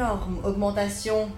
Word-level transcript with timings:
énorme 0.00 0.38
augmentation 0.44 1.30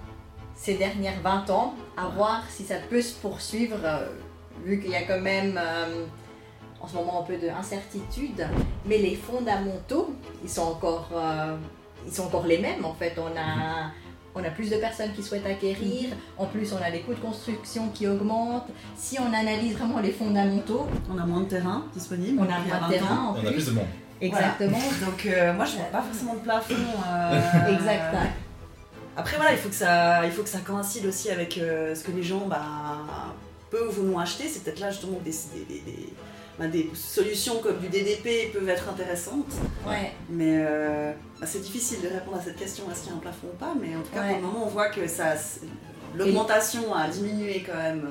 ces 0.56 0.74
dernières 0.74 1.20
20 1.22 1.50
ans, 1.50 1.74
à 1.96 2.08
voir 2.08 2.42
si 2.50 2.64
ça 2.64 2.74
peut 2.90 3.00
se 3.00 3.14
poursuivre, 3.14 3.76
euh, 3.84 4.08
vu 4.64 4.80
qu'il 4.80 4.90
y 4.90 4.96
a 4.96 5.02
quand 5.02 5.20
même 5.20 5.56
euh, 5.56 6.04
en 6.80 6.88
ce 6.88 6.96
moment 6.96 7.20
un 7.20 7.22
peu 7.22 7.36
d'incertitude. 7.36 8.44
Mais 8.84 8.98
les 8.98 9.14
fondamentaux, 9.14 10.12
ils 10.42 10.50
sont 10.50 10.62
encore, 10.62 11.08
euh, 11.14 11.54
ils 12.04 12.12
sont 12.12 12.24
encore 12.24 12.46
les 12.46 12.58
mêmes 12.58 12.84
en 12.84 12.94
fait. 12.94 13.14
On 13.18 13.28
a, 13.38 13.92
on 14.34 14.42
a 14.42 14.50
plus 14.50 14.68
de 14.70 14.76
personnes 14.78 15.12
qui 15.12 15.22
souhaitent 15.22 15.46
acquérir, 15.46 16.08
en 16.36 16.46
plus 16.46 16.72
on 16.72 16.82
a 16.82 16.90
les 16.90 17.02
coûts 17.02 17.14
de 17.14 17.20
construction 17.20 17.90
qui 17.94 18.08
augmentent. 18.08 18.70
Si 18.96 19.20
on 19.20 19.32
analyse 19.32 19.76
vraiment 19.76 20.00
les 20.00 20.10
fondamentaux, 20.10 20.88
On 21.08 21.16
a 21.18 21.24
moins 21.24 21.42
de 21.42 21.46
terrain 21.48 21.84
disponible. 21.94 22.40
on 22.40 22.52
a 22.52 22.58
moins 22.58 22.64
de 22.80 22.84
20 22.86 22.88
terrain 22.88 23.16
en 23.28 23.34
On 23.36 23.46
a 23.46 23.52
plus. 23.52 23.66
de 23.66 23.70
monde. 23.70 23.86
Exactement. 24.20 24.78
Donc 25.06 25.26
euh, 25.26 25.52
moi 25.54 25.64
je 25.64 25.76
vois 25.76 25.84
pas 25.86 26.02
forcément 26.02 26.34
de 26.34 26.40
plafond. 26.40 26.74
euh, 26.74 27.40
Exact. 27.72 28.16
Après 29.18 29.36
voilà, 29.36 29.52
il 29.52 29.58
faut 29.58 29.68
que 29.68 29.74
ça, 29.74 30.24
il 30.24 30.30
faut 30.30 30.42
que 30.44 30.48
ça 30.48 30.60
coïncide 30.60 31.04
aussi 31.06 31.28
avec 31.30 31.58
euh, 31.58 31.92
ce 31.94 32.04
que 32.04 32.12
les 32.12 32.22
gens 32.22 32.46
bah, 32.46 32.62
peuvent 33.70 33.98
ou 33.98 34.04
non 34.04 34.18
acheter. 34.20 34.48
C'est 34.48 34.62
peut-être 34.62 34.78
là 34.78 34.90
justement 34.90 35.18
des, 35.24 35.32
des, 35.68 35.82
bah, 36.58 36.68
des 36.68 36.88
solutions 36.94 37.58
comme 37.60 37.78
du 37.78 37.88
DDP 37.88 38.52
peuvent 38.52 38.68
être 38.68 38.88
intéressantes. 38.88 39.52
Ouais. 39.86 40.12
Mais 40.30 40.58
euh, 40.60 41.12
bah, 41.40 41.46
c'est 41.50 41.60
difficile 41.62 42.00
de 42.00 42.08
répondre 42.08 42.36
à 42.38 42.42
cette 42.42 42.56
question 42.56 42.84
est-ce 42.92 43.00
qu'il 43.02 43.10
y 43.10 43.14
a 43.14 43.16
un 43.16 43.20
plafond 43.20 43.48
ou 43.52 43.56
pas. 43.56 43.74
Mais 43.80 43.96
en 43.96 44.02
tout 44.02 44.10
cas 44.14 44.22
Ouais. 44.22 44.28
pour 44.34 44.36
le 44.40 44.46
moment 44.46 44.64
on 44.66 44.70
voit 44.70 44.88
que 44.88 45.06
ça, 45.08 45.34
l'augmentation 46.16 46.94
a 46.94 47.08
diminué 47.08 47.64
quand 47.66 47.76
même. 47.76 48.08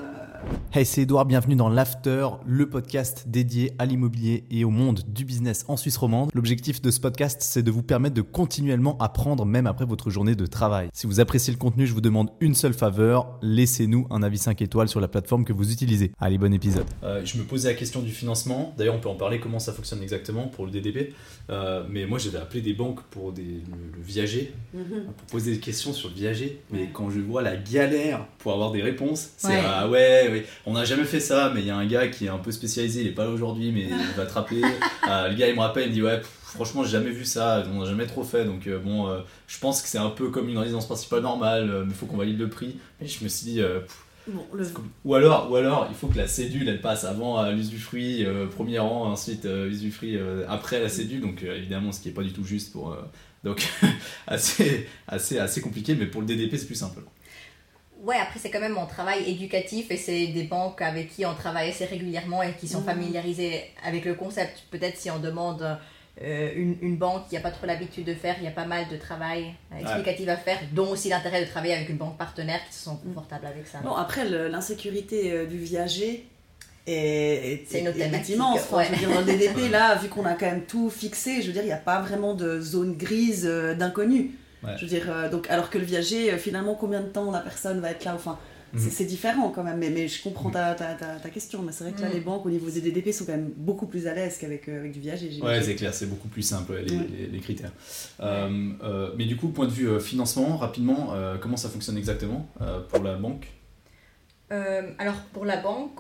Hey, 0.73 0.86
c'est 0.86 1.02
Edouard, 1.04 1.26
bienvenue 1.26 1.55
dans 1.55 1.70
l'After, 1.70 2.27
le 2.45 2.70
podcast 2.70 3.23
dédié 3.28 3.73
à 3.80 3.86
l'immobilier 3.86 4.44
et 4.52 4.64
au 4.64 4.70
monde 4.70 5.02
du 5.08 5.26
business 5.26 5.66
en 5.68 5.78
Suisse 5.78 5.98
romande. 5.98 6.30
L'objectif 6.34 6.82
de 6.82 6.91
ce 6.91 7.00
podcast, 7.00 7.40
c'est 7.41 7.64
de 7.64 7.72
vous 7.72 7.82
permettre 7.82 8.14
de 8.16 8.22
continuellement 8.22 8.98
apprendre 9.00 9.45
même 9.45 9.66
après 9.66 9.86
votre 9.86 10.09
journée 10.09 10.36
de 10.36 10.45
travail. 10.45 10.90
Si 10.94 11.08
vous 11.08 11.20
appréciez 11.20 11.52
le 11.52 11.58
contenu, 11.58 11.88
je 11.88 11.94
vous 11.94 12.02
demande 12.02 12.30
une 12.42 12.53
seule 12.53 12.73
faveur, 12.73 13.39
laissez-nous 13.42 14.06
un 14.11 14.22
avis 14.22 14.38
5 14.38 14.61
étoiles 14.61 14.88
sur 14.89 15.00
la 15.00 15.08
plateforme 15.08 15.45
que 15.45 15.53
vous 15.53 15.72
utilisez. 15.72 16.11
Allez, 16.20 16.38
bon 16.38 16.54
épisode. 16.54 16.86
Euh, 17.04 17.22
je 17.26 17.38
me 17.38 17.44
posais 17.44 17.70
la 17.70 17.76
question 17.76 18.02
du 18.02 18.11
financement. 18.11 18.73
D'ailleurs, 18.78 18.95
on 18.95 19.00
peut 19.00 19.09
en 19.09 19.16
parler 19.16 19.39
comment 19.39 19.59
ça 19.59 19.73
fonctionne 19.73 20.04
exactement 20.04 20.48
pour 20.48 20.66
le 20.66 20.72
DDP. 20.72 21.14
Euh, 21.50 21.83
mais 21.89 22.06
moi, 22.06 22.20
j'avais 22.20 22.38
appelé 22.38 22.61
des 22.61 22.73
banques 22.73 23.02
pour 23.09 23.31
des, 23.31 23.42
le, 23.42 23.98
le 23.98 24.02
viager, 24.04 24.54
mhm. 24.73 25.06
pour 25.06 25.26
poser 25.31 25.54
des 25.54 25.59
questions 25.59 25.94
sur 25.94 26.09
le 26.09 26.16
viager. 26.16 26.61
Mais 26.72 26.78
Ouais. 26.81 26.89
quand 26.94 27.09
je 27.09 27.20
vois 27.22 27.42
la 27.42 27.56
galère 27.56 28.26
pour 28.38 28.54
avoir 28.54 28.72
des 28.72 28.83
réponses, 28.83 29.31
c'est 29.38 29.48
Ouais. 29.48 29.61
ah 29.66 29.89
ouais, 29.89 30.27
ouais, 30.31 30.45
on 30.66 30.73
n'a 30.73 30.86
jamais 30.86 31.03
fait 31.06 31.20
ça, 31.20 31.52
mais 31.53 31.61
il 31.61 31.67
y 31.67 31.72
a 31.72 31.75
un 31.78 31.86
gars 31.86 32.08
qui 32.08 32.25
est 32.25 32.30
un 32.30 32.38
peu 32.38 32.52
spécialisé, 32.52 33.02
il 33.02 33.08
est 33.08 33.11
pas 33.11 33.23
là 33.25 33.31
aujourd'hui, 33.31 33.72
mais 33.72 33.83
il 33.89 34.16
va 34.17 34.25
te 34.25 34.33
rappeler. 34.33 34.61
Euh, 35.09 35.30
le 35.30 35.36
gars, 35.36 35.47
il 35.47 35.56
me 35.56 35.61
rappelle, 35.61 35.83
il 35.83 35.89
me 35.89 35.94
dit 35.94 36.02
ouais, 36.02 36.17
pff, 36.17 36.30
franchement, 36.44 36.83
j'ai 36.83 36.89
jamais 36.92 37.11
vu 37.11 37.23
ça, 37.23 37.64
on 37.73 37.80
n'a 37.80 37.86
jamais 37.86 38.06
trop 38.08 38.23
fait, 38.25 38.44
donc 38.44 38.67
euh, 38.67 38.78
bon, 38.78 39.08
euh, 39.08 39.20
je 39.48 39.58
pense 39.58 39.81
que 39.81 39.88
c'est 39.88 39.98
un 39.98 40.09
peu 40.09 40.30
comme 40.31 40.50
une 40.50 40.58
résidence 40.58 40.86
principale 40.86 41.22
normale, 41.22 41.70
euh, 41.70 41.83
mais 41.86 41.92
il 41.92 41.95
faut 41.95 42.08
qu'on 42.08 42.17
valide 42.17 42.38
le 42.39 42.50
prix. 42.50 42.75
Mais 43.00 43.08
je 43.08 43.23
me 43.23 43.30
suis 43.30 43.45
dit, 43.52 43.61
euh, 43.61 43.80
pff, 43.80 44.03
Bon, 44.28 44.45
le- 44.53 44.67
ou 45.05 45.16
alors, 45.16 45.50
ou 45.50 45.55
alors, 45.55 45.88
il 45.89 45.95
faut 45.95 46.08
que 46.08 46.17
la 46.17 46.28
cédule 46.28 46.67
elle 46.67 46.81
passe 46.81 47.05
avant 47.05 47.38
à 47.38 47.52
l'usufruit, 47.53 48.25
euh, 48.25 48.48
premier 48.48 48.80
rang, 48.80 49.05
ensuite 49.09 49.45
euh, 49.45 49.70
usufruit 49.70 50.17
euh, 50.17 50.44
après 50.50 50.81
la 50.81 50.89
cédule, 50.89 51.22
donc 51.22 51.44
euh, 51.44 51.55
évidemment 51.55 51.94
ce 51.94 52.02
qui 52.02 52.09
est 52.09 52.11
pas 52.11 52.23
du 52.23 52.33
tout 52.33 52.44
juste 52.44 52.73
pour. 52.73 52.92
euh, 52.92 52.98
donc 53.45 53.66
assez, 54.28 54.88
assez, 55.08 55.39
assez 55.39 55.61
compliqué, 55.61 55.95
mais 55.95 56.05
pour 56.05 56.20
le 56.20 56.28
DDP 56.28 56.58
c'est 56.58 56.66
plus 56.66 56.75
simple. 56.75 57.00
Ouais, 58.03 58.16
après 58.22 58.40
c'est 58.40 58.50
quand 58.52 58.59
même 58.59 58.73
mon 58.73 58.86
travail 58.86 59.30
éducatif 59.30 59.92
et 59.92 59.98
c'est 59.98 60.28
des 60.28 60.44
banques 60.44 60.81
avec 60.81 61.09
qui 61.09 61.26
on 61.26 61.34
travaille 61.34 61.70
assez 61.72 61.86
régulièrement 61.86 62.44
et 62.44 62.54
qui 62.54 62.67
sont 62.67 62.80
Mhm. 62.81 62.86
familiarisées 62.86 63.62
avec 63.84 64.06
le 64.06 64.14
concept. 64.14 64.64
Peut-être 64.72 64.98
si 64.98 65.09
on 65.12 65.20
demande 65.20 65.78
euh, 66.22 66.52
une, 66.56 66.78
une 66.81 66.98
banque 66.98 67.28
qui 67.28 67.36
n'a 67.36 67.42
pas 67.42 67.52
trop 67.52 67.66
l'habitude 67.67 68.06
de 68.06 68.14
faire, 68.14 68.36
il 68.39 68.44
y 68.45 68.48
a 68.48 68.52
pas 68.52 68.66
mal 68.66 68.88
de 68.89 68.98
travail 68.98 69.54
explicatif 69.80 70.28
à 70.30 70.38
faire, 70.38 70.59
dont 70.73 70.89
aussi 70.89 71.09
l'intérêt 71.09 71.44
de 71.45 71.50
travailler 71.50 71.73
avec 71.76 71.89
une 71.89 71.98
banque 71.98 72.17
partenaire 72.17 72.59
qui 72.67 72.76
se 72.76 72.86
sent 72.86 72.98
confortable 73.04 73.45
avec 73.45 73.67
ça. 73.67 73.80
Bon, 73.84 73.94
après, 73.94 74.26
l'insécurité 74.50 75.32
euh, 75.32 75.45
du 75.45 75.58
viager 75.58 76.26
est, 76.88 76.94
est- 76.94 77.66
C'est 77.67 77.83
thématique, 77.94 78.36
immense. 78.36 78.61
Enfin, 78.61 78.77
ouais. 78.77 78.86
je 78.86 78.92
veux 78.92 78.98
dire, 78.98 79.10
dans 79.11 79.20
le 79.20 79.26
DDP, 79.26 79.70
là, 79.71 79.95
vu 79.95 80.08
qu'on 80.10 80.26
a 80.26 80.33
quand 80.33 80.45
même 80.48 80.66
tout 80.66 80.89
fixé, 80.89 81.42
je 81.42 81.48
veux 81.48 81.54
dire, 81.54 81.64
il 81.64 81.67
n'y 81.67 81.71
a 81.71 81.77
pas 81.77 82.02
vraiment 82.02 82.33
de 82.33 82.60
zone 82.61 82.95
grise 82.95 83.45
euh, 83.45 83.73
d'inconnu. 83.76 84.32
Ouais. 84.67 84.73
Je 84.78 84.82
veux 84.82 84.88
dire, 84.89 85.05
euh, 85.10 85.30
donc, 85.30 85.50
alors 85.50 85.70
que 85.70 85.78
le 85.78 85.86
viager, 85.86 86.32
euh, 86.33 86.38
finalement, 86.38 86.76
combien 86.76 87.02
de 87.02 87.08
temps 87.08 87.32
la 87.32 87.39
personne 87.39 87.80
va 87.80 87.92
être 87.92 88.04
là 88.05 88.14
Enfin, 88.16 88.38
c'est- 88.76 88.86
Mhm. 88.86 88.92
c'est 88.92 89.05
différent 89.05 89.50
quand 89.50 89.64
même. 89.64 89.78
Mais, 89.78 89.89
mais 89.89 90.08
je 90.10 90.22
comprends 90.22 90.50
ta, 90.50 90.76
ta, 90.76 90.94
ta, 90.95 91.16
ta 91.16 91.30
question. 91.30 91.61
Mais 91.61 91.72
c'est 91.72 91.86
vrai 91.86 91.94
que 91.94 92.02
là, 92.02 92.08
Mhm. 92.10 92.14
les 92.14 92.20
banques, 92.20 92.45
au 92.45 92.50
niveau 92.50 92.70
des 92.70 92.82
DDP, 92.82 93.14
sont 93.14 93.26
quand 93.26 93.32
même 93.32 93.52
beaucoup 93.56 93.88
plus 93.88 94.08
à 94.08 94.14
l'aise 94.14 94.38
qu'avec 94.38 94.67
euh, 94.67 94.80
avec 94.80 94.92
du 94.92 95.00
viager. 95.00 95.32
Ouais, 95.42 95.61
c'est 95.64 95.76
clair, 95.76 95.94
c'est 95.94 96.08
beaucoup 96.08 96.27
plus 96.27 96.42
simple 96.42 96.73
les, 96.86 96.95
Ouais. 96.98 97.08
les- 97.17 97.27
les 97.27 97.39
critères. 97.39 97.72
Euh, 98.20 98.72
euh, 98.83 99.11
mais 99.17 99.26
du 99.26 99.38
coup, 99.38 99.48
point 99.50 99.67
de 99.67 99.72
vue 99.72 99.88
euh, 99.88 100.00
financement, 100.00 100.58
rapidement, 100.58 101.14
euh, 101.14 101.38
comment 101.38 101.58
ça 101.58 101.70
fonctionne 101.70 101.98
exactement 101.98 102.50
euh, 102.61 102.82
pour 102.82 103.02
la 103.04 103.16
banque? 103.16 103.48
Euh, 104.52 104.82
alors 104.98 105.16
pour 105.33 105.45
la 105.45 105.58
banque, 105.58 106.00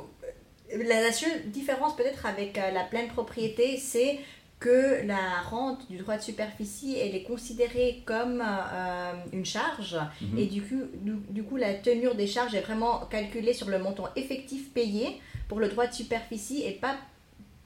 la, 0.73 1.01
la 1.01 1.11
seule 1.11 1.49
différence 1.51 1.95
peut-être 1.95 2.25
avec 2.25 2.57
euh, 2.57 2.71
la 2.71 2.83
pleine 2.83 3.07
propriété, 3.07 3.77
c'est 3.77 4.19
que 4.59 5.05
la 5.05 5.41
rente 5.49 5.87
du 5.89 5.97
droit 5.97 6.17
de 6.17 6.21
superficie, 6.23 6.97
elle 6.97 7.15
est 7.15 7.23
considérée 7.23 8.01
comme 8.05 8.41
euh, 8.43 9.13
une 9.31 9.45
charge 9.45 9.97
Mhm. 10.21 10.37
et 10.39 10.45
du 10.47 10.61
coup, 10.63 10.81
du, 10.95 11.13
du 11.29 11.43
coup 11.43 11.57
la 11.57 11.75
tenure 11.75 12.15
des 12.15 12.25
charges 12.27 12.55
est 12.55 12.61
vraiment 12.61 13.01
calculée 13.05 13.53
sur 13.53 13.69
le 13.69 13.77
montant 13.77 14.07
effectif 14.15 14.71
payé 14.73 15.21
pour 15.47 15.59
le 15.59 15.67
droit 15.69 15.85
de 15.87 15.93
superficie 15.93 16.63
et 16.63 16.71
pas 16.71 16.95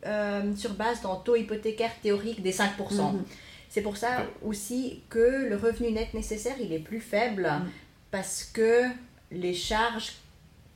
euh, 0.05 0.53
sur 0.55 0.73
base 0.73 1.01
d'un 1.01 1.15
taux 1.23 1.35
hypothécaire 1.35 1.91
théorique 2.01 2.41
des 2.41 2.51
5%. 2.51 3.13
Mhm. 3.13 3.23
C'est 3.69 3.81
pour 3.81 3.95
ça 3.95 4.25
aussi 4.43 5.01
que 5.09 5.47
le 5.47 5.55
revenu 5.55 5.91
net 5.91 6.13
nécessaire, 6.13 6.55
il 6.59 6.73
est 6.73 6.79
plus 6.79 6.99
faible 6.99 7.43
Mm. 7.43 7.69
parce 8.11 8.43
que 8.43 8.83
les 9.31 9.53
charges 9.53 10.11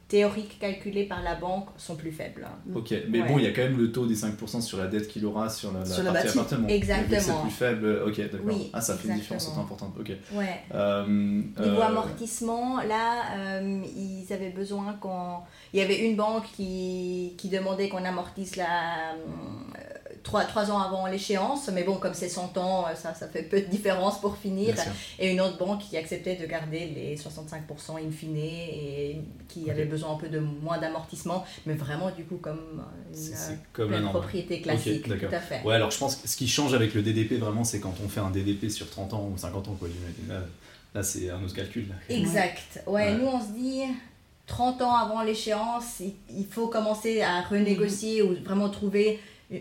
théoriques 0.07 0.59
calculées 0.59 1.05
par 1.05 1.23
la 1.23 1.33
banque 1.35 1.67
sont 1.77 1.95
plus 1.95 2.11
faibles. 2.11 2.47
Ok, 2.75 2.93
mais 3.09 3.21
Ouais. 3.21 3.27
bon, 3.27 3.39
il 3.39 3.45
y 3.45 3.47
a 3.47 3.51
quand 3.51 3.63
même 3.63 3.77
le 3.77 3.91
taux 3.91 4.05
des 4.05 4.15
5% 4.15 4.61
sur 4.61 4.77
la 4.77 4.85
dette 4.87 5.07
qu'il 5.07 5.25
aura 5.25 5.49
sur 5.49 5.71
la, 5.73 5.79
la 5.79 5.85
Sur 5.85 6.03
partie 6.03 6.27
appartement. 6.27 6.67
Exactement. 6.67 7.19
C'est 7.19 7.41
plus 7.41 7.51
faible, 7.51 8.03
ok, 8.05 8.17
d'accord. 8.17 8.39
Oui, 8.43 8.69
ah, 8.73 8.81
ça 8.81 8.95
fait 8.95 9.07
une 9.07 9.15
différence 9.15 9.43
exactement. 9.43 9.65
importante, 9.65 9.95
ok. 9.99 10.11
Ouais. 10.33 10.61
Euh, 10.75 11.05
Niveau 11.07 11.81
euh, 11.81 11.87
amortissement, 11.87 12.81
là, 12.83 13.35
euh, 13.37 13.81
ils 13.95 14.31
avaient 14.31 14.51
besoin 14.51 14.93
qu'on... 14.93 15.37
Il 15.73 15.79
y 15.79 15.81
avait 15.81 16.07
une 16.07 16.15
banque 16.15 16.45
qui, 16.55 17.33
qui 17.37 17.49
demandait 17.49 17.89
qu'on 17.89 18.05
amortisse 18.05 18.55
la... 18.57 19.13
euh, 20.25 20.27
Trois, 20.27 20.43
trois 20.45 20.71
ans 20.71 20.79
avant 20.79 21.05
l'échéance, 21.07 21.69
mais 21.71 21.83
bon, 21.83 21.97
comme 21.97 22.13
c'est 22.15 22.29
100 22.29 22.57
ans, 22.57 22.85
ça, 22.95 23.13
ça 23.13 23.27
fait 23.27 23.43
peu 23.43 23.61
de 23.61 23.67
différence 23.67 24.19
pour 24.19 24.37
finir. 24.37 24.75
Et 25.19 25.31
une 25.31 25.39
autre 25.39 25.57
banque 25.57 25.81
qui 25.87 25.97
acceptait 25.97 26.35
de 26.35 26.45
garder 26.45 26.79
les 26.95 27.15
65% 27.15 27.97
in 28.05 28.11
fine 28.11 28.35
et 28.37 29.21
qui 29.47 29.69
avait 29.69 29.85
besoin 29.85 30.13
un 30.13 30.17
peu 30.17 30.27
de 30.27 30.39
moins 30.39 30.79
d'amortissement, 30.79 31.45
mais 31.65 31.75
vraiment 31.75 32.09
du 32.11 32.25
coup 32.25 32.37
comme 32.37 32.59
une 33.13 33.33
euh, 33.33 33.55
comme 33.71 34.09
propriété 34.09 34.61
classique. 34.61 35.03
Ok, 35.05 35.09
d'accord. 35.09 35.29
tout 35.29 35.35
à 35.35 35.39
fait. 35.39 35.61
Ouais, 35.63 35.75
alors 35.75 35.91
je 35.91 35.97
pense 35.99 36.15
que 36.15 36.27
ce 36.27 36.35
qui 36.35 36.47
change 36.47 36.73
avec 36.73 36.93
le 36.95 37.01
DDP 37.03 37.33
vraiment, 37.39 37.63
c'est 37.63 37.79
quand 37.79 37.93
on 38.03 38.09
fait 38.09 38.19
un 38.21 38.31
DDP 38.31 38.69
sur 38.69 38.89
30 38.89 39.13
ans 39.13 39.29
ou 39.31 39.37
50 39.37 39.67
ans, 39.67 39.75
quoi. 39.77 39.87
Là, 40.27 40.41
là, 40.95 41.03
c'est 41.03 41.29
un 41.29 41.43
autre 41.43 41.53
calcul. 41.53 41.87
là. 41.89 41.95
Exact. 42.09 42.81
Ouais, 42.87 42.93
Ouais. 43.11 43.17
nous 43.17 43.27
on 43.27 43.39
se 43.39 43.51
dit 43.51 43.81
30 44.47 44.81
ans 44.81 44.95
avant 44.95 45.21
l'échéance, 45.23 45.99
il, 45.99 46.13
il 46.35 46.45
faut 46.45 46.67
commencer 46.67 47.21
à 47.21 47.41
renégocier 47.41 48.21
ou 48.21 48.35
vraiment 48.43 48.69
trouver 48.69 49.19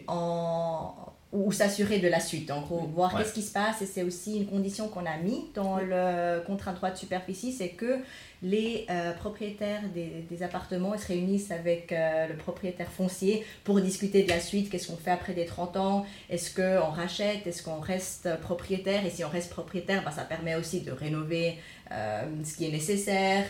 en 0.09 0.95
ou 1.37 1.51
s'assurer 1.51 1.99
de 1.99 2.07
la 2.07 2.21
suite, 2.21 2.49
en 2.53 2.61
gros, 2.61 2.83
voir 2.95 3.13
Ouais. 3.13 3.23
qu'est-ce 3.25 3.35
qui 3.35 3.43
se 3.43 3.53
passe. 3.53 3.83
Et 3.83 3.87
c'est 3.87 4.05
aussi 4.05 4.37
une 4.37 4.47
condition 4.47 4.87
qu'on 4.87 5.05
a 5.05 5.17
mis 5.17 5.47
dans 5.53 5.79
le 5.79 6.41
contrat 6.47 6.71
de 6.71 6.77
droit 6.77 6.91
de 6.93 6.97
superficie, 6.97 7.53
c'est 7.53 7.71
que 7.71 7.99
les 8.41 8.87
euh, 8.89 9.13
propriétaires 9.15 9.83
des, 9.93 10.25
des 10.31 10.43
appartements 10.45 10.97
se 10.97 11.09
réunissent 11.09 11.51
avec 11.51 11.91
euh, 11.91 12.29
le 12.29 12.37
propriétaire 12.37 12.87
foncier 12.89 13.45
pour 13.65 13.81
discuter 13.81 14.23
de 14.23 14.29
la 14.29 14.39
suite, 14.39 14.71
qu'est-ce 14.71 14.87
qu'on 14.87 14.97
fait 14.97 15.11
après 15.11 15.33
des 15.35 15.45
30 15.45 15.77
ans, 15.77 16.07
est-ce 16.31 16.55
qu'on 16.55 16.91
rachète, 16.91 17.45
est-ce 17.49 17.65
qu'on 17.65 17.81
reste 17.81 18.29
propriétaire, 18.41 19.05
et 19.05 19.11
si 19.11 19.25
on 19.25 19.29
reste 19.29 19.51
propriétaire, 19.51 20.05
bah, 20.05 20.13
ça 20.13 20.23
permet 20.23 20.55
aussi 20.55 20.83
de 20.83 20.93
rénover 20.93 21.59
euh, 21.91 22.23
ce 22.45 22.57
qui 22.57 22.67
est 22.67 22.71
nécessaire, 22.73 23.45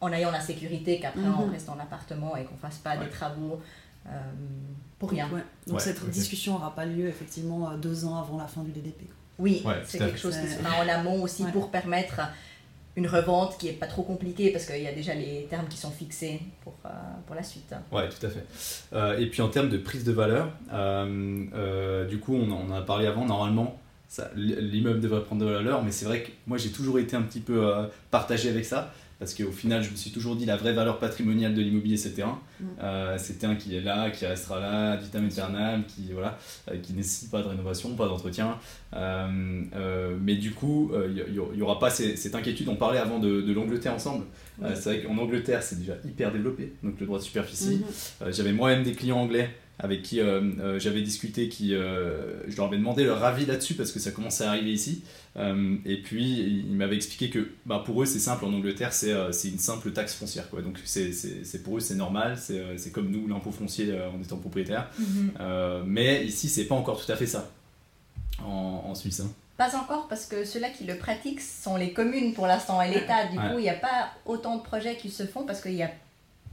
en 0.00 0.12
ayant 0.12 0.30
la 0.30 0.40
sécurité 0.40 1.00
qu'après 1.00 1.22
on 1.22 1.46
Mhm. 1.46 1.52
reste 1.52 1.68
en 1.70 1.78
appartement 1.80 2.36
et 2.36 2.44
qu'on 2.44 2.56
fasse 2.56 2.76
pas 2.78 2.96
Ouais. 2.96 3.04
des 3.06 3.10
travaux 3.10 3.60
pour 4.98 5.10
rien. 5.10 5.28
Ouais. 5.32 5.42
Donc 5.66 5.76
Ouais, 5.76 5.82
cette 5.82 6.08
discussion 6.10 6.54
n'aura 6.54 6.74
pas 6.74 6.84
lieu 6.86 7.06
effectivement 7.08 7.70
euh, 7.70 7.76
deux 7.76 8.04
ans 8.04 8.16
avant 8.20 8.38
la 8.38 8.46
fin 8.48 8.62
du 8.62 8.70
DDP. 8.72 9.02
Oui, 9.38 9.62
Ouais, 9.64 9.74
c'est 9.84 9.98
quelque 9.98 10.18
chose 10.18 10.36
qui 10.36 10.48
se 10.48 10.56
fera 10.58 10.82
en 10.84 10.88
amont 10.88 11.22
aussi 11.22 11.44
Ouais. 11.44 11.52
pour 11.52 11.70
permettre 11.70 12.20
une 12.96 13.06
revente 13.06 13.56
qui 13.58 13.68
est 13.68 13.72
pas 13.74 13.86
trop 13.86 14.02
compliquée 14.02 14.50
parce 14.50 14.66
qu'il 14.66 14.82
y 14.82 14.88
a 14.88 14.92
déjà 14.92 15.14
les 15.14 15.46
termes 15.48 15.68
qui 15.68 15.76
sont 15.78 15.92
fixés 15.92 16.40
pour, 16.64 16.74
euh, 16.84 16.88
pour 17.26 17.36
la 17.36 17.44
suite. 17.44 17.72
Ouais, 17.92 18.08
tout 18.08 18.26
à 18.26 18.28
fait. 18.28 18.44
Euh, 18.92 19.16
et 19.18 19.26
puis 19.26 19.40
en 19.40 19.48
termes 19.48 19.68
de 19.68 19.78
prise 19.78 20.02
de 20.02 20.10
valeur, 20.10 20.48
euh, 20.72 21.44
euh, 21.54 22.04
du 22.06 22.18
coup, 22.18 22.34
on 22.34 22.50
en 22.50 22.72
a 22.72 22.80
parlé 22.82 23.06
avant, 23.06 23.24
normalement, 23.24 23.78
l'immeuble 24.34 24.98
devrait 25.00 25.22
prendre 25.22 25.44
de 25.44 25.48
la 25.50 25.58
valeur, 25.58 25.84
mais 25.84 25.92
c'est 25.92 26.06
vrai 26.06 26.22
que 26.22 26.30
moi 26.46 26.56
j'ai 26.58 26.70
toujours 26.70 26.98
été 26.98 27.14
un 27.14 27.22
petit 27.22 27.40
peu 27.40 27.64
euh, 27.72 27.86
partagé 28.10 28.48
avec 28.48 28.64
ça, 28.64 28.92
parce 29.18 29.34
qu'au 29.34 29.50
final, 29.50 29.82
je 29.82 29.90
me 29.90 29.96
suis 29.96 30.12
toujours 30.12 30.36
dit 30.36 30.46
la 30.46 30.56
vraie 30.56 30.72
valeur 30.72 31.00
patrimoniale 31.00 31.52
de 31.52 31.60
l'immobilier, 31.60 31.96
c'est 31.96 32.12
terrain. 32.12 32.40
Mm. 32.60 32.64
Euh, 32.80 33.16
c'est 33.18 33.38
terrain 33.38 33.56
qui 33.56 33.74
est 33.74 33.80
là, 33.80 34.10
qui 34.10 34.24
restera 34.26 34.60
là, 34.60 34.96
vitam 34.96 35.26
aeternam, 35.26 35.82
qui 35.84 36.12
voilà, 36.12 36.38
euh, 36.70 36.76
qui 36.80 36.92
nécessite 36.92 37.30
pas 37.30 37.42
de 37.42 37.48
rénovation, 37.48 37.94
pas 37.96 38.06
d'entretien. 38.06 38.58
Euh, 38.94 39.62
euh, 39.74 40.16
mais 40.20 40.36
du 40.36 40.52
coup, 40.52 40.92
il 41.08 41.32
n'y 41.32 41.62
aura 41.62 41.80
pas 41.80 41.90
cette 41.90 42.34
inquiétude. 42.34 42.68
On 42.68 42.76
parlait 42.76 42.98
avant 42.98 43.18
de, 43.18 43.52
l'Angleterre 43.52 43.94
ensemble. 43.94 44.24
c'est 44.74 44.84
vrai 44.84 45.02
qu'en 45.02 45.18
Angleterre, 45.18 45.62
c'est 45.64 45.80
déjà 45.80 45.94
hyper 46.04 46.32
développé, 46.32 46.74
donc 46.84 47.00
le 47.00 47.06
droit 47.06 47.18
de 47.18 47.24
superficie. 47.24 47.82
Mhm. 48.20 48.32
J'avais 48.32 48.52
moi-même 48.52 48.84
des 48.84 48.92
clients 48.92 49.18
anglais 49.18 49.50
avec 49.78 50.02
qui 50.02 50.20
euh, 50.20 50.40
euh, 50.60 50.78
j'avais 50.78 51.02
discuté, 51.02 51.48
qui, 51.48 51.74
euh, 51.74 52.48
je 52.48 52.56
leur 52.56 52.66
avais 52.66 52.78
demandé 52.78 53.04
leur 53.04 53.22
avis 53.24 53.46
là-dessus 53.46 53.74
parce 53.74 53.92
que 53.92 54.00
ça 54.00 54.10
commençait 54.10 54.44
à 54.44 54.50
arriver 54.50 54.72
ici. 54.72 55.02
et 55.36 56.02
puis 56.02 56.64
ils 56.66 56.74
m'avaient 56.74 56.96
expliqué 56.96 57.30
que 57.30 57.50
bah, 57.64 57.82
pour 57.84 58.02
eux 58.02 58.06
c'est 58.06 58.18
simple, 58.18 58.44
en 58.44 58.52
Angleterre 58.52 58.92
c'est 58.92 59.48
une 59.48 59.58
simple 59.58 59.92
taxe 59.92 60.14
foncière. 60.14 60.50
Quoi. 60.50 60.62
Donc 60.62 60.78
c'est 60.84 61.62
pour 61.62 61.76
eux 61.76 61.80
c'est 61.80 61.94
normal, 61.94 62.36
c'est 62.38 62.92
comme 62.92 63.10
nous 63.10 63.28
l'impôt 63.28 63.52
foncier 63.52 63.94
en 63.94 64.20
étant 64.20 64.38
propriétaire. 64.38 64.90
Mhm. 64.98 65.84
mais 65.86 66.24
ici 66.24 66.48
c'est 66.48 66.64
pas 66.64 66.74
encore 66.74 67.04
tout 67.04 67.10
à 67.10 67.16
fait 67.16 67.26
ça 67.26 67.50
en, 68.44 68.84
en 68.86 68.94
Suisse. 68.94 69.20
Hein. 69.20 69.30
Pas 69.58 69.74
encore, 69.76 70.06
parce 70.06 70.26
que 70.26 70.44
ceux-là 70.44 70.70
qui 70.70 70.84
le 70.84 70.96
pratiquent 70.96 71.40
sont 71.40 71.76
les 71.76 71.92
communes 71.92 72.32
pour 72.32 72.46
l'instant 72.46 72.80
et 72.80 72.88
l'État. 72.88 73.26
Du 73.26 73.36
coup, 73.36 73.58
il 73.58 73.62
n'y 73.62 73.68
a 73.68 73.74
pas 73.74 74.10
autant 74.24 74.56
de 74.56 74.62
projets 74.62 74.96
qui 74.96 75.10
se 75.10 75.26
font 75.26 75.42
parce 75.42 75.60
qu'il 75.60 75.74
y 75.74 75.82
a 75.82 75.90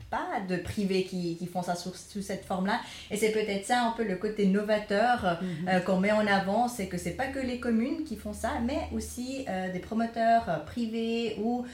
pas 0.10 0.40
de 0.48 0.58
privés 0.58 1.04
qui, 1.04 1.36
qui 1.38 1.48
font 1.48 1.62
ça 1.62 1.76
sous, 1.76 1.94
sous 1.94 2.22
cette 2.22 2.46
forme-là. 2.46 2.80
Et 3.12 3.18
c'est 3.18 3.32
peut-être 3.32 3.66
ça 3.66 3.84
un 3.84 3.92
peu 3.92 4.04
le 4.04 4.16
côté 4.16 4.48
novateur 4.48 5.40
mhm. 5.42 5.68
euh, 5.68 5.80
qu'on 5.80 6.00
met 6.00 6.12
en 6.12 6.26
avant, 6.26 6.68
c'est 6.68 6.88
que 6.88 6.98
c'est 6.98 7.12
pas 7.12 7.28
que 7.28 7.40
les 7.40 7.60
communes 7.60 8.04
qui 8.04 8.16
font 8.16 8.34
ça, 8.34 8.54
mais 8.66 8.88
aussi 8.94 9.46
euh, 9.50 9.72
des 9.72 9.80
promoteurs 9.80 10.50
euh, 10.50 10.58
privés 10.60 11.38
ou 11.42 11.66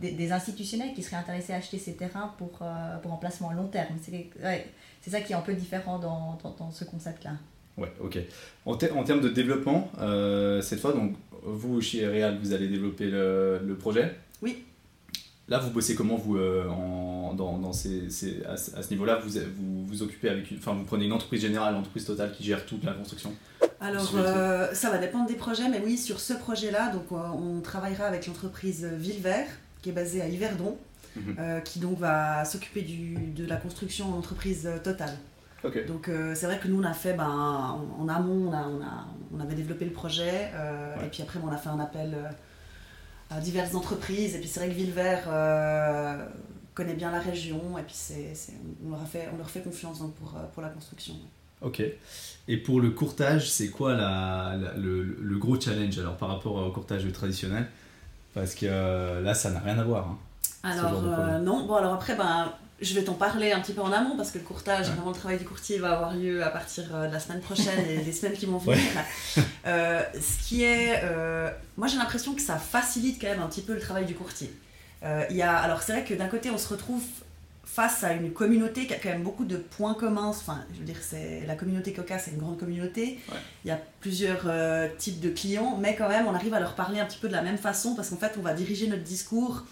des, 0.00 0.32
institutionnels 0.32 0.94
qui 0.94 1.02
seraient 1.02 1.16
intéressés 1.16 1.52
à 1.52 1.56
acheter 1.56 1.78
ces 1.78 1.94
terrains 1.94 2.32
pour, 2.38 2.60
pour 3.02 3.12
emplacement 3.12 3.50
à 3.50 3.54
long 3.54 3.66
terme. 3.66 3.96
C'est 5.00 5.10
ça 5.10 5.20
qui 5.20 5.32
est 5.32 5.36
un 5.36 5.40
peu 5.40 5.54
différent 5.54 5.98
dans, 5.98 6.38
dans, 6.56 6.70
ce 6.70 6.84
concept-là. 6.84 7.32
Ouais, 7.76 7.92
ok. 8.00 8.18
En, 8.64 8.72
en, 8.74 9.04
termes 9.04 9.20
de 9.20 9.28
développement, 9.28 9.90
cette 10.62 10.78
fois, 10.78 10.92
donc, 10.92 11.16
vous, 11.42 11.80
chez 11.80 12.06
Real, 12.06 12.38
vous 12.38 12.52
allez 12.52 12.68
développer 12.68 13.06
le, 13.06 13.60
le 13.66 13.74
projet? 13.74 14.14
Oui. 14.40 14.64
Là, 15.50 15.58
vous 15.58 15.70
bossez 15.70 15.94
comment, 15.94 16.16
vous, 16.16 16.38
en, 16.38 17.34
dans, 17.34 17.58
dans 17.58 17.72
ces, 17.72 18.08
à, 18.48 18.56
ce 18.56 18.90
niveau-là 18.90 19.20
vous, 19.22 19.38
vous 19.56 19.84
vous 19.84 20.02
occupez 20.02 20.28
avec, 20.28 20.46
enfin, 20.56 20.74
vous 20.74 20.84
prenez 20.84 21.04
une 21.06 21.12
entreprise 21.12 21.42
générale, 21.42 21.74
une 21.74 21.80
entreprise 21.80 22.04
totale 22.04 22.32
qui 22.32 22.44
gère 22.44 22.64
toute 22.64 22.84
la 22.84 22.92
construction? 22.92 23.34
Alors, 23.80 24.12
euh, 24.14 24.68
ça 24.74 24.90
va 24.90 24.98
dépendre 24.98 25.26
des 25.26 25.34
projets, 25.34 25.68
mais 25.68 25.80
oui, 25.82 25.96
sur 25.96 26.20
ce 26.20 26.34
projet-là, 26.34 26.92
donc 26.92 27.06
euh, 27.12 27.16
on 27.16 27.60
travaillera 27.60 28.04
avec 28.04 28.26
l'entreprise 28.26 28.84
Villevert, 28.84 29.46
qui 29.80 29.88
est 29.88 29.92
basée 29.92 30.20
à 30.20 30.28
Yverdon, 30.28 30.76
mhm. 31.16 31.36
euh, 31.38 31.60
qui 31.60 31.78
donc 31.78 31.98
va 31.98 32.44
s'occuper 32.44 32.82
de 32.82 33.46
la 33.46 33.56
construction 33.56 34.12
en 34.12 34.18
entreprise 34.18 34.68
totale. 34.84 35.16
Donc 35.88 36.10
c'est 36.34 36.46
vrai 36.46 36.58
que 36.58 36.68
nous 36.68 36.80
on 36.80 36.84
a 36.84 36.94
fait, 36.94 37.12
ben, 37.12 37.28
en, 37.98 38.08
amont, 38.08 38.48
on, 38.48 38.52
a, 38.52 38.66
on, 38.66 38.82
a, 38.82 39.06
on, 39.34 39.40
avait 39.40 39.54
développé 39.54 39.84
le 39.84 39.90
projet, 39.90 40.50
et 41.04 41.08
puis 41.08 41.22
après 41.22 41.38
on 41.44 41.52
a 41.52 41.58
fait 41.58 41.68
un 41.68 41.80
appel 41.80 42.16
diverses 43.38 43.74
entreprises. 43.74 44.34
Et 44.34 44.40
puis 44.40 44.48
c'est 44.48 44.60
vrai 44.60 44.68
que 44.70 44.74
Villevert 44.74 45.24
euh, 45.28 46.26
connaît 46.74 46.94
bien 46.94 47.12
la 47.12 47.20
région 47.20 47.78
et 47.78 47.82
puis 47.82 47.94
c'est, 47.94 48.34
on, 48.84 48.90
leur 48.90 49.02
a 49.02 49.04
fait, 49.04 49.28
on 49.32 49.36
leur 49.36 49.48
fait 49.48 49.60
confiance 49.60 49.98
pour, 49.98 50.34
euh, 50.36 50.44
pour 50.52 50.62
la 50.62 50.70
construction. 50.70 51.14
Ok. 51.62 51.82
Et 52.48 52.56
pour 52.56 52.80
le 52.80 52.90
courtage, 52.90 53.50
c'est 53.50 53.68
quoi 53.68 53.94
la, 53.94 54.56
le, 54.76 55.02
le, 55.02 55.38
gros 55.38 55.60
challenge 55.60 55.98
alors 55.98 56.16
par 56.16 56.30
rapport 56.30 56.54
au 56.54 56.70
courtage 56.72 57.06
traditionnel? 57.12 57.68
Parce 58.34 58.54
que 58.54 58.66
euh, 58.66 59.20
là, 59.20 59.34
ça 59.34 59.50
n'a 59.50 59.60
rien 59.60 59.78
à 59.78 59.84
voir. 59.84 60.08
Hein, 60.08 60.18
alors, 60.62 61.02
non. 61.40 61.66
Bon, 61.66 61.74
alors 61.74 61.94
après, 61.94 62.16
ben, 62.16 62.52
je 62.80 62.94
vais 62.94 63.04
t'en 63.04 63.14
parler 63.14 63.52
un 63.52 63.60
petit 63.60 63.72
peu 63.72 63.82
en 63.82 63.92
amont 63.92 64.16
parce 64.16 64.30
que 64.30 64.38
le 64.38 64.44
courtage, 64.44 64.86
vraiment 64.86 65.10
le 65.10 65.16
travail 65.16 65.38
du 65.38 65.44
courtier 65.44 65.78
va 65.78 65.92
avoir 65.92 66.14
lieu 66.14 66.42
à 66.42 66.48
partir 66.48 66.84
euh, 66.94 67.08
de 67.08 67.12
la 67.12 67.20
semaine 67.20 67.40
prochaine 67.40 67.84
et 67.88 67.98
des 68.04 68.12
semaines 68.12 68.32
qui 68.32 68.46
vont 68.46 68.58
venir. 68.58 68.78
Euh, 69.66 70.02
ce 70.14 70.48
qui 70.48 70.64
est, 70.64 71.02
euh, 71.04 71.50
moi 71.76 71.86
j'ai 71.86 71.98
l'impression 71.98 72.34
que 72.34 72.40
ça 72.40 72.56
facilite 72.56 73.20
quand 73.20 73.28
même 73.28 73.42
un 73.42 73.46
petit 73.46 73.60
peu 73.60 73.74
le 73.74 73.80
travail 73.80 74.06
du 74.06 74.14
courtier. 74.14 74.52
Il 75.02 75.36
y 75.36 75.42
a, 75.42 75.56
alors 75.56 75.82
c'est 75.82 75.92
vrai 75.92 76.04
que 76.04 76.14
d'un 76.14 76.28
côté 76.28 76.50
on 76.50 76.58
se 76.58 76.68
retrouve 76.68 77.02
face 77.64 78.04
à 78.04 78.12
une 78.12 78.32
communauté 78.32 78.86
qui 78.86 78.94
a 78.94 78.98
quand 78.98 79.08
même 79.08 79.22
beaucoup 79.22 79.44
de 79.44 79.56
points 79.56 79.94
communs. 79.94 80.26
Enfin, 80.26 80.64
je 80.74 80.78
veux 80.78 80.84
dire, 80.84 80.98
c'est 81.00 81.44
la 81.46 81.54
communauté 81.54 81.92
Coca, 81.92 82.18
c'est 82.18 82.32
une 82.32 82.38
grande 82.38 82.58
communauté. 82.58 83.18
Il 83.64 83.68
y 83.68 83.70
a 83.70 83.78
plusieurs 84.00 84.46
types 84.98 85.20
de 85.20 85.30
clients, 85.30 85.78
mais 85.80 85.94
quand 85.94 86.08
même 86.08 86.26
on 86.26 86.34
arrive 86.34 86.54
à 86.54 86.60
leur 86.60 86.74
parler 86.74 87.00
un 87.00 87.06
petit 87.06 87.18
peu 87.18 87.28
de 87.28 87.34
la 87.34 87.42
même 87.42 87.58
façon 87.58 87.94
parce 87.94 88.10
qu'en 88.10 88.16
fait 88.16 88.32
on 88.38 88.42
va 88.42 88.54
diriger 88.54 88.88
notre 88.88 89.04
discours 89.04 89.64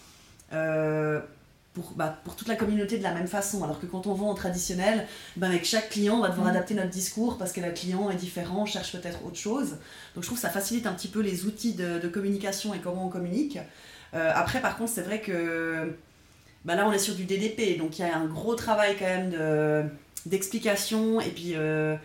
pour, 1.74 1.92
bah, 1.92 2.18
pour, 2.24 2.34
toute 2.34 2.48
la 2.48 2.56
communauté 2.56 2.98
de 2.98 3.02
la 3.02 3.12
même 3.12 3.26
façon. 3.26 3.62
Alors 3.64 3.80
que 3.80 3.86
quand 3.86 4.06
on 4.06 4.14
vend 4.14 4.30
en 4.30 4.34
traditionnel, 4.34 5.06
ben 5.36 5.48
avec 5.48 5.64
chaque 5.64 5.90
client, 5.90 6.16
on 6.16 6.22
va 6.22 6.28
devoir 6.28 6.46
mm. 6.46 6.50
adapter 6.50 6.74
notre 6.74 6.90
discours 6.90 7.38
parce 7.38 7.52
que 7.52 7.60
le 7.60 7.70
client 7.70 8.10
est 8.10 8.16
différent, 8.16 8.66
cherche 8.66 8.92
peut-être 8.92 9.24
autre 9.24 9.36
chose. 9.36 9.76
Donc 10.14 10.22
je 10.22 10.26
trouve 10.26 10.38
que 10.38 10.42
ça 10.42 10.50
facilite 10.50 10.86
un 10.86 10.92
petit 10.92 11.08
peu 11.08 11.20
les 11.20 11.46
outils 11.46 11.74
de, 11.74 11.98
de 11.98 12.08
communication 12.08 12.74
et 12.74 12.78
comment 12.78 13.06
on 13.06 13.10
communique. 13.10 13.58
Euh, 14.14 14.32
après, 14.34 14.60
par 14.60 14.76
contre, 14.76 14.92
c'est 14.92 15.02
vrai 15.02 15.20
que 15.20 15.94
bah 16.64 16.74
là, 16.74 16.86
on 16.88 16.92
est 16.92 16.98
sur 16.98 17.14
du 17.14 17.24
DDP, 17.24 17.78
donc 17.78 17.98
il 17.98 18.02
y 18.02 18.04
a 18.04 18.16
un 18.16 18.26
gros 18.26 18.54
travail 18.54 18.96
quand 18.98 19.06
même 19.06 19.90
d'explication 20.28 21.20
et 21.20 21.30
puis 21.30 21.52
euh, 21.54 21.96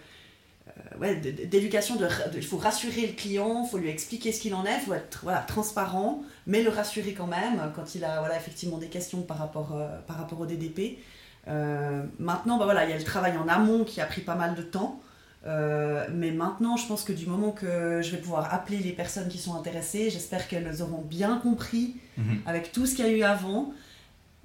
ouais, 1.00 1.16
d'éducation, 1.16 1.98
il 2.36 2.44
faut 2.44 2.58
rassurer 2.58 3.08
le 3.08 3.14
client, 3.14 3.64
il 3.66 3.70
faut 3.70 3.78
lui 3.78 3.90
expliquer 3.90 4.32
ce 4.32 4.40
qu'il 4.40 4.54
en 4.56 4.66
est, 4.66 4.76
il 4.76 4.82
faut 4.82 4.94
être 4.94 5.20
voilà, 5.24 5.40
transparent, 5.40 6.22
mais 6.48 6.62
le 6.62 6.70
rassurer 6.70 7.14
quand 7.14 7.28
même 7.28 7.72
quand 7.76 7.96
il 7.96 8.04
a 8.04 8.20
voilà, 8.20 8.38
effectivement 8.38 8.78
des 8.78 8.88
questions 8.88 9.22
par 9.22 9.38
rapport, 9.38 9.76
euh, 9.76 9.88
par 10.08 10.18
rapport 10.18 10.40
au 10.40 10.46
DDP. 10.46 11.00
Euh, 11.48 12.04
maintenant, 12.20 12.58
bah 12.58 12.66
voilà, 12.66 12.86
il 12.86 12.90
y 12.90 12.94
a 12.94 12.98
le 12.98 13.04
travail 13.04 13.38
en 13.38 13.48
amont 13.48 13.84
qui 13.84 14.02
a 14.02 14.06
pris 14.06 14.22
pas 14.22 14.36
mal 14.36 14.56
de 14.56 14.62
temps. 14.62 15.02
mais 15.46 16.32
maintenant, 16.32 16.78
je 16.78 16.88
pense 16.88 17.04
que 17.04 17.14
du 17.14 17.26
moment 17.26 17.52
que 17.52 18.02
je 18.02 18.12
vais 18.12 18.22
pouvoir 18.22 18.54
appeler 18.54 18.78
les 18.78 18.94
personnes 18.94 19.28
qui 19.28 19.38
sont 19.38 19.56
intéressées, 19.56 20.10
j'espère 20.10 20.48
qu'elles 20.48 20.82
auront 20.82 21.02
bien 21.02 21.38
compris 21.38 21.98
mhm. 22.18 22.42
avec 22.46 22.72
tout 22.72 22.86
ce 22.86 22.96
qu'il 22.96 23.06
y 23.06 23.10
a 23.10 23.12
eu 23.12 23.24
avant. 23.24 23.74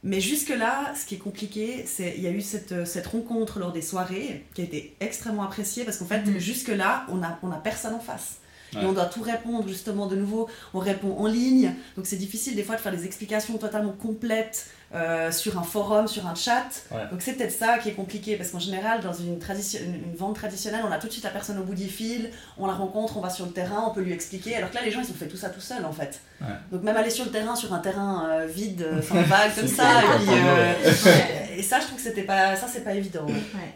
Mais 0.04 0.20
jusque-là, 0.20 0.94
ce 0.94 1.04
qui 1.06 1.16
est 1.16 1.18
compliqué, 1.18 1.84
c'est 1.86 2.14
il 2.16 2.22
y 2.22 2.26
a 2.26 2.30
eu 2.30 2.40
cette, 2.40 2.86
cette, 2.86 3.06
rencontre 3.06 3.58
lors 3.58 3.72
des 3.72 3.82
soirées 3.82 4.44
qui 4.54 4.60
a 4.60 4.64
été 4.64 4.94
extrêmement 5.00 5.42
appréciée 5.42 5.84
parce 5.84 5.96
qu'en 5.98 6.06
fait, 6.06 6.24
mhm. 6.24 6.38
jusque-là, 6.38 7.04
on 7.08 7.16
n'a 7.16 7.38
on 7.42 7.50
a 7.50 7.56
personne 7.56 7.94
en 7.94 8.00
face. 8.00 8.38
Et 8.74 8.84
on 8.84 8.92
doit 8.92 9.06
tout 9.06 9.22
répondre 9.22 9.66
justement 9.66 10.06
de 10.06 10.16
nouveau. 10.16 10.48
On 10.74 10.78
répond 10.78 11.16
en 11.16 11.26
ligne, 11.26 11.72
donc 11.96 12.06
c'est 12.06 12.16
difficile 12.16 12.54
des 12.54 12.62
fois 12.62 12.76
de 12.76 12.80
faire 12.80 12.92
des 12.92 13.06
explications 13.06 13.56
totalement 13.56 13.92
complètes 13.92 14.66
euh, 14.94 15.30
sur 15.30 15.58
un 15.58 15.62
forum, 15.62 16.08
sur 16.08 16.26
un 16.26 16.34
chat. 16.34 16.64
Donc 17.10 17.20
c'est 17.20 17.34
peut-être 17.34 17.52
ça 17.52 17.76
qui 17.76 17.90
est 17.90 17.92
compliqué, 17.92 18.36
parce 18.36 18.50
qu'en 18.50 18.58
général, 18.58 19.00
dans 19.02 19.12
une, 19.12 19.38
vente 20.16 20.36
traditionnelle, 20.36 20.80
on 20.88 20.90
a 20.90 20.96
tout 20.96 21.08
de 21.08 21.12
suite 21.12 21.24
la 21.24 21.30
personne 21.30 21.58
au 21.58 21.62
bout 21.62 21.74
du 21.74 21.88
fil, 21.88 22.30
on 22.56 22.66
la 22.66 22.72
rencontre, 22.72 23.18
on 23.18 23.20
va 23.20 23.28
sur 23.28 23.44
le 23.44 23.52
terrain, 23.52 23.84
on 23.86 23.92
peut 23.92 24.00
lui 24.00 24.12
expliquer. 24.12 24.56
Alors 24.56 24.70
que 24.70 24.76
là, 24.76 24.80
les 24.82 24.90
gens, 24.90 25.00
ils 25.00 25.10
ont 25.10 25.14
fait 25.14 25.28
tout 25.28 25.36
ça 25.36 25.50
tout 25.50 25.60
seuls, 25.60 25.84
en 25.84 25.92
fait. 25.92 26.20
Donc 26.72 26.84
même 26.84 26.96
aller 26.96 27.10
sur 27.10 27.24
le 27.24 27.30
terrain, 27.30 27.56
sur 27.56 27.74
un 27.74 27.80
terrain 27.80 28.28
euh, 28.30 28.46
vide, 28.46 28.82
euh, 28.82 29.02
sans 29.08 29.20
vague, 29.22 29.54
comme 29.54 29.68
ça, 29.68 30.02
et, 31.56 31.62
ça, 31.62 31.80
je 31.80 31.86
trouve 31.86 31.96
que 31.96 32.04
c'était 32.04 32.22
pas, 32.22 32.54
ça, 32.54 32.66
c'est 32.72 32.84
pas 32.84 32.94
évident. 32.94 33.26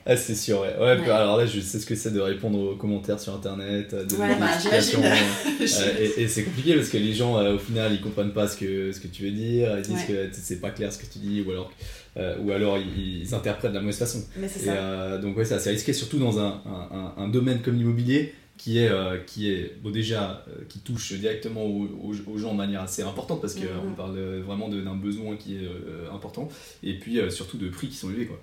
Ah, 0.07 0.17
c'est 0.17 0.37
sûr, 0.37 0.61
ouais. 0.61 0.77
ouais, 0.79 1.11
Alors 1.11 1.37
là, 1.37 1.47
je 1.47 1.61
sais 1.61 1.81
ce 1.81 1.85
que 1.85 1.97
c'est 1.97 2.13
de 2.13 2.21
répondre 2.21 2.59
aux 2.59 2.77
commentaires 2.77 3.19
sur 3.19 3.35
Internet, 3.35 3.93
de 3.93 4.15
ouais, 4.15 4.37
bah, 4.37 4.47
et, 5.99 6.23
et 6.23 6.29
c'est 6.29 6.45
compliqué 6.45 6.77
parce 6.77 6.89
que 6.89 6.99
les 6.99 7.13
gens, 7.13 7.35
au 7.45 7.59
final, 7.59 7.93
ils 7.93 8.01
comprennent 8.01 8.33
pas 8.33 8.47
ce 8.47 8.57
que, 8.57 8.93
ce 8.93 9.01
que 9.01 9.09
tu 9.09 9.25
veux 9.25 9.33
dire, 9.33 9.77
ils 9.79 9.83
disent 9.83 10.07
que 10.07 10.31
c'est 10.33 10.61
pas 10.61 10.71
clair 10.71 10.93
ce 10.93 10.99
que 10.99 11.02
tu 11.07 11.19
dis, 11.19 11.43
ou 11.47 11.51
alors, 11.51 11.71
euh, 12.17 12.37
ou 12.41 12.53
alors 12.53 12.79
ils, 12.79 13.35
interprètent 13.35 13.73
de 13.73 13.77
la 13.77 13.81
mauvaise 13.81 13.99
façon. 13.99 14.25
Mais 14.37 14.49
c'est 14.49 14.61
ça. 14.61 14.73
Euh, 14.75 15.21
donc 15.21 15.37
ouais, 15.37 15.45
c'est 15.45 15.55
assez 15.55 15.71
risqué, 15.71 15.93
surtout 15.93 16.19
dans 16.19 16.39
un, 16.39 16.63
un, 16.67 17.15
un 17.17 17.29
domaine 17.29 17.63
comme 17.63 17.77
l'immobilier 17.77 18.35
qui 18.59 18.79
est, 18.79 18.91
euh, 18.91 19.19
qui 19.27 19.51
est 19.51 19.77
bon, 19.83 19.91
déjà 19.91 20.45
qui 20.69 20.81
touche 20.81 21.15
directement 21.15 21.65
aux, 21.65 21.89
aux, 22.27 22.39
gens 22.39 22.53
de 22.53 22.59
manière 22.59 22.83
assez 22.83 23.03
importante 23.03 23.41
parce 23.41 23.55
qu'on 23.55 23.63
mm-hmm. 23.63 23.97
parle 23.97 24.19
vraiment 24.41 24.69
d'un 24.69 24.95
besoin 24.95 25.37
qui 25.37 25.57
est 25.57 25.69
important 26.13 26.49
et 26.83 26.99
puis 26.99 27.19
surtout 27.31 27.57
de 27.57 27.69
prix 27.69 27.89
qui 27.89 27.97
sont 27.97 28.11
élevés 28.11 28.27
quoi. 28.27 28.41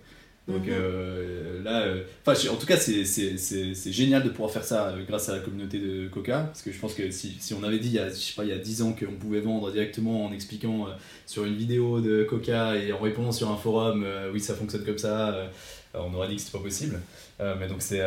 Donc 0.49 0.65
mhm. 0.65 0.71
euh, 0.71 1.63
là, 1.63 1.83
euh, 1.83 2.03
en 2.27 2.55
tout 2.55 2.65
cas, 2.65 2.77
c'est 2.77 3.91
génial 3.91 4.23
de 4.23 4.29
pouvoir 4.29 4.51
faire 4.51 4.63
ça 4.63 4.89
euh, 4.89 5.03
grâce 5.07 5.29
à 5.29 5.35
la 5.35 5.39
communauté 5.39 5.77
de 5.79 6.07
Coca. 6.07 6.39
Parce 6.39 6.63
que 6.63 6.71
je 6.71 6.79
pense 6.79 6.95
que 6.95 7.11
si, 7.11 7.37
si 7.39 7.53
on 7.53 7.63
avait 7.63 7.77
dit 7.77 7.89
il 7.89 7.93
y 7.93 7.99
a, 7.99 8.09
je 8.09 8.15
sais 8.15 8.33
pas, 8.35 8.43
il 8.43 8.49
y 8.49 8.53
a 8.53 8.57
10 8.57 8.81
ans 8.81 8.93
qu'on 8.93 9.13
pouvait 9.13 9.41
vendre 9.41 9.71
directement 9.71 10.25
en 10.25 10.33
expliquant 10.33 10.87
sur 11.27 11.45
une 11.45 11.55
vidéo 11.55 12.01
de 12.01 12.23
Coca 12.23 12.75
et 12.75 12.91
en 12.91 12.99
répondant 12.99 13.31
sur 13.31 13.51
un 13.51 13.57
forum, 13.57 14.05
oui, 14.33 14.39
ça 14.39 14.55
fonctionne 14.55 14.83
comme 14.83 14.97
ça, 14.97 15.49
on 15.93 16.13
aurait 16.13 16.27
dit 16.27 16.35
que 16.35 16.41
c'était 16.41 16.57
pas 16.57 16.63
possible. 16.63 16.99
mais 17.39 17.67
donc 17.67 17.81
c'est 17.81 18.01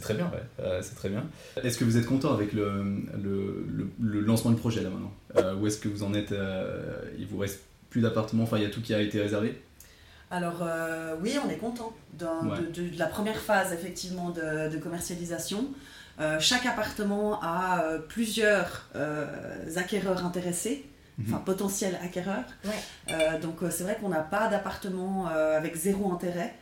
très 0.00 0.14
bien, 0.14 0.30
ouais. 0.32 0.78
c'est 0.80 0.94
très 0.94 1.10
bien. 1.10 1.24
Est-ce 1.62 1.76
que 1.76 1.84
vous 1.84 1.98
êtes 1.98 2.06
content 2.06 2.32
avec 2.32 2.52
le, 2.54 2.82
le, 3.22 3.66
le, 4.00 4.20
lancement 4.20 4.50
du 4.50 4.56
projet 4.56 4.82
là 4.82 4.88
maintenant? 4.90 5.54
Où 5.60 5.66
est-ce 5.66 5.78
que 5.78 5.88
vous 5.88 6.02
en 6.02 6.14
êtes 6.14 6.34
Il 7.18 7.26
vous 7.26 7.38
reste 7.38 7.60
plus 7.90 8.00
d'appartements, 8.00 8.44
enfin 8.44 8.56
il 8.56 8.62
y 8.62 8.66
a 8.66 8.70
tout 8.70 8.80
qui 8.80 8.94
a 8.94 9.00
été 9.02 9.20
réservé? 9.20 9.54
Alors 10.34 10.62
euh, 10.62 11.14
oui, 11.22 11.38
on 11.44 11.48
est 11.48 11.56
content 11.56 11.92
de, 12.14 12.98
la 12.98 13.06
première 13.06 13.38
phase 13.38 13.72
effectivement 13.72 14.30
de, 14.30 14.76
commercialisation. 14.78 15.66
Euh, 16.20 16.38
chaque 16.40 16.66
appartement 16.66 17.40
a 17.40 17.82
euh, 17.82 17.98
plusieurs 17.98 18.88
acquéreurs 19.76 20.26
intéressés, 20.26 20.86
mhm. 21.18 21.26
enfin 21.28 21.42
potentiels 21.44 21.98
acquéreurs. 22.02 22.44
donc 23.42 23.58
c'est 23.70 23.84
vrai 23.84 23.96
qu'on 24.00 24.08
n'a 24.08 24.22
pas 24.22 24.48
d'appartement 24.48 25.26
avec 25.26 25.76
zéro 25.76 26.12
intérêt. 26.12 26.54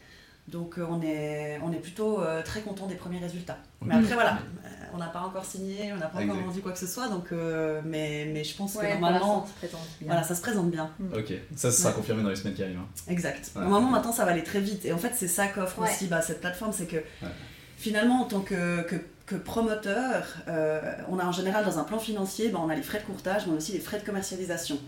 Donc 0.49 0.77
euh, 0.77 0.87
on, 0.91 1.01
est, 1.03 1.61
on 1.65 1.73
est 1.73 1.77
plutôt 1.77 2.21
euh, 2.21 2.43
très 2.43 2.61
content 2.63 2.87
des 2.87 2.97
premiers 2.97 3.21
résultats. 3.21 3.59
Mais 3.81 3.95
après 3.95 4.15
voilà, 4.15 4.39
euh, 4.65 4.69
on 4.93 4.99
n'a 4.99 5.07
pas 5.07 5.21
encore 5.21 5.45
signé, 5.45 5.93
on 5.93 5.97
n'a 5.97 6.07
pas 6.09 6.19
encore 6.19 6.35
Exact. 6.35 6.47
vendu 6.47 6.61
quoi 6.61 6.73
que 6.73 6.79
ce 6.79 6.87
soit, 6.89 7.09
donc, 7.09 7.27
euh, 7.33 7.81
mais, 7.85 8.29
mais 8.33 8.43
je 8.45 8.57
pense 8.57 8.75
que 8.75 8.79
Ouais, 8.81 8.99
normalement, 8.99 9.47
ça 9.47 9.53
se 9.53 9.59
présente 9.59 9.81
bien. 10.01 10.07
voilà, 10.09 10.23
ça 10.25 10.35
se 10.35 10.41
présente 10.43 10.71
bien. 10.71 10.91
Ok, 11.17 11.33
ça, 11.55 11.71
ça 11.71 11.77
sera 11.79 11.89
Ouais. 11.91 11.95
confirmé 11.97 12.23
dans 12.25 12.29
les 12.29 12.37
semaines 12.37 12.55
qui 12.55 12.63
arrivent. 12.65 12.79
hein. 12.81 12.89
Exact. 13.09 13.53
Ouais. 13.55 13.63
Normalement 13.63 13.91
maintenant 13.91 14.13
ça 14.13 14.25
va 14.25 14.33
aller 14.33 14.43
très 14.43 14.61
vite. 14.61 14.85
Et 14.85 14.93
en 14.93 14.99
fait 14.99 15.13
c'est 15.15 15.29
ça 15.29 15.47
qu'offre 15.47 15.79
Ouais. 15.81 15.89
aussi 15.89 16.09
bah, 16.09 16.21
cette 16.23 16.41
plateforme, 16.41 16.73
c'est 16.73 16.87
que 16.87 16.99
finalement 17.77 18.23
en 18.23 18.25
tant 18.25 18.41
que, 18.41 18.83
que, 18.83 18.97
que 19.27 19.37
promoteur, 19.37 20.25
euh, 20.49 20.81
on 21.09 21.19
a 21.21 21.25
en 21.25 21.33
général 21.33 21.65
dans 21.65 21.79
un 21.79 21.85
plan 21.85 21.99
financier, 22.01 22.49
bah, 22.49 22.59
on 22.63 22.69
a 22.69 22.75
les 22.75 22.83
frais 22.83 22.99
de 22.99 23.05
courtage, 23.05 23.47
mais 23.47 23.53
on 23.53 23.55
a 23.55 23.59
aussi 23.59 23.73
les 23.73 23.81
frais 23.81 24.01
de 24.01 24.05
commercialisation. 24.05 24.79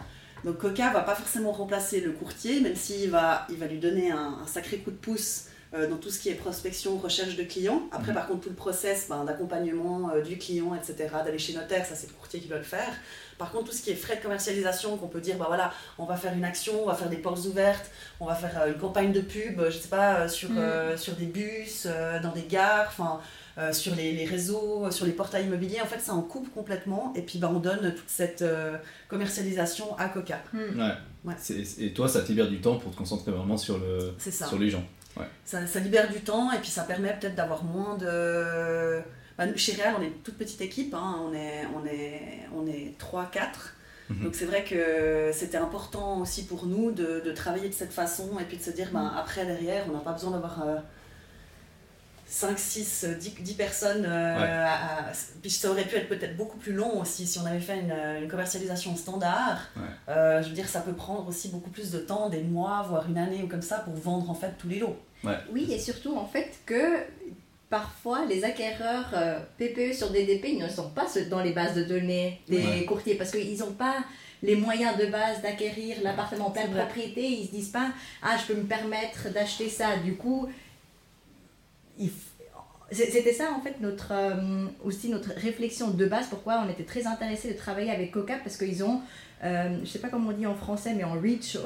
Donc 0.45 0.59
Coca 0.59 0.91
va 0.93 1.01
pas 1.01 1.15
forcément 1.15 1.53
remplacer 1.53 2.01
le 2.01 2.13
courtier, 2.13 2.61
même 2.61 2.77
s'il 2.77 3.11
va, 3.11 3.47
il 3.51 3.57
va 3.57 3.67
lui 3.67 3.79
donner 3.79 4.11
un, 4.11 4.39
un 4.43 4.47
sacré 4.47 4.79
coup 4.79 4.91
de 4.91 4.97
pouce 4.97 5.45
euh, 5.73 5.89
dans 5.89 5.97
tout 5.97 6.11
ce 6.11 6.21
qui 6.21 6.29
est 6.29 6.35
prospection, 6.35 6.99
recherche 6.99 7.35
de 7.37 7.43
clients. 7.43 7.83
Après, 7.91 8.09
Mhm. 8.13 8.15
par 8.15 8.27
contre, 8.29 8.41
tout 8.43 8.49
le 8.51 8.55
process 8.55 9.07
ben, 9.09 9.25
d'accompagnement 9.25 10.11
euh, 10.15 10.21
du 10.23 10.37
client, 10.39 10.73
etc., 10.75 11.09
d'aller 11.25 11.39
chez 11.39 11.55
notaire, 11.55 11.85
ça 11.85 11.95
c'est 11.97 12.07
le 12.07 12.13
courtier 12.13 12.39
qui 12.41 12.47
doit 12.47 12.59
le 12.59 12.63
faire. 12.65 12.93
Par 13.39 13.51
contre, 13.51 13.71
tout 13.71 13.77
ce 13.77 13.83
qui 13.83 13.91
est 13.91 13.97
frais 13.97 14.17
de 14.17 14.23
commercialisation, 14.23 14.97
qu'on 14.99 15.09
peut 15.09 15.21
dire, 15.21 15.37
bah 15.37 15.47
voilà, 15.49 15.73
on 15.99 16.05
va 16.05 16.15
faire 16.17 16.33
une 16.35 16.45
action, 16.45 16.85
on 16.85 16.87
va 16.87 16.95
faire 16.95 17.09
des 17.09 17.17
portes 17.17 17.45
ouvertes, 17.47 17.91
on 18.21 18.27
va 18.27 18.35
faire 18.37 18.61
euh, 18.61 18.69
une 18.69 18.79
campagne 18.79 19.13
de 19.13 19.21
pub, 19.21 19.61
je 19.69 19.77
sais 19.79 19.89
pas, 19.89 20.29
sur, 20.29 20.51
euh, 20.57 20.97
sur 20.97 21.15
des 21.15 21.27
bus, 21.27 21.89
dans 22.23 22.31
des 22.33 22.43
gares, 22.45 22.87
enfin, 22.89 23.21
euh, 23.59 23.73
sur 23.73 23.95
les, 23.95 24.13
les 24.13 24.25
réseaux, 24.25 24.91
sur 24.91 25.07
les 25.07 25.13
portails 25.13 25.45
immobiliers. 25.47 25.81
En 25.81 25.87
fait, 25.87 26.01
ça 26.01 26.13
en 26.15 26.23
coupe 26.23 26.53
complètement. 26.53 27.13
Et 27.17 27.23
puis, 27.23 27.39
bah, 27.39 27.51
on 27.55 27.59
donne 27.61 27.95
toute 27.95 28.09
cette 28.09 28.43
euh, 28.43 28.77
commercialisation 29.09 29.97
à 29.99 30.09
Coca. 30.09 30.41
Hmm. 30.53 30.79
Ouais. 30.81 30.93
Ouais. 31.25 31.35
C'est- 31.39 31.81
Et 31.83 31.93
toi, 31.93 32.09
ça 32.09 32.21
te 32.23 32.29
libère 32.29 32.49
du 32.49 32.61
temps 32.61 32.77
pour 32.79 32.91
te 32.93 32.97
concentrer 32.97 33.31
vraiment 33.33 33.57
sur, 33.57 33.79
le, 33.79 34.13
C'est 34.19 34.31
ça. 34.31 34.47
sur 34.47 34.59
les 34.59 34.69
gens. 34.71 34.85
ça. 35.45 35.67
ça 35.67 35.81
libère 35.81 36.11
du 36.11 36.21
temps 36.21 36.51
et 36.53 36.59
puis 36.59 36.69
ça 36.71 36.83
permet 36.83 37.17
peut-être 37.19 37.35
d'avoir 37.37 37.65
moins 37.65 37.97
de. 37.97 39.01
Bah, 39.39 39.47
nous, 39.47 39.57
chez 39.57 39.73
Real, 39.75 39.95
on 39.99 40.03
est 40.03 40.07
une 40.07 40.13
toute 40.23 40.37
petite 40.37 40.61
équipe, 40.61 40.95
hein, 40.95 41.17
on 41.29 41.33
est, 41.35 41.63
on 41.75 41.85
est, 41.87 42.41
on 42.55 42.67
est 42.67 42.95
3-4. 42.99 43.75
Mhm. 44.11 44.23
Donc 44.25 44.35
c'est 44.35 44.45
vrai 44.45 44.65
que 44.65 45.31
c'était 45.33 45.57
important 45.57 46.21
aussi 46.21 46.45
pour 46.45 46.67
nous 46.67 46.93
de, 46.93 47.23
de 47.25 47.33
travailler 47.33 47.69
de 47.69 47.75
cette 47.75 47.93
façon 47.93 48.39
et 48.39 48.45
puis 48.45 48.59
de 48.59 48.63
se 48.63 48.71
dire, 48.71 48.91
ben, 48.93 49.13
après, 49.19 49.47
derrière, 49.47 49.87
on 49.89 49.93
n'a 49.93 50.01
pas 50.01 50.13
besoin 50.13 50.31
d'avoir 50.33 50.63
euh, 50.63 50.77
5, 52.35 52.59
6, 52.59 53.05
10, 53.21 53.35
10 53.41 53.55
personnes. 53.55 54.05
euh, 54.07 54.37
Ouais. 54.41 54.43
à- 54.49 54.75
à- 54.75 55.13
Puis 55.41 55.51
ça 55.51 55.71
aurait 55.71 55.85
pu 55.85 55.95
être 55.97 56.09
peut-être 56.09 56.37
beaucoup 56.37 56.57
plus 56.59 56.73
long 56.73 57.01
aussi 57.01 57.27
si 57.27 57.39
on 57.39 57.47
avait 57.47 57.61
fait 57.61 57.79
une, 57.79 57.95
une 58.23 58.29
commercialisation 58.29 58.97
standard. 58.97 59.59
Ouais. 59.77 59.83
Euh, 60.09 60.43
je 60.43 60.49
veux 60.49 60.55
dire, 60.55 60.69
ça 60.69 60.81
peut 60.81 60.95
prendre 60.95 61.27
aussi 61.29 61.49
beaucoup 61.49 61.71
plus 61.71 61.91
de 61.93 61.99
temps, 61.99 62.29
des 62.29 62.43
mois, 62.43 62.85
voire 62.89 63.09
une 63.09 63.19
année 63.19 63.43
ou 63.43 63.47
comme 63.47 63.63
ça, 63.63 63.79
pour 63.79 63.95
vendre 63.95 64.29
en 64.31 64.35
fait 64.35 64.53
tous 64.59 64.69
les 64.69 64.79
lots. 64.81 64.97
Oui, 65.53 65.73
et 65.73 65.79
surtout 65.79 66.17
en 66.19 66.27
fait 66.27 66.51
que 66.67 66.99
parfois 67.71 68.25
les 68.27 68.45
acquéreurs 68.45 69.11
euh, 69.15 69.39
PPE 69.59 69.95
sur 69.95 70.11
DDP 70.11 70.51
ils 70.51 70.59
ne 70.59 70.69
sont 70.69 70.91
pas 70.91 71.07
dans 71.31 71.41
les 71.41 71.53
bases 71.53 71.75
de 71.75 71.85
données 71.85 72.41
des 72.49 72.59
Ouais. 72.59 72.85
courtiers 72.85 73.15
parce 73.15 73.31
qu'ils 73.31 73.59
n'ont 73.59 73.73
pas 73.73 73.97
les 74.43 74.55
moyens 74.57 74.99
de 74.99 75.07
base 75.07 75.41
d'acquérir 75.41 75.97
l'appartement 76.03 76.49
en 76.49 76.51
pleine 76.51 76.71
propriété. 76.73 77.23
Ils 77.27 77.47
se 77.47 77.53
disent 77.53 77.71
pas 77.71 77.89
ah 78.23 78.37
je 78.39 78.53
peux 78.53 78.61
me 78.61 78.67
permettre 78.67 79.33
d'acheter 79.33 79.71
ça. 79.71 79.97
Du 80.05 80.15
coup, 80.17 80.47
c'était 82.93 83.33
ça 83.33 83.51
en 83.57 83.61
fait 83.61 83.81
notre 83.81 84.13
euh, 84.13 84.67
aussi 84.85 85.09
notre 85.09 85.31
réflexion 85.35 85.91
de 85.91 86.07
base 86.07 86.27
pourquoi 86.29 86.63
on 86.67 86.71
était 86.71 86.85
très 86.85 87.07
intéressé 87.07 87.53
de 87.53 87.57
travailler 87.59 87.91
avec 87.91 88.11
Coca 88.13 88.37
parce 88.45 88.57
qu'ils 88.57 88.85
ont 88.85 89.01
euh, 89.43 89.79
je 89.83 89.89
sais 89.89 89.99
pas 89.99 90.09
comment 90.09 90.31
on 90.31 90.33
dit 90.33 90.47
en 90.47 90.55
français 90.55 90.93
mais 90.95 91.03
en 91.05 91.15
reach 91.21 91.57
euh, 91.57 91.61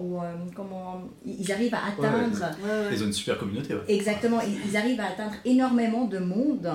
ou 0.00 0.20
euh, 0.20 0.32
comment 0.56 1.02
ils 1.24 1.50
arrivent 1.52 1.74
à 1.74 1.78
Ouais, 1.78 2.06
ouais. 2.08 2.08
atteindre 2.08 2.56
Ils 2.92 3.02
ont 3.02 3.06
une 3.06 3.12
super 3.12 3.38
communauté. 3.38 3.74
Ouais. 3.74 3.80
Exactement, 3.88 4.40
ils, 4.40 4.70
ils 4.70 4.76
arrivent 4.76 5.00
à 5.00 5.06
atteindre 5.08 5.34
énormément 5.44 6.04
de 6.06 6.18
monde 6.18 6.70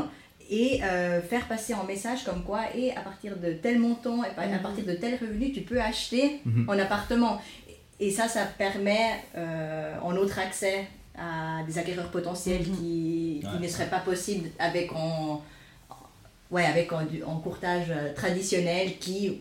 et 0.49 0.79
euh, 0.83 1.21
faire 1.21 1.45
passer 1.47 1.73
en 1.73 1.83
message 1.83 2.23
comme 2.23 2.43
quoi, 2.43 2.61
et 2.75 2.91
à 2.95 3.01
partir 3.01 3.35
de 3.37 3.51
tel 3.53 3.79
montant, 3.79 4.23
et 4.23 4.27
à 4.41 4.47
Mhm. 4.47 4.61
partir 4.61 4.85
de 4.85 4.93
tel 4.93 5.15
revenu, 5.19 5.51
tu 5.51 5.61
peux 5.61 5.79
acheter 5.81 6.39
Mhm. 6.45 6.69
un 6.69 6.79
appartement. 6.79 7.41
Et 7.99 8.11
ça, 8.11 8.27
ça 8.29 8.45
permet 8.57 9.09
euh, 9.35 9.95
en 10.01 10.15
autre 10.15 10.39
accès 10.39 10.87
à 11.17 11.63
des 11.65 11.77
acquéreurs 11.77 12.09
potentiels 12.11 12.67
Mhm. 12.67 12.75
qui, 12.77 13.39
qui 13.41 13.47
Ouais. 13.55 13.59
ne 13.61 13.67
seraient 13.67 13.89
pas 13.89 13.99
possibles 13.99 14.49
avec 14.59 14.91
en, 14.93 15.41
ouais, 16.51 16.65
avec 16.65 16.91
en, 16.93 17.03
du- 17.05 17.23
en 17.23 17.37
courtage 17.39 17.87
euh, 17.89 18.13
traditionnel 18.13 18.97
qui 18.99 19.39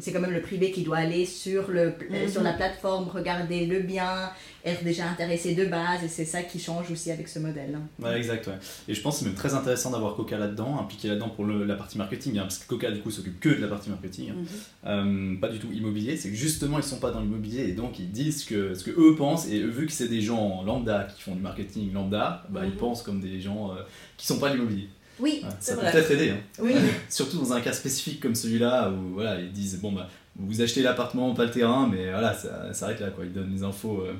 c'est 0.00 0.12
quand 0.12 0.20
même 0.20 0.32
le 0.32 0.40
privé 0.42 0.70
qui 0.72 0.82
doit 0.82 0.98
aller 0.98 1.26
sur, 1.26 1.70
le, 1.70 1.80
euh, 1.80 1.92
Mhm. 2.24 2.28
sur 2.28 2.42
la 2.42 2.52
plateforme, 2.54 3.08
regarder 3.08 3.66
le 3.66 3.80
bien, 3.80 4.30
être 4.64 4.82
déjà 4.84 5.08
intéressé 5.08 5.54
de 5.54 5.64
base, 5.66 6.04
et 6.04 6.08
c'est 6.08 6.24
ça 6.24 6.42
qui 6.42 6.58
change 6.58 6.90
aussi 6.90 7.10
avec 7.10 7.28
ce 7.28 7.38
modèle. 7.38 7.78
Ouais, 8.02 8.16
exact. 8.18 8.46
Ouais. 8.46 8.54
Et 8.88 8.94
je 8.94 9.00
pense 9.00 9.14
que 9.14 9.20
c'est 9.20 9.26
même 9.26 9.34
très 9.34 9.54
intéressant 9.54 9.90
d'avoir 9.90 10.16
Coca 10.16 10.36
là-dedans, 10.38 10.78
impliqué 10.80 11.08
là-dedans 11.08 11.30
pour 11.30 11.44
le- 11.44 11.64
la 11.64 11.76
partie 11.76 11.96
marketing, 11.98 12.38
hein, 12.38 12.42
parce 12.42 12.58
que 12.58 12.66
Coca 12.68 12.90
du 12.90 13.00
coup 13.00 13.10
s'occupe 13.10 13.40
que 13.40 13.48
de 13.48 13.54
la 13.60 13.68
partie 13.68 13.90
marketing, 13.90 14.30
hein. 14.30 14.34
Mhm. 14.36 14.46
Euh, 14.86 15.40
pas 15.40 15.48
du 15.48 15.58
tout 15.58 15.68
immobilier. 15.72 16.16
C'est 16.16 16.30
que 16.30 16.34
justement 16.36 16.78
ils 16.78 16.84
sont 16.84 16.98
pas 16.98 17.10
dans 17.10 17.20
l'immobilier 17.20 17.64
et 17.68 17.72
donc 17.72 17.98
ils 17.98 18.10
disent 18.10 18.42
ce 18.42 18.46
que, 18.46 18.74
ce 18.74 18.84
que 18.84 18.90
eux 18.90 19.14
pensent 19.16 19.48
et 19.48 19.62
vu 19.62 19.86
que 19.86 19.92
c'est 19.92 20.08
des 20.08 20.20
gens 20.20 20.62
lambda 20.64 21.04
qui 21.14 21.20
font 21.22 21.34
du 21.34 21.40
marketing 21.42 21.92
lambda, 21.92 22.44
bah, 22.50 22.60
ils 22.64 22.70
Mhm. 22.70 22.76
pensent 22.76 23.02
comme 23.02 23.20
des 23.20 23.40
gens 23.40 23.70
euh, 23.72 23.82
qui 24.16 24.26
sont 24.26 24.38
pas 24.38 24.52
l'immobilier. 24.52 24.88
Oui, 25.20 25.40
Ouais, 25.44 25.50
ça 25.60 25.76
peut 25.76 25.82
peut-être 25.82 26.10
aider. 26.12 26.30
hein. 26.30 26.38
oui, 26.62 26.74
Surtout 27.08 27.38
dans 27.38 27.52
un 27.52 27.60
cas 27.60 27.72
spécifique 27.72 28.20
comme 28.20 28.34
celui-là 28.34 28.90
où 28.90 29.14
voilà, 29.14 29.40
ils 29.40 29.52
disent 29.52 29.78
bon 29.80 29.92
bah 29.92 30.08
vous 30.36 30.60
achetez 30.62 30.82
l'appartement, 30.82 31.34
pas 31.34 31.44
le 31.44 31.50
terrain, 31.50 31.88
mais 31.90 32.10
voilà, 32.10 32.34
ça 32.34 32.72
s'arrête 32.72 33.00
là 33.00 33.10
quoi. 33.10 33.24
Ils 33.24 33.32
donnent 33.32 33.52
des 33.52 33.62
infos 33.62 34.00
euh, 34.02 34.12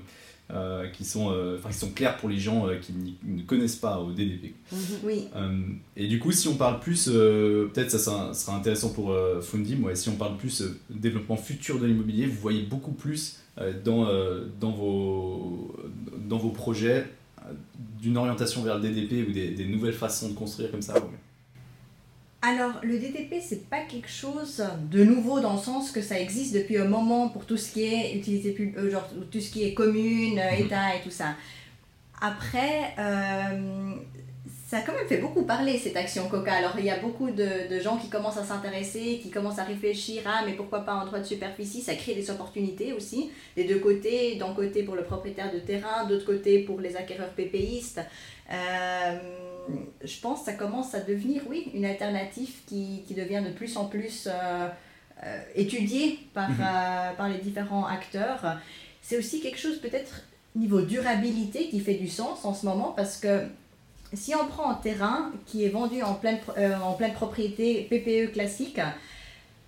euh, 0.53 0.89
qui 0.89 1.05
sont 1.05 1.31
euh, 1.33 1.59
qui 1.71 1.73
sont 1.79 1.91
claires 1.91 2.17
pour 2.17 2.29
les 2.29 2.39
gens 2.39 2.67
euh, 2.67 2.77
qui 2.77 2.93
ne 3.25 3.43
connaissent 3.43 3.77
pas 3.77 3.99
au 4.01 4.11
DDP. 4.13 4.55
Mhm. 4.73 4.79
oui. 5.05 5.29
Et 5.97 6.09
du 6.09 6.19
coup, 6.19 6.33
si 6.33 6.49
on 6.49 6.57
parle 6.57 6.81
plus, 6.81 7.05
peut-être 7.09 7.91
ça 7.91 7.99
sera, 8.01 8.35
sera 8.35 8.57
intéressant 8.57 8.91
pour 8.91 9.15
Fundim, 9.41 9.83
ouais, 9.85 9.95
si 9.95 10.09
on 10.09 10.17
parle 10.17 10.37
plus 10.37 10.65
développement 10.91 11.37
futur 11.37 11.79
de 11.79 11.87
l'immobilier, 11.87 12.27
vous 12.27 12.41
voyez 12.41 12.63
beaucoup 12.63 12.93
plus 12.93 13.37
dans, 13.85 14.09
dans, 14.61 14.71
vos, 14.73 15.75
dans 16.29 16.39
vos 16.39 16.51
projets 16.51 17.07
d'une 18.01 18.17
orientation 18.17 18.63
vers 18.63 18.77
le 18.79 18.83
DDP 18.83 19.29
ou 19.29 19.33
des, 19.33 19.51
des 19.51 19.67
nouvelles 19.67 19.95
façons 19.95 20.29
de 20.31 20.35
construire 20.35 20.71
comme 20.71 20.83
ça. 20.83 20.95
Alors, 22.43 22.73
le 22.83 22.99
DTP, 22.99 23.35
c'est 23.47 23.69
pas 23.69 23.81
quelque 23.83 24.09
chose 24.09 24.65
de 24.91 25.05
nouveau 25.05 25.41
dans 25.41 25.53
le 25.55 25.59
sens 25.59 25.91
que 25.93 26.01
ça 26.01 26.19
existe 26.19 26.55
depuis 26.55 26.79
un 26.79 26.87
moment 26.89 27.29
pour 27.29 27.45
tout 27.45 27.59
ce 27.59 27.71
qui 27.71 27.83
est 27.83 28.17
utilité 28.17 28.53
pub- 28.53 28.77
euh, 28.79 28.91
genre 28.91 29.07
tout 29.31 29.41
ce 29.41 29.51
qui 29.51 29.65
est 29.65 29.75
commune, 29.75 30.39
euh, 30.39 30.51
Mhm. 30.59 30.65
État 30.67 30.97
et 30.97 31.03
tout 31.03 31.11
ça. 31.11 31.35
Après, 32.23 32.95
euh, 32.99 33.95
ça 34.71 34.77
a 34.79 34.83
quand 34.83 34.93
même 34.95 35.09
fait 35.09 35.17
beaucoup 35.17 35.43
parler 35.43 35.77
cette 35.79 35.97
action 35.97 36.29
Coca. 36.29 36.53
Alors, 36.53 36.75
il 36.79 36.85
y 36.85 36.91
a 36.91 36.99
beaucoup 37.01 37.29
de, 37.33 37.69
de 37.69 37.81
gens 37.81 37.97
qui 37.97 38.09
commencent 38.09 38.37
à 38.37 38.45
s'intéresser, 38.45 39.19
qui 39.21 39.29
commencent 39.29 39.59
à 39.59 39.65
réfléchir 39.65 40.23
à 40.29 40.47
mais 40.47 40.53
pourquoi 40.53 40.85
pas 40.85 40.93
un 40.93 41.07
droit 41.07 41.19
de 41.19 41.25
superficie? 41.25 41.83
Ça 41.83 41.97
crée 41.97 42.15
des 42.15 42.31
opportunités 42.31 42.93
aussi, 42.93 43.33
des 43.57 43.65
deux 43.65 43.81
côtés. 43.81 44.37
D'un 44.37 44.55
côté 44.55 44.85
pour 44.85 44.95
le 44.95 45.03
propriétaire 45.03 45.53
de 45.53 45.59
terrain, 45.59 46.05
d'autre 46.05 46.25
côté 46.25 46.61
pour 46.61 46.79
les 46.79 46.95
acquéreurs 46.97 47.31
PPistes. 47.31 48.01
Euh, 48.53 49.19
je 50.05 50.21
pense 50.21 50.39
que 50.41 50.45
ça 50.45 50.53
commence 50.53 50.95
à 50.95 51.01
devenir, 51.01 51.43
oui, 51.51 51.73
une 51.75 51.85
alternative 51.85 52.53
qui, 52.69 53.03
qui 53.09 53.15
devient 53.15 53.43
de 53.45 53.53
plus 53.53 53.77
en 53.77 53.87
plus 53.87 54.29
euh, 54.29 54.69
euh, 55.25 55.41
étudiée 55.57 56.21
par, 56.33 56.49
Mhm. 56.49 56.57
euh, 56.61 57.13
par 57.17 57.29
les 57.29 57.39
différents 57.39 57.87
acteurs. 57.87 58.59
C'est 59.03 59.19
aussi 59.19 59.41
quelque 59.41 59.59
chose 59.59 59.79
peut-être 59.81 60.23
niveau 60.55 60.81
durabilité 60.83 61.69
qui 61.69 61.81
fait 61.81 61.95
du 61.95 62.09
sens 62.09 62.45
en 62.45 62.55
ce 62.55 62.67
moment 62.67 62.93
parce 62.97 63.17
que 63.17 63.49
si 64.13 64.35
on 64.35 64.47
prend 64.47 64.71
un 64.71 64.75
terrain 64.75 65.33
qui 65.47 65.65
est 65.65 65.69
vendu 65.69 66.03
en 66.03 66.15
pleine, 66.15 66.39
euh, 66.59 66.75
en 66.83 66.93
pleine 66.95 67.13
propriété 67.13 67.87
PPE 67.91 68.33
classique, 68.33 68.81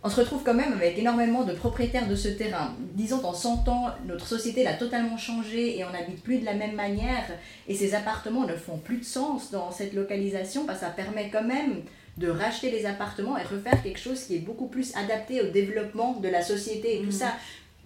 on 0.05 0.11
se 0.11 0.17
retrouve 0.21 0.43
quand 0.43 0.55
même 0.55 0.73
avec 0.73 0.99
énormément 0.99 1.45
de 1.45 1.53
propriétaires 1.53 2.09
de 2.09 2.17
ce 2.17 2.27
terrain. 2.29 2.75
Disons, 2.95 3.19
dans 3.19 3.33
100 3.35 3.69
ans, 3.69 3.87
notre 4.07 4.27
société 4.27 4.65
l'a 4.65 4.75
totalement 4.75 5.17
changé 5.17 5.79
et 5.79 5.85
on 5.85 5.91
n'habite 5.91 6.23
plus 6.25 6.39
de 6.39 6.45
la 6.45 6.55
même 6.55 6.75
manière. 6.75 7.25
Et 7.69 7.75
ces 7.77 7.95
appartements 7.95 8.45
ne 8.45 8.55
font 8.57 8.79
plus 8.79 8.97
de 8.99 9.05
sens 9.05 9.53
dans 9.53 9.71
cette 9.71 9.93
localisation 9.95 10.67
parce 10.67 10.81
que 10.81 10.87
ça 10.87 10.91
permet 10.91 11.31
quand 11.31 11.45
même 11.45 11.83
de 12.19 12.29
racheter 12.29 12.71
les 12.73 12.85
appartements 12.85 13.39
et 13.39 13.43
refaire 13.45 13.81
quelque 13.83 14.01
chose 14.01 14.25
qui 14.25 14.35
est 14.35 14.41
beaucoup 14.41 14.67
plus 14.67 14.93
adapté 14.97 15.41
au 15.41 15.47
développement 15.51 16.15
de 16.15 16.29
la 16.29 16.43
société 16.43 16.97
et 16.97 16.99
tout 16.99 17.07
Mhm. 17.07 17.13
ça. 17.13 17.33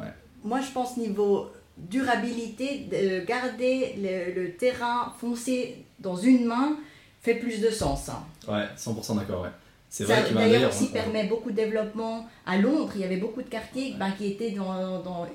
Ouais. 0.00 0.06
Moi, 0.42 0.60
je 0.62 0.70
pense 0.72 0.96
niveau 0.96 1.50
durabilité, 1.76 2.86
de 2.90 3.24
garder 3.24 3.94
le, 3.98 4.42
le 4.42 4.52
terrain 4.52 5.12
foncé 5.20 5.84
dans 6.00 6.16
une 6.16 6.44
main 6.46 6.76
fait 7.22 7.34
plus 7.34 7.60
de 7.60 7.70
sens. 7.70 8.08
hein. 8.08 8.22
Ouais, 8.48 8.64
100% 8.78 9.16
d'accord, 9.18 9.42
ouais. 9.42 9.48
C'est 9.88 10.04
Ça, 10.04 10.14
vrai 10.16 10.24
qu'il 10.26 10.34
d'ailleurs 10.36 10.52
d'ailleurs. 10.52 10.70
aussi 10.70 10.88
on- 10.90 10.92
permet 10.92 11.24
beaucoup 11.24 11.50
de 11.50 11.56
développement. 11.56 12.26
À 12.44 12.58
Londres, 12.58 12.92
il 12.96 13.00
y 13.00 13.04
avait 13.04 13.16
beaucoup 13.16 13.42
de 13.42 13.48
quartiers 13.48 13.94
ben, 13.98 14.10
qui 14.12 14.26
étaient 14.26 14.50
dans, 14.50 15.00
dans- 15.02 15.26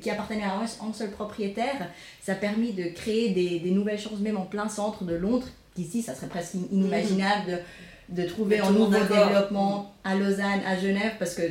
qui 0.00 0.10
appartenaient 0.10 0.42
à 0.44 0.54
un, 0.60 0.92
seul 0.92 1.10
propriétaire. 1.10 1.88
Ça 2.22 2.32
a 2.32 2.34
permis 2.36 2.72
de 2.72 2.84
créer 2.94 3.30
des, 3.30 3.60
des 3.60 3.70
nouvelles 3.70 3.98
choses, 4.00 4.20
même 4.20 4.36
en 4.36 4.42
plein 4.46 4.68
centre 4.68 5.04
de 5.04 5.14
Londres, 5.14 5.46
qu'ici, 5.74 6.02
ça 6.02 6.14
serait 6.14 6.26
presque 6.26 6.54
inimaginable 6.72 7.62
de, 8.08 8.22
de 8.22 8.28
trouver 8.28 8.58
un 8.58 8.70
nouveau 8.70 8.90
développement 8.98 9.92
à 10.04 10.14
Lausanne, 10.16 10.60
à 10.66 10.76
Genève, 10.78 11.12
parce 11.18 11.34
que 11.34 11.42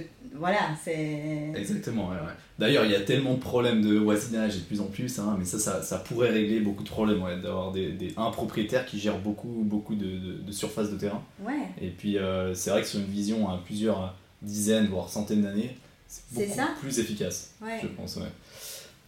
voilà, 0.43 0.75
c'est. 0.83 1.51
Exactement, 1.55 2.09
ouais, 2.09 2.15
ouais. 2.15 2.33
D'ailleurs, 2.59 2.85
il 2.85 2.91
y 2.91 2.95
a 2.95 2.99
tellement 3.01 3.33
de 3.35 3.39
problèmes 3.39 3.81
de 3.81 3.95
voisinage 3.97 4.55
et 4.55 4.59
de 4.59 4.63
plus 4.65 4.81
en 4.81 4.85
plus, 4.85 5.17
hein, 5.19 5.35
mais 5.39 5.45
ça, 5.45 5.57
ça, 5.57 5.81
ça 5.81 5.97
pourrait 5.99 6.29
régler 6.31 6.59
beaucoup 6.59 6.83
de 6.83 6.89
problèmes, 6.89 7.23
ouais, 7.23 7.39
d'avoir 7.39 7.71
des, 7.71 7.93
des- 7.93 8.13
un 8.17 8.29
propriétaire 8.31 8.85
qui 8.85 8.99
gère 8.99 9.17
beaucoup, 9.17 9.63
beaucoup 9.65 9.95
de, 9.95 10.05
de, 10.05 10.33
de 10.45 10.51
surface 10.51 10.91
de 10.91 10.97
terrain. 10.97 11.21
Ouais. 11.39 11.67
Et 11.81 11.87
puis, 11.89 12.17
euh, 12.17 12.53
c'est 12.53 12.69
vrai 12.71 12.81
que 12.81 12.87
sur 12.87 12.99
une 12.99 13.05
vision 13.05 13.47
à 13.49 13.59
plusieurs 13.65 14.13
dizaines, 14.41 14.87
voire 14.87 15.09
centaines 15.09 15.41
d'années, 15.43 15.75
c'est 16.07 16.23
beaucoup 16.47 16.55
ça. 16.57 16.67
plus 16.79 16.99
efficace, 16.99 17.53
Ouais. 17.61 17.79
je 17.81 17.87
pense, 17.87 18.17
ouais. 18.17 18.23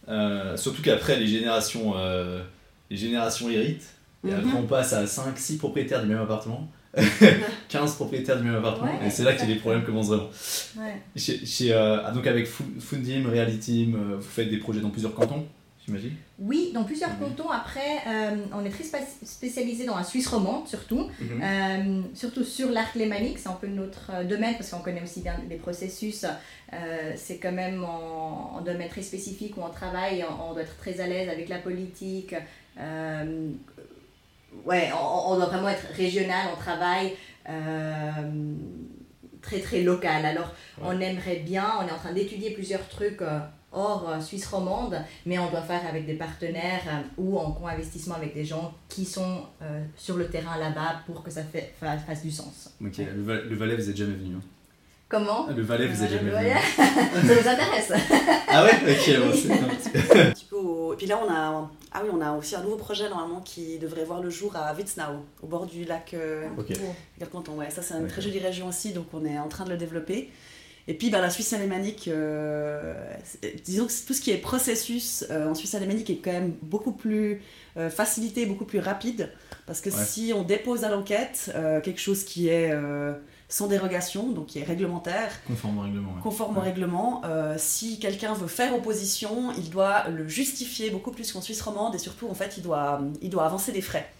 Euh, 0.08 0.56
surtout 0.56 0.82
qu'après, 0.82 1.18
les 1.18 1.26
générations, 1.26 1.92
euh, 1.96 2.42
les 2.90 2.96
générations 2.96 3.48
héritent, 3.50 3.88
et 4.26 4.30
Mhm. 4.32 4.34
après, 4.38 4.58
on 4.58 4.66
passe 4.66 4.92
à 4.92 5.06
5, 5.06 5.38
6 5.38 5.56
propriétaires 5.58 6.02
du 6.02 6.08
même 6.08 6.18
appartement. 6.22 6.68
15 7.68 7.94
propriétaires 7.96 8.38
du 8.38 8.44
même 8.44 8.56
appartement, 8.56 8.98
Ouais, 9.00 9.06
et 9.06 9.10
c'est 9.10 9.22
là 9.24 9.32
que 9.32 9.38
les 9.38 9.42
exactement. 9.52 9.60
problèmes 9.60 9.84
commencent 9.84 10.08
vraiment. 10.08 10.30
Ouais. 10.78 10.94
Chez, 11.16 11.44
chez, 11.44 11.72
euh, 11.72 11.98
ah, 12.04 12.10
donc 12.12 12.26
avec 12.26 12.46
Fu- 12.46 12.64
Fundim, 12.80 13.28
Reality, 13.28 13.92
euh, 13.94 14.16
vous 14.16 14.22
faites 14.22 14.48
des 14.50 14.58
projets 14.58 14.80
dans 14.80 14.90
plusieurs 14.90 15.14
cantons, 15.14 15.44
j'imagine? 15.84 16.12
Oui, 16.38 16.70
dans 16.74 16.84
plusieurs 16.84 17.18
cantons. 17.18 17.50
Après, 17.50 17.98
euh, 18.06 18.36
on 18.54 18.64
est 18.64 18.70
très 18.70 18.84
spécialisé 19.24 19.84
dans 19.86 19.96
la 19.96 20.04
Suisse 20.04 20.26
romande, 20.28 20.66
surtout. 20.68 21.08
Mhm. 21.20 21.40
Euh, 21.42 22.00
surtout 22.14 22.44
sur 22.44 22.70
l'arc 22.70 22.94
lémanique, 22.94 23.38
c'est 23.38 23.48
un 23.48 23.52
peu 23.60 23.66
notre 23.68 24.24
domaine 24.28 24.54
parce 24.56 24.70
qu'on 24.70 24.80
connaît 24.80 25.02
aussi 25.02 25.20
bien 25.22 25.34
les 25.48 25.56
processus. 25.56 26.24
C'est 27.16 27.38
quand 27.38 27.52
même 27.52 27.84
en, 27.84 28.56
en 28.56 28.60
domaine 28.60 28.88
très 28.88 29.02
spécifique 29.02 29.56
où 29.56 29.60
on 29.62 29.70
travaille, 29.70 30.24
on, 30.28 30.50
on 30.50 30.52
doit 30.52 30.62
être 30.62 30.76
très 30.76 31.00
à 31.00 31.06
l'aise 31.06 31.28
avec 31.30 31.48
la 31.48 31.58
politique. 31.58 32.34
Euh, 32.78 33.48
ouais, 34.64 34.90
on, 34.94 35.32
on 35.32 35.36
doit 35.36 35.46
vraiment 35.46 35.68
être 35.68 35.86
régional, 35.94 36.46
on 36.56 36.60
travaille 36.60 37.14
euh, 37.48 38.54
très 39.42 39.60
très 39.60 39.82
local. 39.82 40.24
Alors, 40.24 40.52
on 40.82 40.98
aimerait 41.00 41.36
bien, 41.36 41.66
on 41.80 41.86
est 41.86 41.92
en 41.92 41.96
train 41.98 42.12
d'étudier 42.12 42.50
plusieurs 42.50 42.86
trucs. 42.88 43.22
euh, 43.22 43.38
hors 43.72 44.08
euh, 44.08 44.20
Suisse 44.22 44.46
romande, 44.46 44.96
mais 45.26 45.38
on 45.38 45.50
doit 45.50 45.60
faire 45.60 45.82
avec 45.86 46.06
des 46.06 46.14
partenaires 46.14 46.80
euh, 46.88 47.00
ou 47.18 47.36
en 47.38 47.50
co-investissement 47.50 48.14
avec 48.14 48.32
des 48.32 48.44
gens 48.44 48.72
qui 48.88 49.04
sont 49.04 49.42
euh, 49.60 49.82
sur 49.98 50.16
le 50.16 50.28
terrain 50.28 50.56
là-bas 50.58 51.00
pour 51.04 51.22
que 51.22 51.30
ça 51.30 51.42
fait, 51.42 51.74
fa- 51.78 51.98
fasse 51.98 52.22
du 52.22 52.30
sens. 52.30 52.70
Ok, 52.82 52.96
le, 52.98 53.42
le 53.44 53.54
Valais, 53.56 53.76
vous 53.76 53.90
êtes 53.90 53.96
jamais 53.96 54.14
venu. 54.14 54.36
hein? 54.36 54.40
Comment? 55.10 55.46
Le 55.54 55.60
Valais, 55.62 55.88
vous 55.88 56.02
êtes 56.02 56.10
jamais 56.10 56.30
venu. 56.30 56.50
Ça 56.76 57.34
nous 57.34 57.48
intéresse? 57.48 57.92
Ah 58.48 58.64
ouais? 58.64 58.70
Ok, 58.72 59.18
bon, 59.20 59.32
c'est 59.34 59.52
un 60.20 60.30
petit 60.30 60.46
peu- 60.46 60.92
Et 60.94 60.96
puis 60.96 61.06
là, 61.06 61.20
on 61.22 61.30
a, 61.30 61.70
ah 61.96 62.02
oui, 62.04 62.10
on 62.12 62.20
a 62.20 62.32
aussi 62.32 62.54
un 62.54 62.62
nouveau 62.62 62.76
projet 62.76 63.08
normalement 63.08 63.40
qui 63.40 63.78
devrait 63.78 64.04
voir 64.04 64.20
le 64.22 64.28
jour 64.30 64.54
à 64.54 64.74
Witznau, 64.74 65.24
au 65.42 65.46
bord 65.46 65.64
du 65.66 65.84
lac 65.84 66.12
euh, 66.14 66.46
Ok. 66.58 66.72
Galcanton. 67.18 67.54
Ouais, 67.56 67.70
ça, 67.70 67.80
c'est 67.82 67.94
une 67.94 68.06
très 68.06 68.20
jolie 68.20 68.38
région 68.38 68.68
aussi, 68.68 68.92
donc 68.92 69.06
on 69.14 69.24
est 69.24 69.38
en 69.38 69.48
train 69.48 69.64
de 69.64 69.70
le 69.70 69.76
développer. 69.78 70.30
Et 70.88 70.94
puis 70.94 71.10
bah, 71.10 71.20
la 71.20 71.30
Suisse 71.30 71.52
alémanique, 71.52 72.06
euh, 72.06 72.94
disons 73.64 73.86
que 73.86 73.92
tout 74.06 74.12
ce 74.14 74.20
qui 74.20 74.30
est 74.30 74.36
processus 74.36 75.24
euh, 75.30 75.48
en 75.48 75.54
Suisse 75.54 75.74
alémanique 75.74 76.08
est 76.10 76.18
quand 76.18 76.30
même 76.32 76.54
beaucoup 76.62 76.92
plus 76.92 77.42
euh, 77.76 77.90
facilité, 77.90 78.46
beaucoup 78.46 78.66
plus 78.66 78.78
rapide. 78.78 79.32
Parce 79.66 79.80
que 79.80 79.90
Ouais. 79.90 80.04
si 80.06 80.32
on 80.32 80.42
dépose 80.44 80.84
à 80.84 80.90
l'enquête 80.90 81.50
euh, 81.56 81.80
quelque 81.80 82.00
chose 82.00 82.22
qui 82.24 82.48
est 82.48 82.70
euh, 82.70 83.14
sans 83.48 83.66
dérogation, 83.68 84.30
donc 84.30 84.46
qui 84.46 84.58
est 84.58 84.64
réglementaire, 84.64 85.30
Conforme 85.46 85.78
au 85.78 85.82
règlement. 85.82 86.08
ouais. 86.14 86.20
conforme 86.22 86.58
au 86.58 86.60
règlement. 86.60 87.22
Euh, 87.24 87.54
si 87.58 87.98
quelqu'un 88.00 88.34
veut 88.34 88.48
faire 88.48 88.74
opposition, 88.74 89.52
il 89.56 89.70
doit 89.70 90.08
le 90.08 90.26
justifier 90.26 90.90
beaucoup 90.90 91.10
plus 91.12 91.32
qu'en 91.32 91.40
Suisse 91.40 91.62
romande 91.62 91.94
et 91.94 91.98
surtout, 91.98 92.28
en 92.28 92.34
fait, 92.34 92.54
il 92.56 92.62
doit, 92.62 93.00
il 93.22 93.30
doit 93.30 93.44
avancer 93.44 93.70
des 93.72 93.82
frais. 93.82 94.10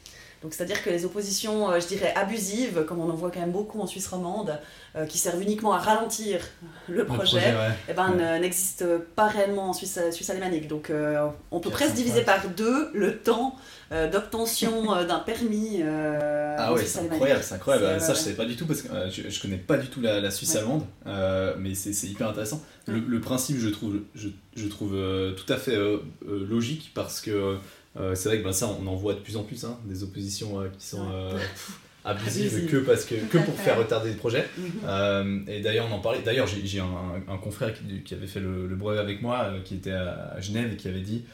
Donc, 0.42 0.52
c'est-à-dire 0.54 0.82
que 0.82 0.90
les 0.90 1.04
oppositions, 1.04 1.70
euh, 1.70 1.80
je 1.80 1.86
dirais, 1.86 2.12
abusives, 2.14 2.84
comme 2.84 3.00
on 3.00 3.10
en 3.10 3.14
voit 3.16 3.30
quand 3.30 3.40
même 3.40 3.52
beaucoup 3.52 3.80
en 3.80 3.86
Suisse 3.86 4.06
romande, 4.06 4.58
euh, 4.94 5.06
qui 5.06 5.18
servent 5.18 5.40
uniquement 5.42 5.72
à 5.72 5.78
ralentir 5.78 6.40
le 6.88 6.96
Le 6.98 7.04
projet, 7.06 7.38
ouais. 7.38 7.70
eh 7.88 7.92
ben, 7.94 8.10
Ouais. 8.10 8.36
ne- 8.38 8.42
n'existent 8.42 8.84
pas 9.16 9.26
réellement 9.28 9.70
en 9.70 9.72
Suisse, 9.72 9.98
Suisse 10.12 10.30
alémanique. 10.30 10.68
Donc, 10.68 10.90
euh, 10.90 11.26
on 11.50 11.60
peut 11.60 11.70
presque 11.70 11.94
diviser 11.94 12.22
par 12.22 12.46
deux 12.48 12.90
le 12.94 13.18
temps 13.18 13.56
euh, 13.92 14.10
d'obtention 14.10 14.94
euh, 14.94 15.04
d'un 15.06 15.20
permis 15.20 15.78
euh, 15.82 16.54
Ah 16.58 16.72
ouais, 16.74 16.84
c'est 16.84 17.00
incroyable, 17.00 17.42
c'est 17.42 17.54
incroyable. 17.54 17.86
Euh, 17.86 17.98
Ça, 18.00 18.14
je 18.14 18.18
savais 18.18 18.36
pas 18.36 18.44
du 18.44 18.56
tout 18.56 18.66
parce 18.66 18.82
que 18.82 18.92
euh, 18.92 19.10
je, 19.10 19.28
je 19.28 19.40
connais 19.42 19.56
pas 19.56 19.76
du 19.78 19.88
tout 19.88 20.00
la, 20.00 20.20
la 20.20 20.30
Suisse 20.30 20.52
Ouais. 20.52 20.58
allemande, 20.58 20.84
euh, 21.06 21.54
mais 21.58 21.74
c'est 21.74 21.90
hyper 22.06 22.28
intéressant. 22.28 22.62
Le, 22.86 22.98
le 23.00 23.20
principe, 23.20 23.58
je 23.58 23.68
trouve, 23.68 24.00
je, 24.14 24.28
je 24.54 24.68
trouve 24.68 24.94
euh, 24.94 25.32
tout 25.32 25.50
à 25.52 25.56
fait 25.56 25.74
euh, 25.74 25.98
euh, 26.28 26.46
logique 26.48 26.92
parce 26.94 27.20
que 27.20 27.56
euh, 27.98 28.14
c'est 28.14 28.28
vrai 28.28 28.38
que 28.38 28.44
ben, 28.44 28.52
ça, 28.52 28.68
on 28.80 28.86
en 28.86 28.94
voit 28.96 29.14
de 29.14 29.20
plus 29.20 29.36
en 29.36 29.42
plus, 29.42 29.64
hein, 29.64 29.78
des 29.84 30.02
oppositions 30.02 30.60
euh, 30.60 30.68
qui 30.78 30.86
sont 30.86 31.06
euh, 31.12 31.30
pff, 31.36 31.80
abusives 32.04 32.66
que, 32.70 32.76
parce 32.78 33.04
que, 33.04 33.14
que 33.16 33.38
pour 33.38 33.54
faire 33.58 33.78
retarder 33.78 34.10
le 34.10 34.16
projet. 34.16 34.46
Mhm. 34.58 34.70
Euh, 34.86 35.38
et 35.48 35.60
d'ailleurs, 35.60 35.86
on 35.90 35.94
en 35.94 36.00
parlait. 36.00 36.20
D'ailleurs, 36.24 36.46
j'ai 36.46 36.64
j'ai 36.64 36.80
un, 36.80 36.86
un 37.28 37.36
confrère 37.38 37.72
qui, 37.74 38.02
qui 38.02 38.14
avait 38.14 38.26
fait 38.28 38.40
le, 38.40 38.66
le 38.66 38.76
brevet 38.76 38.98
avec 39.00 39.22
moi, 39.22 39.50
qui 39.64 39.74
était 39.74 39.90
à, 39.92 40.32
à 40.36 40.40
Genève 40.40 40.72
et 40.72 40.76
qui 40.76 40.88
avait 40.88 41.00
dit 41.00 41.24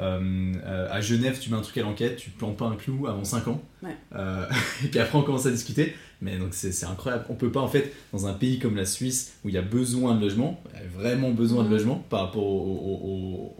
euh, 0.00 0.52
euh, 0.64 0.88
à 0.90 1.02
Genève, 1.02 1.38
tu 1.38 1.50
mets 1.50 1.56
un 1.58 1.60
truc 1.60 1.76
à 1.76 1.82
l'enquête, 1.82 2.16
tu 2.16 2.30
plantes 2.30 2.56
pas 2.56 2.64
un 2.64 2.76
clou 2.76 3.06
avant 3.08 3.24
5 3.24 3.48
ans. 3.48 3.60
Ouais. 3.82 3.94
Euh, 4.16 4.46
et 4.84 4.88
puis 4.88 4.98
après, 5.00 5.18
on 5.18 5.22
commence 5.22 5.44
à 5.46 5.50
discuter. 5.50 5.94
Mais 6.22 6.38
donc, 6.38 6.50
c'est 6.54 6.70
c'est 6.72 6.86
incroyable. 6.86 7.24
On 7.28 7.34
peut 7.34 7.50
pas, 7.50 7.60
en 7.60 7.66
fait, 7.68 7.92
dans 8.12 8.26
un 8.28 8.32
pays 8.32 8.58
comme 8.60 8.76
la 8.76 8.86
Suisse, 8.86 9.34
où 9.44 9.48
il 9.48 9.54
y 9.56 9.58
a 9.58 9.62
besoin 9.62 10.14
de 10.14 10.20
logement, 10.22 10.62
vraiment 10.96 11.30
besoin 11.30 11.62
de 11.64 11.68
Mhm. 11.68 11.74
logement 11.74 11.96
par 12.08 12.20
rapport 12.20 12.44
au- 12.46 12.48
au- 12.48 13.08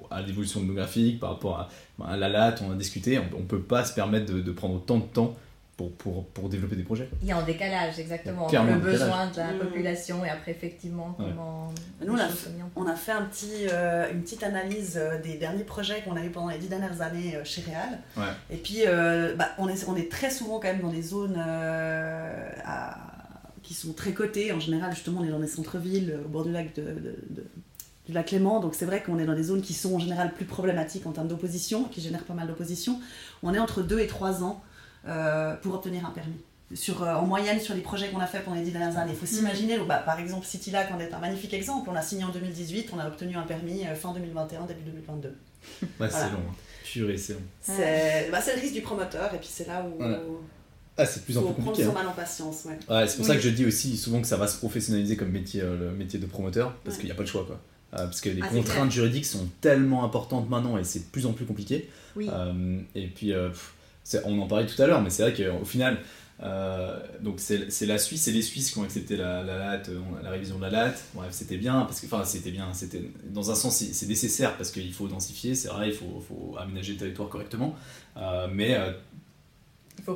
au- 0.05 0.07
à 0.13 0.23
l'évolution 0.23 0.61
démographique, 0.61 1.19
par 1.21 1.31
rapport 1.31 1.59
à, 1.59 1.69
à 2.07 2.17
la 2.17 2.29
latte, 2.29 2.63
on 2.67 2.73
a 2.73 2.75
discuté. 2.75 3.19
On, 3.19 3.25
on 3.39 3.43
peut 3.43 3.61
pas 3.61 3.85
se 3.85 3.93
permettre 3.95 4.33
de, 4.33 4.41
de 4.41 4.53
prendre 4.53 4.75
autant 4.77 4.99
de 4.99 5.05
temps 5.05 5.35
pour, 5.77 5.91
pour, 5.93 6.27
pour 6.27 6.49
développer 6.51 6.77
des 6.77 6.83
projets. 6.83 7.09
Il 7.23 7.29
y 7.29 7.33
a 7.33 7.39
un 7.39 7.43
décalage, 7.45 7.99
exactement, 7.99 8.45
entre 8.47 8.63
le 8.65 8.79
besoin 8.79 9.27
de 9.29 9.37
la 9.39 9.53
Mm. 9.55 9.59
population 9.59 10.25
et 10.25 10.29
après, 10.29 10.51
effectivement, 10.51 11.17
Ouais. 11.19 11.25
comment. 11.31 11.73
Nous, 12.05 12.13
on 12.13 12.19
a 12.19 12.29
On 12.77 12.87
a 12.87 12.95
fait 12.95 13.13
un 13.13 13.23
petit, 13.23 13.67
euh, 13.71 14.11
une 14.13 14.21
petite 14.23 14.43
analyse 14.43 14.97
euh, 14.99 15.21
des 15.23 15.35
derniers 15.39 15.65
projets 15.65 16.03
qu'on 16.03 16.15
a 16.17 16.25
eu 16.25 16.29
pendant 16.31 16.49
les 16.51 16.59
dix 16.59 16.69
dernières 16.69 17.01
années 17.01 17.37
euh, 17.37 17.45
chez 17.45 17.63
Real. 17.63 17.99
Ouais. 18.17 18.33
Et 18.51 18.57
puis, 18.59 18.83
euh, 18.87 19.35
bah, 19.35 19.49
on, 19.59 19.69
est, 19.69 19.89
on 19.89 19.97
est 19.97 20.11
très 20.11 20.31
souvent 20.31 20.59
quand 20.61 20.69
même 20.69 20.81
dans 20.83 20.91
des 20.93 21.03
zones 21.03 21.37
euh, 21.39 22.49
à- 22.65 22.99
qui 23.63 23.75
sont 23.75 23.93
très 23.93 24.13
cotées. 24.13 24.53
En 24.53 24.61
général, 24.61 24.93
justement, 24.93 25.21
on 25.21 25.25
est 25.25 25.31
dans 25.31 25.39
des 25.41 25.47
centres-villes, 25.47 26.19
au 26.25 26.29
bord 26.29 26.45
du 26.45 26.53
lac 26.53 26.75
de, 26.75 26.83
de- 26.83 27.17
de- 27.31 27.47
du 28.07 28.13
lac 28.13 28.31
Léman. 28.31 28.61
Donc, 28.61 28.75
c'est 28.75 28.85
vrai 28.87 29.03
qu'on 29.03 29.19
est 29.19 29.25
dans 29.27 29.35
des 29.35 29.43
zones 29.45 29.63
qui 29.63 29.75
sont 29.75 29.95
en 29.95 29.99
général 29.99 30.33
plus 30.35 30.45
problématiques 30.45 31.07
en 31.07 31.13
termes 31.13 31.29
d'opposition, 31.29 31.85
qui 31.85 32.01
génèrent 32.01 32.25
pas 32.25 32.35
mal 32.35 32.49
d'opposition. 32.49 33.01
On 33.43 33.55
est 33.55 33.59
entre 33.59 33.83
2 33.83 33.99
et 34.01 34.07
3 34.07 34.43
ans 34.43 34.63
euh, 35.07 35.55
pour 35.57 35.75
obtenir 35.75 36.07
un 36.07 36.11
permis. 36.11 36.37
Sur, 36.75 37.03
euh, 37.03 37.15
en 37.15 37.27
moyenne, 37.27 37.61
sur 37.61 37.75
les 37.75 37.83
projets 37.83 38.09
qu'on 38.09 38.21
a 38.21 38.27
fait 38.27 38.41
pendant 38.41 38.57
les 38.57 38.63
dix 38.63 38.71
dernières 38.71 38.97
années. 38.97 39.13
Il 39.13 39.19
faut 39.19 39.27
s'imaginer, 39.27 39.79
bah, 39.87 39.99
par 39.99 40.19
exemple, 40.19 40.47
City 40.47 40.71
Lac 40.71 40.91
en 40.91 40.99
est 41.01 41.13
un 41.13 41.19
magnifique 41.19 41.53
exemple. 41.53 41.91
On 41.93 41.95
a 41.95 42.01
signé 42.03 42.25
en 42.25 42.31
2018, 42.31 42.91
on 42.95 42.99
a 42.99 43.07
obtenu 43.07 43.37
un 43.37 43.43
permis 43.43 43.87
euh, 43.87 43.95
fin 43.95 44.13
2021, 44.15 44.65
début 44.67 44.81
2022. 44.87 45.29
Ouais, 45.29 45.89
Voilà. 45.99 46.13
c'est 46.15 46.31
long. 46.31 46.39
hein. 46.49 46.55
Purée, 46.85 47.17
c'est 47.19 47.35
long. 47.35 47.41
C'est 47.61 48.29
bah, 48.33 48.41
c'est 48.43 48.55
le 48.57 48.61
risque 48.63 48.75
du 48.75 48.81
promoteur, 48.83 49.33
et 49.35 49.39
puis 49.39 49.49
c'est 49.51 49.67
là 49.69 49.85
où 49.87 49.97
Voilà. 49.99 50.17
il 50.27 50.35
Ah, 50.97 51.05
c'est 51.07 51.21
de 51.21 51.25
plus 51.27 51.37
en 51.39 51.43
faut 51.43 51.47
plus 51.49 51.55
prendre 51.63 51.67
compliqué. 51.69 51.85
son 51.85 51.91
hein. 51.91 52.01
mal 52.03 52.07
en 52.09 52.13
patience. 52.13 52.65
Ouais. 52.65 52.73
Ouais, 52.95 53.07
c'est 53.07 53.17
pour 53.17 53.25
Oui. 53.27 53.29
ça 53.29 53.35
que 53.37 53.41
je 53.43 53.49
dis 53.51 53.65
aussi 53.67 53.97
souvent 53.97 54.21
que 54.21 54.27
ça 54.27 54.37
va 54.39 54.47
se 54.49 54.57
professionnaliser 54.59 55.17
comme 55.17 55.31
métier, 55.31 55.61
euh, 55.63 55.79
le 55.79 55.91
métier 55.93 56.19
de 56.19 56.27
promoteur, 56.27 56.75
parce 56.85 56.97
Ouais. 56.97 57.01
qu'il 57.03 57.07
n'y 57.09 57.13
a 57.13 57.15
pas 57.17 57.23
de 57.23 57.29
choix. 57.29 57.45
Quoi. 57.47 57.61
Euh, 57.95 58.05
parce 58.05 58.21
que 58.23 58.31
les 58.31 58.41
Ah, 58.43 58.49
contraintes 58.49 58.91
juridiques 58.91 59.27
sont 59.27 59.49
tellement 59.61 60.05
importantes 60.05 60.49
maintenant 60.49 60.79
et 60.79 60.85
c'est 60.85 61.01
de 61.01 61.05
plus 61.05 61.27
en 61.27 61.33
plus 61.33 61.45
compliqué. 61.45 61.91
Oui. 62.17 62.29
Euh, 62.33 62.81
et 62.95 63.07
puis, 63.07 63.33
euh, 63.33 63.49
pff, 63.51 63.75
on 64.25 64.41
en 64.41 64.47
parlait 64.47 64.67
tout 64.67 64.81
à 64.81 64.87
l'heure, 64.87 65.03
mais 65.03 65.11
c'est 65.11 65.23
vrai 65.23 65.35
qu'au 65.35 65.65
final, 65.65 65.99
euh, 66.43 66.99
donc 67.21 67.37
c'est 67.39 67.87
la 67.87 67.99
Suisse 67.99 68.27
et 68.29 68.33
les 68.33 68.43
Suisses 68.43 68.71
qui 68.73 68.79
ont 68.79 68.83
accepté 68.83 69.17
la, 69.17 69.43
la 69.45 69.59
LAT, 69.59 69.83
euh, 69.91 70.01
la 70.23 70.31
révision 70.31 70.57
de 70.57 70.63
la 70.63 70.71
LAT. 70.71 70.95
Bref, 71.15 71.29
c'était 71.31 71.59
bien, 71.59 71.83
parce 71.83 72.01
que, 72.01 72.07
enfin, 72.07 72.25
c'était 72.25 72.51
bien, 72.51 72.73
c'était 72.73 73.03
dans 73.31 73.51
un 73.51 73.55
sens, 73.55 73.77
c'est 73.77 74.09
nécessaire 74.09 74.57
parce 74.57 74.71
qu'il 74.71 74.93
faut 74.93 75.07
densifier, 75.07 75.55
c'est 75.55 75.69
vrai, 75.69 75.89
il 75.89 75.95
faut, 75.95 76.25
faut 76.27 76.57
aménager 76.59 76.93
le 76.95 76.99
territoire 76.99 77.29
correctement. 77.29 77.77
Euh, 78.17 78.49
mais 78.53 78.75
euh, 78.75 78.93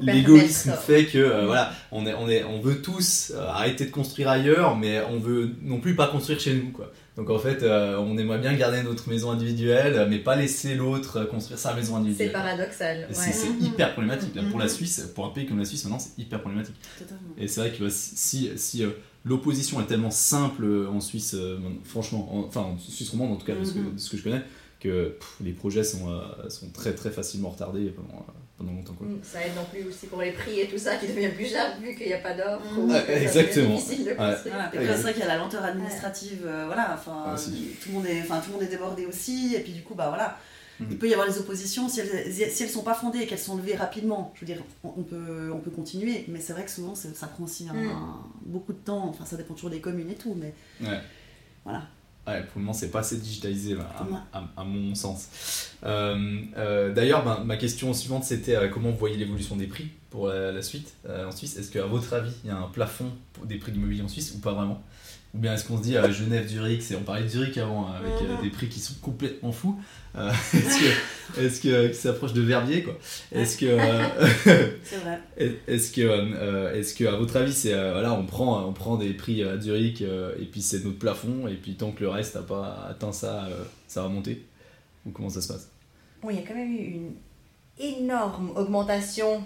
l'égoïsme 0.01 0.73
fait 0.73 1.07
que 1.07 1.19
euh, 1.19 1.47
voilà, 1.47 1.73
on, 1.93 2.07
est, 2.07 2.15
on, 2.15 2.29
est, 2.29 2.45
on 2.45 2.61
veut 2.61 2.81
tous 2.83 3.33
euh, 3.35 3.47
arrêter 3.49 3.87
de 3.87 3.91
construire 3.91 4.29
ailleurs, 4.29 4.77
mais 4.77 5.01
on 5.11 5.19
veut 5.19 5.51
non 5.63 5.81
plus 5.81 5.95
pas 5.95 6.07
construire 6.09 6.41
chez 6.41 6.55
nous. 6.55 6.71
Quoi. 6.71 6.93
Donc 7.17 7.31
en 7.31 7.39
fait, 7.39 7.63
euh, 7.63 7.97
on 7.99 8.19
aimerait 8.19 8.39
bien 8.39 8.53
garder 8.55 8.83
notre 8.83 9.09
maison 9.09 9.31
individuelle, 9.31 10.07
mais 10.11 10.19
pas 10.19 10.37
laisser 10.37 10.75
l'autre 10.75 11.25
construire 11.25 11.59
sa 11.59 11.75
maison 11.75 11.93
C'est 11.95 11.99
individuelle. 12.01 12.33
paradoxal. 12.33 12.99
Ouais. 13.01 13.07
C'est 13.15 13.33
c'est 13.33 13.49
Mhm. 13.49 13.65
hyper 13.65 13.93
problématique. 13.93 14.35
Là, 14.35 14.43
pour 14.51 14.59
la 14.59 14.67
Mhm. 14.67 14.71
Suisse, 14.71 15.09
pour 15.15 15.25
un 15.27 15.31
pays 15.31 15.47
comme 15.47 15.59
la 15.59 15.65
Suisse, 15.65 15.85
maintenant, 15.85 15.99
c'est 15.99 16.21
hyper 16.23 16.41
problématique. 16.41 16.77
Totalement. 16.99 17.23
Et 17.39 17.49
c'est 17.49 17.61
vrai 17.61 17.71
que 17.73 17.83
bah, 17.85 17.91
si, 17.91 18.17
si, 18.17 18.51
si, 18.57 18.85
euh, 18.85 18.91
l'opposition 19.25 19.81
est 19.81 19.87
tellement 19.87 20.11
simple 20.11 20.67
en 20.93 21.01
Suisse, 21.01 21.35
euh, 21.35 21.59
franchement, 21.85 22.29
en- 22.35 22.41
enfin 22.47 22.61
en 22.61 22.79
Suisse 22.79 23.09
romande 23.11 23.33
en 23.33 23.37
tout 23.37 23.47
cas, 23.47 23.55
de, 23.55 23.65
ce 23.65 23.73
que, 23.73 23.79
Mhm. 23.79 23.95
de 23.95 23.99
ce 23.99 24.11
que 24.11 24.17
je 24.19 24.23
connais, 24.23 24.43
que 24.79 25.09
pff, 25.19 25.37
les 25.41 25.53
projets 25.53 25.85
sont, 25.85 26.11
euh, 26.11 26.49
sont 26.51 26.69
très 26.71 26.93
très 26.95 27.11
facilement 27.11 27.49
retardés 27.49 27.87
pendant, 27.87 28.27
euh, 28.29 28.33
pendant 28.59 28.73
longtemps. 28.73 28.95
Quoi. 28.95 29.07
Mm, 29.07 29.19
Ça 29.23 29.45
aide 29.45 29.55
non 29.55 29.65
plus 29.71 29.85
aussi 29.89 30.07
pour 30.07 30.21
les 30.23 30.33
prix 30.33 30.61
et 30.61 30.69
tout 30.69 30.79
ça 30.79 30.97
qui 30.97 31.07
devient 31.07 31.29
plus 31.29 31.47
cher 31.47 31.77
vu 31.81 31.95
qu'il 31.95 32.07
n'y 32.07 32.13
a 32.15 32.19
pas 32.19 32.35
d'offre. 32.35 32.65
Mm. 32.75 32.89
devient 32.89 33.23
exactement. 33.23 33.77
Ouais. 33.77 34.15
Voilà, 34.17 34.37
c'est 34.97 35.03
vrai 35.03 35.13
qu'il 35.13 35.21
y 35.23 35.25
a 35.25 35.29
la 35.29 35.37
lenteur 35.39 35.65
administrative, 35.65 36.43
euh, 36.47 36.65
voilà, 36.67 36.93
enfin, 36.95 37.25
Ah, 37.29 37.37
si. 37.37 37.77
tout, 37.83 37.89
le 37.91 37.95
monde 37.97 38.07
est, 38.07 38.21
enfin, 38.23 38.41
tout 38.41 38.49
le 38.49 38.55
monde 38.55 38.63
est 38.63 38.71
débordé 38.71 39.07
aussi, 39.07 39.55
et 39.55 39.61
puis 39.61 39.73
du 39.73 39.83
coup, 39.83 39.95
bah 39.95 40.09
voilà, 40.09 40.39
Mhm. 40.81 40.89
il 40.91 40.99
peut 40.99 41.09
y 41.09 41.13
avoir 41.15 41.27
des 41.29 41.39
oppositions, 41.39 41.89
si 41.89 42.01
elles, 42.01 42.33
si 42.51 42.63
elles 42.63 42.69
sont 42.69 42.83
pas 42.83 42.93
fondées 42.95 43.21
et 43.21 43.27
qu'elles 43.27 43.39
sont 43.39 43.57
levées 43.57 43.77
rapidement, 43.77 44.33
je 44.35 44.41
veux 44.41 44.47
dire, 44.47 44.63
on, 44.85 44.89
on 44.97 45.03
peut, 45.03 45.51
on 45.55 45.59
peut 45.59 45.71
continuer, 45.71 46.25
mais 46.29 46.39
c'est 46.41 46.53
vrai 46.53 46.65
que 46.65 46.71
souvent, 46.71 46.95
ça 46.95 47.27
prend 47.27 47.45
aussi 47.45 47.67
un- 47.69 47.75
un- 47.75 48.21
beaucoup 48.43 48.73
de 48.75 48.79
temps, 48.79 49.07
enfin, 49.09 49.25
ça 49.25 49.37
dépend 49.37 49.55
toujours 49.55 49.71
des 49.71 49.81
communes 49.81 50.11
et 50.11 50.15
tout, 50.17 50.35
mais 50.39 50.53
Ouais. 50.87 50.99
Voilà. 51.65 51.83
Ouais, 52.27 52.41
pour 52.43 52.57
le 52.57 52.61
moment, 52.63 52.73
c'est 52.73 52.91
pas 52.91 53.01
assez 53.01 53.17
digitalisé, 53.19 53.75
à, 53.75 54.03
Ouais. 54.03 54.17
à- 54.33 54.45
à 54.57 54.65
mon 54.65 54.95
sens. 54.95 55.29
Euh, 55.85 56.41
euh, 56.57 56.93
D'ailleurs, 56.93 57.25
ben, 57.25 57.45
ma 57.45 57.57
question 57.57 57.93
suivante, 57.95 58.25
c'était 58.25 58.57
euh, 58.57 58.69
comment 58.69 58.91
vous 58.91 58.97
voyez 58.99 59.17
l'évolution 59.17 59.55
des 59.57 59.67
prix? 59.69 59.91
Pour 60.17 60.29
la, 60.29 60.51
la 60.51 60.63
suite 60.63 60.95
euh, 61.07 61.27
en 61.29 61.31
Suisse 61.31 61.59
Est-ce 61.59 61.71
qu'à 61.71 61.85
votre 61.85 62.11
avis, 62.15 62.33
il 62.43 62.49
y 62.49 62.51
a 62.51 62.57
un 62.57 62.69
plafond 62.69 63.11
pour 63.35 63.45
des 63.45 63.57
prix 63.57 63.71
d'immobilier 63.71 64.01
en 64.01 64.09
Suisse 64.09 64.33
ou 64.35 64.39
pas 64.39 64.53
vraiment? 64.55 64.83
Ou 65.35 65.39
bien 65.39 65.53
est-ce 65.53 65.67
qu'on 65.67 65.77
se 65.77 65.83
dit 65.83 65.95
à 65.99 66.11
Genève, 66.11 66.49
Zurich, 66.49 66.81
c'est- 66.81 66.97
on 66.97 67.03
parlait 67.03 67.25
de 67.25 67.29
Zurich 67.29 67.59
avant, 67.59 67.87
hein, 67.89 67.97
avec 68.01 68.15
euh, 68.23 68.41
des 68.41 68.49
prix 68.49 68.71
qui 68.71 68.81
sont 68.81 68.95
complètement 69.03 69.53
fous. 69.53 69.79
Euh, 70.17 70.31
est-ce 70.55 70.79
que, 70.81 71.41
est-ce 71.43 71.61
que, 71.61 71.89
qui 71.89 71.95
s'approche 71.95 72.33
de 72.33 72.41
Verbier 72.41 72.83
quoi? 72.83 72.97
Est-ce 73.31 73.59
que, 73.59 73.67
euh, 73.67 74.71
C'est 74.85 74.97
vrai. 74.97 75.21
est-ce 75.67 75.93
que, 75.93 76.01
euh, 76.01 76.75
est-ce 76.75 76.95
que, 76.95 77.05
à 77.05 77.17
votre 77.17 77.37
avis, 77.37 77.53
c'est 77.53 77.75
euh, 77.75 77.93
voilà, 77.93 78.15
on 78.15 78.25
prend, 78.25 78.65
on 78.67 78.73
prend 78.73 78.97
des 78.97 79.13
prix 79.13 79.43
à 79.43 79.61
Zurich 79.61 80.01
euh, 80.01 80.35
et 80.41 80.47
puis 80.47 80.63
c'est 80.63 80.83
notre 80.83 80.99
plafond 80.99 81.47
et 81.47 81.57
puis 81.57 81.75
tant 81.75 81.91
que 81.93 82.01
le 82.01 82.09
reste 82.09 82.37
n'a 82.37 82.41
pas 82.43 82.87
atteint 82.89 83.13
ça, 83.13 83.45
euh, 83.45 83.65
ça 83.89 84.01
va 84.03 84.09
monter? 84.09 84.47
Ou 85.05 85.11
comment 85.11 85.29
ça 85.29 85.43
se 85.43 85.49
passe? 85.53 85.69
Bon, 86.23 86.31
il 86.31 86.37
y 86.37 86.39
a 86.43 86.47
quand 86.47 86.55
même 86.55 86.73
eu 86.73 86.79
une 86.79 87.13
énorme 87.79 88.53
augmentation 88.57 89.45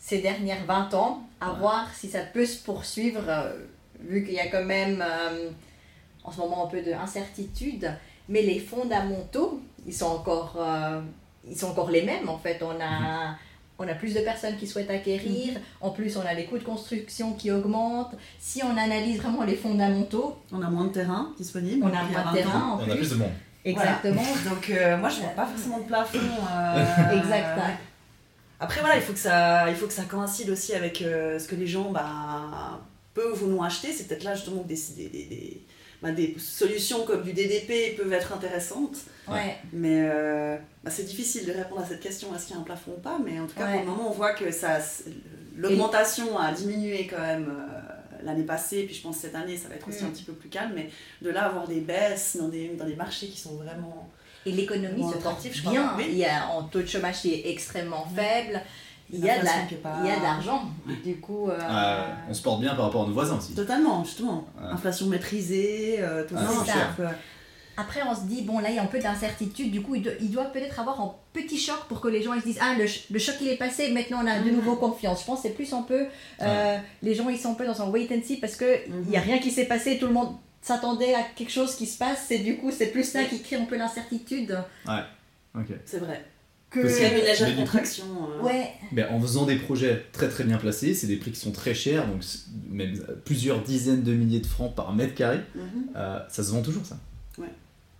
ces 0.00 0.18
dernières 0.20 0.64
20 0.66 0.94
ans. 0.94 1.22
À 1.40 1.52
Ouais. 1.52 1.58
voir 1.60 1.86
si 1.94 2.08
ça 2.10 2.20
peut 2.20 2.44
se 2.46 2.58
poursuivre, 2.62 3.22
euh, 3.28 3.52
vu 4.00 4.24
qu'il 4.24 4.34
y 4.34 4.40
a 4.40 4.48
quand 4.48 4.64
même 4.64 5.00
euh, 5.06 5.48
en 6.24 6.30
ce 6.32 6.38
moment 6.38 6.66
un 6.66 6.68
peu 6.68 6.82
d'incertitude. 6.82 7.92
Mais 8.28 8.42
les 8.42 8.58
fondamentaux, 8.60 9.60
ils 9.86 9.94
sont 9.94 10.06
encore, 10.06 10.56
euh, 10.58 11.00
ils 11.48 11.56
sont 11.56 11.68
encore 11.70 11.90
les 11.90 12.02
mêmes 12.02 12.28
en 12.28 12.38
fait. 12.38 12.62
On 12.62 12.72
a, 12.80 13.36
on 13.78 13.88
a 13.88 13.94
plus 13.94 14.12
de 14.14 14.20
personnes 14.20 14.56
qui 14.58 14.66
souhaitent 14.66 14.90
acquérir. 14.90 15.54
En 15.80 15.90
plus, 15.90 16.16
on 16.18 16.20
a 16.26 16.34
les 16.34 16.44
coûts 16.44 16.58
de 16.58 16.64
construction 16.64 17.32
qui 17.32 17.50
augmentent. 17.50 18.14
Si 18.38 18.62
on 18.62 18.76
analyse 18.76 19.18
vraiment 19.22 19.42
les 19.44 19.56
fondamentaux, 19.56 20.36
On 20.52 20.60
a 20.62 20.68
moins 20.68 20.84
de 20.84 20.92
terrain 20.92 21.32
disponible. 21.38 21.82
on 21.84 21.88
a 21.88 22.02
moins 22.02 22.22
20 22.24 22.30
de 22.32 22.36
terrain 22.36 22.60
en 22.72 22.78
On 22.78 22.82
a 22.82 22.84
plus. 22.84 22.96
plus 22.98 23.10
de 23.12 23.14
monde. 23.16 23.32
Exactement. 23.64 24.22
Donc 24.50 24.70
euh, 24.70 24.96
moi 24.98 25.08
je 25.08 25.20
vois 25.20 25.30
pas 25.30 25.46
forcément 25.46 25.78
de 25.78 25.84
plafond. 25.84 26.18
euh, 26.18 27.18
Exact. 27.18 27.58
Après 28.60 28.80
voilà, 28.80 28.96
il 28.96 29.02
faut 29.02 29.12
que 29.14 29.18
ça, 29.18 29.68
il 29.70 29.74
faut 29.76 29.86
que 29.86 29.92
ça 29.92 30.04
coïncide 30.04 30.50
aussi 30.50 30.74
avec 30.74 31.00
euh, 31.02 31.38
ce 31.38 31.48
que 31.48 31.54
les 31.56 31.66
gens 31.66 31.90
bah, 31.90 32.80
peuvent 33.14 33.42
ou 33.42 33.46
non 33.48 33.62
acheter. 33.62 33.92
C'est 33.92 34.04
peut-être 34.06 34.24
là 34.24 34.34
justement 34.34 34.62
que 34.62 34.68
des, 34.68 34.78
des, 34.96 35.08
des, 35.08 35.24
des- 35.24 35.60
bah, 36.02 36.12
des 36.12 36.34
solutions 36.38 37.04
comme 37.04 37.22
du 37.22 37.32
DDP 37.32 37.96
peuvent 37.96 38.12
être 38.12 38.32
intéressantes. 38.32 38.96
Ouais. 39.28 39.56
Mais 39.72 40.02
euh, 40.10 40.56
bah, 40.84 40.90
c'est 40.90 41.04
difficile 41.04 41.46
de 41.46 41.52
répondre 41.52 41.80
à 41.82 41.86
cette 41.86 42.00
question, 42.00 42.34
est-ce 42.34 42.46
qu'il 42.46 42.54
y 42.54 42.58
a 42.58 42.60
un 42.60 42.64
plafond 42.64 42.92
ou 42.96 43.00
pas? 43.00 43.18
Mais 43.24 43.38
en 43.40 43.46
tout 43.46 43.54
cas 43.54 43.66
Ouais. 43.66 43.72
pour 43.78 43.80
le 43.82 43.86
moment 43.90 44.08
on 44.10 44.12
voit 44.14 44.32
que 44.34 44.50
ça, 44.50 44.78
l'augmentation 45.56 46.38
a 46.38 46.52
diminué 46.52 47.06
quand 47.06 47.20
même. 47.20 47.48
euh, 47.50 47.96
L'année 48.22 48.44
passée, 48.44 48.82
puis 48.82 48.94
je 48.94 49.00
pense 49.00 49.16
cette 49.16 49.34
année, 49.34 49.56
ça 49.56 49.70
va 49.70 49.76
être 49.76 49.88
aussi 49.88 50.04
Mm. 50.04 50.08
un 50.08 50.10
petit 50.10 50.24
peu 50.24 50.34
plus 50.34 50.50
calme, 50.50 50.72
mais 50.74 50.90
de 51.22 51.30
là 51.30 51.44
avoir 51.46 51.66
des 51.66 51.80
baisses 51.80 52.36
dans 52.38 52.48
des, 52.48 52.68
dans 52.78 52.84
des 52.84 52.94
marchés 52.94 53.28
qui 53.28 53.40
sont 53.40 53.54
vraiment 53.54 54.10
Et 54.46 54.52
l'économie 54.52 55.02
se 55.02 55.12
porte 55.12 55.16
attractif, 55.26 55.54
je 55.56 55.60
crois 55.60 55.72
bien. 55.72 55.92
Oui. 55.98 56.04
Il 56.10 56.18
y 56.18 56.24
a 56.24 56.46
un 56.46 56.62
taux 56.70 56.80
de 56.80 56.86
chômage 56.86 57.20
qui 57.20 57.34
est 57.34 57.50
extrêmement 57.50 58.06
faible. 58.14 58.60
Il 59.12 59.18
y 59.24 59.28
a 59.28 59.38
de 59.40 59.44
la- 59.44 59.44
L'inflation 59.44 59.66
qui 59.68 59.74
est 59.74 59.78
pas- 59.78 59.96
il 60.02 60.08
y 60.08 60.12
a 60.12 60.16
de 60.18 60.22
l'argent. 60.22 60.62
Du 61.04 61.16
coup, 61.16 61.48
euh, 61.50 61.58
Euh, 61.60 62.06
on 62.28 62.32
se 62.34 62.42
porte 62.42 62.60
bien 62.60 62.74
par 62.74 62.86
rapport 62.86 63.04
à 63.04 63.06
nos 63.08 63.12
voisins 63.12 63.36
aussi. 63.38 63.54
Totalement, 63.54 64.04
justement. 64.04 64.44
Ouais. 64.60 64.68
Inflation 64.70 65.06
maîtrisée, 65.06 65.96
euh, 65.98 66.24
tout 66.26 66.36
Ah, 66.38 66.64
ça. 66.64 66.72
que- 66.96 67.02
après, 67.76 68.00
on 68.08 68.14
se 68.14 68.22
dit, 68.22 68.42
bon, 68.42 68.60
là, 68.60 68.70
il 68.70 68.76
y 68.76 68.78
a 68.78 68.82
un 68.82 68.86
peu 68.86 69.00
d'incertitude. 69.00 69.72
Du 69.72 69.82
coup, 69.82 69.96
il 69.96 70.02
doit, 70.02 70.12
il 70.20 70.30
doit 70.30 70.44
peut-être 70.44 70.78
avoir 70.78 71.00
un 71.00 71.12
petit 71.32 71.58
choc 71.58 71.80
pour 71.88 72.00
que 72.00 72.08
les 72.08 72.22
gens 72.22 72.32
ils 72.34 72.40
se 72.40 72.46
disent, 72.46 72.58
ah, 72.62 72.74
le, 72.78 72.86
ch- 72.86 73.06
le 73.10 73.18
choc, 73.18 73.34
il 73.40 73.48
est 73.48 73.56
passé, 73.56 73.90
maintenant, 73.90 74.20
on 74.22 74.26
a 74.28 74.38
de 74.38 74.48
Mhm. 74.48 74.56
nouveau 74.56 74.76
confiance. 74.76 75.20
Je 75.22 75.26
pense 75.26 75.42
que 75.42 75.48
c'est 75.48 75.54
plus 75.54 75.72
un 75.72 75.82
peu, 75.82 76.06
euh, 76.42 76.78
les 77.02 77.14
gens, 77.14 77.28
ils 77.28 77.38
sont 77.38 77.50
un 77.50 77.54
peu 77.54 77.66
dans 77.66 77.82
un 77.82 77.88
wait 77.90 78.08
and 78.12 78.20
see 78.24 78.36
parce 78.36 78.54
qu'il 78.56 78.94
n'y 79.08 79.16
a 79.16 79.20
rien 79.20 79.38
qui 79.38 79.50
s'est 79.50 79.66
passé, 79.66 79.98
tout 79.98 80.06
le 80.06 80.12
monde 80.12 80.36
s'attendait 80.62 81.14
à 81.14 81.22
quelque 81.36 81.50
chose 81.52 81.74
qui 81.74 81.86
se 81.86 81.96
passe. 81.98 82.30
Et 82.30 82.38
du 82.40 82.56
coup, 82.58 82.70
c'est 82.70 82.88
plus 82.88 83.04
ça 83.04 83.24
qui 83.24 83.40
crée 83.42 83.56
un 83.56 83.64
peu 83.64 83.76
l'incertitude 83.76 84.58
Ok. 85.54 85.66
C'est 85.84 85.98
vrai. 85.98 86.24
que... 86.70 86.80
Parce 86.80 86.94
qu'il 86.94 87.02
y 87.02 87.06
a 87.06 87.18
une 87.18 87.24
légère 87.24 87.48
Mais 87.48 87.54
du 87.54 87.60
coup- 87.62 87.64
contraction. 87.72 88.04
euh, 88.38 88.42
Ouais, 88.42 88.70
Ben, 88.92 89.08
en 89.10 89.20
faisant 89.20 89.44
des 89.46 89.56
projets 89.56 90.06
très 90.12 90.28
très 90.28 90.44
bien 90.44 90.58
placés, 90.58 90.94
c'est 90.94 91.06
des 91.08 91.16
prix 91.16 91.32
qui 91.32 91.40
sont 91.40 91.50
très 91.50 91.74
chers, 91.74 92.06
donc 92.06 92.22
même 92.70 92.94
plusieurs 93.24 93.60
dizaines 93.62 94.02
de 94.04 94.12
milliers 94.12 94.38
de 94.40 94.46
francs 94.46 94.72
par 94.74 94.92
mètre 94.94 95.14
carré, 95.14 95.40
mhm. 95.56 95.64
euh, 95.96 96.20
ça 96.28 96.44
se 96.44 96.52
vend 96.52 96.62
toujours 96.62 96.84
ça. 96.86 96.96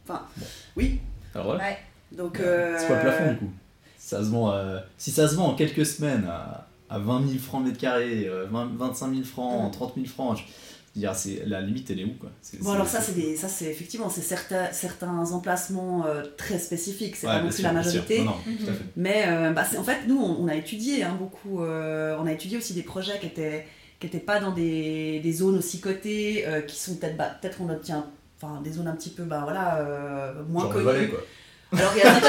Enfin, 0.05 0.27
Bon. 0.37 0.47
oui. 0.77 1.01
Alors 1.35 1.47
voilà. 1.49 1.65
ouais. 1.65 1.79
Donc, 2.13 2.41
Euh, 2.41 2.75
euh, 2.75 2.77
C'est 2.79 2.87
quoi 2.87 2.97
le 2.97 3.03
plafond 3.03 3.31
du 3.33 3.39
coup? 3.39 3.51
Ça 3.99 4.19
se 4.25 4.29
vend, 4.31 4.51
euh, 4.53 4.81
Si 4.99 5.11
ça 5.11 5.29
se 5.29 5.35
vend 5.35 5.49
en 5.49 5.55
quelques 5.55 5.87
semaines 5.87 6.25
à, 6.29 6.67
à 6.89 6.99
20 6.99 7.27
000 7.27 7.39
francs 7.39 7.65
mètre 7.65 7.79
carré, 7.79 8.27
euh, 8.27 8.47
20 8.51 8.77
25 8.77 9.11
000 9.13 9.25
francs, 9.25 9.69
Mm. 9.69 9.73
30 9.73 9.95
000 9.97 10.07
francs, 10.07 10.39
je 10.39 10.43
la 10.97 11.61
limite 11.61 11.91
elle 11.91 12.01
est 12.01 12.05
où 12.05 12.15
quoi 12.19 12.31
C'est- 12.43 12.59
Bon, 12.59 12.65
c'est- 12.71 12.75
alors 12.75 12.87
ça, 12.89 13.01
c'est 13.01 13.15
des, 13.15 13.37
ça, 13.37 13.49
c'est 13.49 13.67
effectivement, 13.67 14.11
c'est 14.11 14.23
certains, 14.23 14.73
certains 14.73 15.31
emplacements 15.33 16.05
euh, 16.07 16.23
très 16.37 16.59
spécifiques. 16.59 17.17
C'est 17.17 17.27
Ouais, 17.27 17.35
pas 17.35 17.43
non 17.43 17.49
plus 17.49 17.57
sûr, 17.59 17.65
la 17.65 17.73
majorité. 17.73 18.19
Non, 18.19 18.25
non, 18.25 18.37
tout 18.59 18.71
à 18.71 18.73
fait. 18.73 18.85
Mais 18.97 19.25
euh, 19.29 19.53
bah, 19.53 19.65
c'est- 19.71 19.79
en 19.79 19.85
fait, 19.85 19.99
nous, 20.09 20.19
on, 20.19 20.43
on 20.45 20.49
a 20.49 20.55
étudié 20.57 21.03
hein, 21.05 21.17
beaucoup. 21.19 21.63
euh, 21.63 22.17
on 22.21 22.27
a 22.27 22.33
étudié 22.33 22.59
aussi 22.59 22.75
des 22.75 22.83
projets 22.83 23.19
qui 23.21 23.27
étaient 23.27 23.67
qui 24.01 24.07
étaient 24.07 24.19
pas 24.19 24.41
dans 24.41 24.53
des, 24.53 25.21
des 25.21 25.33
zones 25.33 25.59
aussi 25.59 25.79
cotées, 25.81 26.45
euh, 26.47 26.63
qui 26.63 26.77
sont 26.81 26.97
peut-être 26.97 27.17
bah, 27.19 27.37
peut-être 27.41 27.59
on 27.61 27.69
obtient 27.69 28.07
enfin 28.43 28.63
des 28.63 28.73
zones 28.73 28.89
un 28.89 28.97
petit 28.97 29.11
peu 29.11 29.25
bah 29.25 29.41
voilà 29.45 29.79
euh, 29.81 30.43
moins 30.49 30.63
Genre 30.63 30.73
le 30.73 30.79
connues. 30.85 30.87
Valais 30.97 31.09
quoi. 31.09 31.19
Alors, 31.73 31.93
il 31.95 31.99
y 31.99 32.03
a 32.03 32.11
bah, 32.13 32.21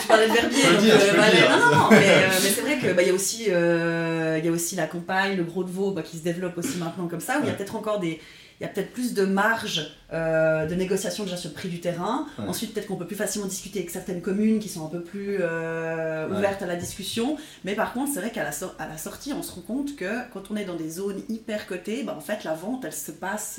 tu 0.00 0.06
parlais 0.06 0.28
de 0.28 0.32
Verbier, 0.32 0.62
donc, 0.64 0.80
dire, 0.80 0.94
euh, 0.94 1.16
non, 1.50 1.70
non, 1.70 1.76
non, 1.76 1.90
mais, 1.90 1.96
euh, 1.96 2.28
mais 2.42 2.48
c'est 2.50 2.60
vrai 2.60 2.78
que 2.78 2.92
bah, 2.92 3.02
il 3.02 3.08
y 3.08 3.10
a 3.10 3.14
aussi, 3.14 3.46
euh, 3.48 4.36
il 4.38 4.44
y 4.44 4.48
a 4.48 4.52
aussi 4.52 4.76
la 4.76 4.86
campagne, 4.86 5.36
le 5.36 5.44
gros 5.44 5.64
de 5.64 5.70
veau 5.70 5.92
bah, 5.92 6.02
qui 6.02 6.18
se 6.18 6.22
développe 6.22 6.58
aussi 6.58 6.76
maintenant 6.76 7.08
comme 7.08 7.20
ça, 7.20 7.38
où 7.38 7.42
il 7.42 7.46
y 7.48 7.50
a 7.50 7.54
peut-être 7.54 7.74
encore 7.76 8.00
des, 8.00 8.20
il 8.60 8.62
y 8.62 8.66
a 8.66 8.68
peut-être 8.68 8.92
plus 8.92 9.14
de 9.14 9.24
marge 9.24 9.96
de 10.12 10.74
négociation 10.74 11.24
déjà 11.24 11.38
sur 11.38 11.48
le 11.48 11.54
prix 11.54 11.70
du 11.70 11.80
terrain. 11.80 12.26
Ouais. 12.38 12.44
Ensuite, 12.46 12.74
peut-être 12.74 12.86
qu'on 12.86 12.96
peut 12.96 13.06
plus 13.06 13.16
facilement 13.16 13.46
discuter 13.48 13.78
avec 13.78 13.90
certaines 13.90 14.20
communes 14.20 14.58
qui 14.58 14.68
sont 14.68 14.84
un 14.84 14.90
peu 14.90 15.00
plus 15.00 15.38
Ouais. 15.38 16.26
ouvertes 16.36 16.62
à 16.62 16.66
la 16.66 16.76
discussion. 16.76 17.36
Mais 17.64 17.74
par 17.74 17.94
contre, 17.94 18.12
c'est 18.12 18.20
vrai 18.20 18.30
qu'à 18.30 18.44
la, 18.44 18.50
à 18.78 18.88
la 18.88 18.98
sortie, 18.98 19.32
on 19.32 19.42
se 19.42 19.52
rend 19.52 19.62
compte 19.62 19.96
que 19.96 20.30
quand 20.34 20.50
on 20.50 20.56
est 20.56 20.64
dans 20.66 20.76
des 20.76 20.90
zones 20.90 21.22
hyper 21.30 21.66
cotées, 21.66 22.02
bah, 22.04 22.14
en 22.16 22.20
fait, 22.20 22.44
la 22.44 22.52
vente, 22.54 22.84
elle 22.84 22.92
se 22.92 23.10
passe. 23.10 23.58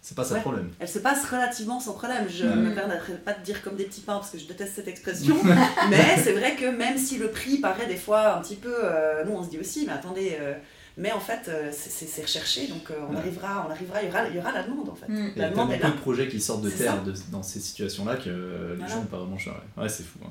C'est 0.00 0.14
pas 0.16 0.22
ça 0.24 0.30
le 0.30 0.36
Ouais. 0.36 0.42
problème. 0.42 0.70
elle 0.78 0.88
se 0.88 1.00
passe 1.00 1.24
relativement 1.28 1.80
sans 1.80 1.92
problème. 1.94 2.26
Je 2.28 2.46
Ouais. 2.46 2.54
me 2.56 2.74
permettrai 2.74 3.14
pas 3.14 3.32
de 3.34 3.42
dire 3.42 3.62
comme 3.62 3.76
des 3.76 3.84
petits 3.84 4.00
pains 4.00 4.14
parce 4.14 4.30
que 4.30 4.38
je 4.38 4.46
déteste 4.46 4.74
cette 4.76 4.88
expression. 4.88 5.36
mais 5.90 6.16
c'est 6.22 6.32
vrai 6.32 6.54
que 6.56 6.66
même 6.66 6.96
si 6.96 7.18
le 7.18 7.30
prix 7.30 7.58
paraît 7.58 7.86
des 7.86 7.96
fois 7.96 8.36
un 8.36 8.40
petit 8.40 8.56
peu. 8.56 8.74
euh, 8.84 9.24
nous, 9.24 9.32
on 9.32 9.42
se 9.44 9.50
dit 9.50 9.58
aussi, 9.58 9.84
mais 9.86 9.92
attendez. 9.92 10.36
euh, 10.40 10.54
mais 11.00 11.12
en 11.12 11.20
fait, 11.20 11.48
euh, 11.48 11.70
c'est- 11.72 12.22
recherché, 12.22 12.66
donc 12.66 12.90
euh, 12.90 12.94
on, 13.08 13.12
Ouais. 13.12 13.18
arrivera, 13.18 13.64
on 13.68 13.70
arrivera, 13.70 14.02
il 14.02 14.08
y 14.08 14.10
aura, 14.10 14.28
il 14.28 14.34
y 14.36 14.38
aura 14.40 14.50
la 14.52 14.62
demande 14.64 14.88
en 14.88 14.94
fait. 14.96 15.06
Mm. 15.08 15.30
Il 15.36 15.38
y 15.38 15.42
a 15.42 15.44
La 15.46 15.50
demande 15.50 15.70
tellement 15.70 15.90
peu 15.90 15.96
de 15.96 16.00
projets 16.00 16.28
qui 16.28 16.40
sortent 16.40 16.62
de 16.62 16.70
terre 16.70 17.02
de- 17.04 17.14
dans 17.30 17.42
ces 17.42 17.60
situations-là 17.60 18.16
que 18.16 18.28
euh, 18.30 18.70
les 18.70 18.76
Voilà. 18.78 18.92
gens 18.92 18.98
n'ont 19.00 19.06
pas 19.06 19.18
vraiment 19.18 19.38
cher. 19.38 19.54
Ouais, 19.76 19.84
Ouais, 19.84 19.88
c'est 19.88 20.02
fou. 20.04 20.18
hein. 20.24 20.30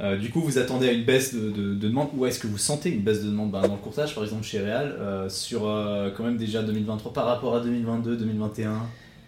Euh, 0.00 0.16
du 0.16 0.30
coup, 0.30 0.40
vous 0.40 0.58
attendez 0.58 0.88
à 0.88 0.92
une 0.92 1.04
baisse 1.04 1.34
de, 1.34 1.50
de- 1.50 1.74
de 1.74 1.88
demande 1.88 2.10
ou 2.16 2.24
est-ce 2.26 2.38
que 2.38 2.46
vous 2.46 2.58
sentez 2.58 2.90
une 2.90 3.02
baisse 3.02 3.20
de 3.22 3.30
demande? 3.30 3.50
Bah, 3.50 3.62
dans 3.66 3.74
le 3.74 3.80
courtage, 3.80 4.14
par 4.14 4.22
exemple 4.22 4.44
chez 4.44 4.60
Real, 4.60 4.94
euh, 4.98 5.28
sur 5.28 5.66
euh, 5.68 6.10
quand 6.16 6.22
même 6.24 6.36
déjà 6.36 6.62
2023 6.62 7.12
par 7.12 7.26
rapport 7.26 7.56
à 7.56 7.60
2022, 7.60 8.16
2021 8.16 8.80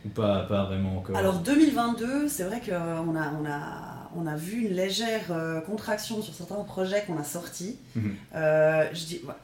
ou 0.06 0.08
pas, 0.10 0.44
pas 0.44 0.64
vraiment 0.64 0.98
encore? 0.98 1.16
Alors 1.16 1.38
2022, 1.40 2.28
c'est 2.28 2.44
vrai 2.44 2.60
qu'on 2.64 3.16
a, 3.16 3.32
on 3.40 3.44
a, 3.46 4.10
on 4.16 4.26
a 4.28 4.36
vu 4.36 4.66
une 4.68 4.74
légère 4.74 5.32
contraction 5.66 6.22
sur 6.22 6.32
certains 6.34 6.54
projets 6.62 7.02
qu'on 7.06 7.18
a 7.18 7.24
sortis. 7.24 7.76
Mhm. 7.96 8.14
Je 8.32 9.04
dis, 9.06 9.20
ouais. 9.26 9.34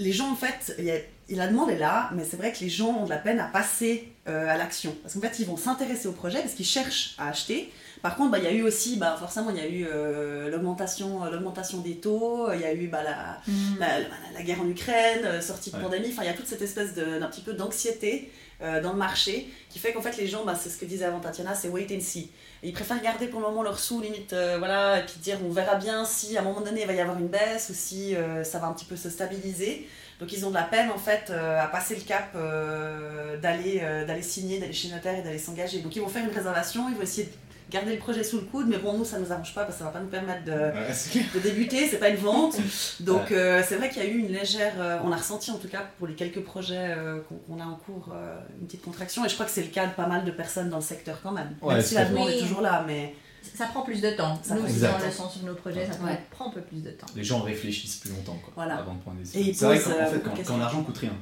Les 0.00 0.12
gens, 0.12 0.30
en 0.30 0.36
fait, 0.36 0.74
y 0.80 0.90
a- 0.90 1.36
la 1.36 1.46
demande 1.48 1.70
est 1.70 1.78
là, 1.78 2.10
mais 2.14 2.24
c'est 2.24 2.36
vrai 2.36 2.52
que 2.52 2.60
les 2.60 2.68
gens 2.68 3.00
ont 3.00 3.04
de 3.04 3.10
la 3.10 3.16
peine 3.18 3.38
à 3.40 3.46
passer 3.46 4.12
à 4.26 4.56
l'action. 4.56 4.94
Parce 5.02 5.14
qu'en 5.14 5.20
fait, 5.20 5.38
ils 5.40 5.46
vont 5.46 5.56
s'intéresser 5.56 6.08
au 6.08 6.12
projet 6.12 6.38
parce 6.40 6.54
qu'ils 6.54 6.66
cherchent 6.66 7.14
à 7.18 7.28
acheter. 7.28 7.72
Par 8.02 8.16
contre, 8.16 8.30
bah, 8.30 8.38
il 8.38 8.44
y 8.44 8.46
a 8.46 8.52
eu 8.52 8.62
aussi, 8.62 8.96
bah, 8.96 9.16
forcément, 9.18 9.50
il 9.50 9.56
y 9.56 9.60
a 9.60 9.66
eu 9.68 9.86
euh, 9.90 10.50
l'augmentation, 10.50 11.24
l'augmentation 11.24 11.78
des 11.78 11.96
taux, 11.96 12.52
il 12.52 12.60
y 12.60 12.64
a 12.64 12.72
eu 12.72 12.86
bah, 12.88 13.02
la, 13.02 13.38
Mm. 13.46 13.78
la, 13.80 13.98
la- 14.00 14.06
la 14.34 14.42
guerre 14.42 14.60
en 14.60 14.68
Ukraine, 14.68 15.24
euh, 15.24 15.40
sortie 15.40 15.70
de 15.70 15.76
Ouais. 15.76 15.82
pandémie, 15.82 16.08
enfin 16.12 16.22
il 16.22 16.26
y 16.26 16.30
a 16.30 16.34
toute 16.34 16.46
cette 16.46 16.62
espèce 16.62 16.94
de- 16.94 17.18
d'un 17.18 17.26
petit 17.26 17.40
peu 17.40 17.54
d'anxiété 17.54 18.30
euh, 18.60 18.80
dans 18.82 18.92
le 18.92 18.98
marché 18.98 19.48
qui 19.70 19.78
fait 19.78 19.92
qu'en 19.92 20.02
fait 20.02 20.16
les 20.16 20.26
gens, 20.26 20.44
bah, 20.44 20.54
c'est 20.60 20.68
ce 20.68 20.76
que 20.78 20.84
disait 20.84 21.04
avant 21.04 21.20
Tatiana, 21.20 21.54
c'est 21.54 21.68
wait 21.68 21.86
and 21.92 22.00
see. 22.00 22.30
Et 22.62 22.68
ils 22.68 22.72
préfèrent 22.72 23.00
garder 23.02 23.26
pour 23.28 23.40
le 23.40 23.46
moment 23.46 23.62
leurs 23.62 23.78
sous, 23.78 24.00
limite, 24.00 24.32
euh, 24.32 24.56
voilà, 24.58 25.00
et 25.00 25.06
puis 25.06 25.18
dire 25.20 25.38
on 25.44 25.50
verra 25.50 25.76
bien 25.76 26.04
si 26.04 26.36
à 26.36 26.40
un 26.40 26.44
moment 26.44 26.60
donné 26.60 26.80
il 26.82 26.86
va 26.86 26.92
y 26.92 27.00
avoir 27.00 27.18
une 27.18 27.28
baisse 27.28 27.68
ou 27.70 27.74
si 27.74 28.16
euh, 28.16 28.42
ça 28.44 28.58
va 28.58 28.66
un 28.68 28.72
petit 28.72 28.84
peu 28.84 28.96
se 28.96 29.10
stabiliser. 29.10 29.88
Donc 30.20 30.32
ils 30.32 30.44
ont 30.44 30.50
de 30.50 30.54
la 30.54 30.64
peine 30.64 30.90
en 30.90 30.98
fait 30.98 31.30
euh, 31.30 31.60
à 31.62 31.68
passer 31.68 31.94
le 31.94 32.00
cap 32.02 32.30
euh, 32.34 33.36
d'aller 33.38 33.80
euh, 33.82 34.04
d'aller 34.04 34.22
signer, 34.22 34.58
d'aller 34.58 34.72
chez 34.72 34.88
notaire 34.88 35.16
et 35.18 35.22
d'aller 35.22 35.38
s'engager. 35.38 35.78
Donc 35.80 35.94
ils 35.94 36.02
vont 36.02 36.08
faire 36.08 36.24
une 36.24 36.34
réservation, 36.34 36.88
ils 36.88 36.96
vont 36.96 37.02
essayer 37.02 37.28
de 37.28 37.32
garder 37.70 37.92
le 37.92 37.98
projet 37.98 38.24
sous 38.24 38.36
le 38.36 38.42
coude, 38.44 38.66
mais 38.68 38.78
bon 38.78 38.96
nous 38.96 39.04
ça 39.04 39.18
nous 39.18 39.30
arrange 39.32 39.54
pas 39.54 39.62
parce 39.64 39.74
que 39.74 39.78
ça 39.80 39.84
va 39.86 39.90
pas 39.90 40.00
nous 40.00 40.08
permettre 40.08 40.44
de, 40.44 40.52
Ouais, 40.52 41.24
de 41.34 41.38
débuter, 41.40 41.86
c'est 41.88 41.98
pas 41.98 42.08
une 42.08 42.16
vente. 42.16 42.56
Donc 43.00 43.30
euh, 43.32 43.62
c'est 43.66 43.76
vrai 43.76 43.88
qu'il 43.90 44.02
y 44.02 44.06
a 44.06 44.08
eu 44.08 44.18
une 44.18 44.32
légère, 44.32 44.72
euh, 44.78 44.98
on 45.04 45.12
a 45.12 45.16
ressenti 45.16 45.50
en 45.50 45.58
tout 45.58 45.68
cas 45.68 45.82
pour 45.98 46.06
les 46.06 46.14
quelques 46.14 46.42
projets 46.42 46.94
euh, 46.96 47.20
qu'on 47.28 47.34
qu'on 47.36 47.60
a 47.62 47.66
en 47.66 47.74
cours 47.76 48.10
euh, 48.14 48.38
une 48.60 48.66
petite 48.66 48.82
contraction 48.82 49.24
et 49.24 49.28
je 49.28 49.34
crois 49.34 49.46
que 49.46 49.52
c'est 49.52 49.62
le 49.62 49.68
cas 49.68 49.86
de 49.86 49.92
pas 49.92 50.06
mal 50.06 50.24
de 50.24 50.30
personnes 50.30 50.70
dans 50.70 50.76
le 50.78 50.82
secteur 50.82 51.18
quand 51.22 51.32
même. 51.32 51.54
Ouais, 51.62 51.74
même 51.74 51.82
si 51.82 51.94
la 51.94 52.04
demande 52.06 52.28
est 52.30 52.38
toujours 52.38 52.60
là, 52.62 52.84
mais 52.86 53.14
Ça 53.54 53.66
prend 53.66 53.82
plus 53.82 54.00
de 54.00 54.10
temps. 54.10 54.38
Ça 54.42 54.54
Nous, 54.54 54.62
de 54.62 54.68
temps. 54.68 54.98
le 55.04 55.10
sent 55.10 55.22
sur 55.38 55.44
nos 55.46 55.54
projets, 55.54 55.86
ça 55.86 56.02
Ouais. 56.04 56.18
prend 56.30 56.48
un 56.48 56.52
peu 56.52 56.60
plus 56.60 56.82
de 56.82 56.90
temps. 56.90 57.06
Les 57.16 57.24
gens 57.24 57.40
réfléchissent 57.42 57.96
plus 57.96 58.10
longtemps 58.10 58.38
quoi, 58.42 58.52
Voilà. 58.56 58.76
avant 58.78 58.94
de 58.94 59.00
prendre 59.00 59.16
des 59.18 59.22
décisions. 59.24 59.52
C'est 59.54 59.64
vrai 59.66 59.78
qu'en 59.80 59.90
euh, 59.90 60.02
en 60.02 60.10
fait, 60.10 60.18
de 60.18 60.22
quand, 60.22 60.42
quand 60.46 60.56
l'argent 60.58 60.82
coûte 60.82 60.98
rien, 60.98 61.12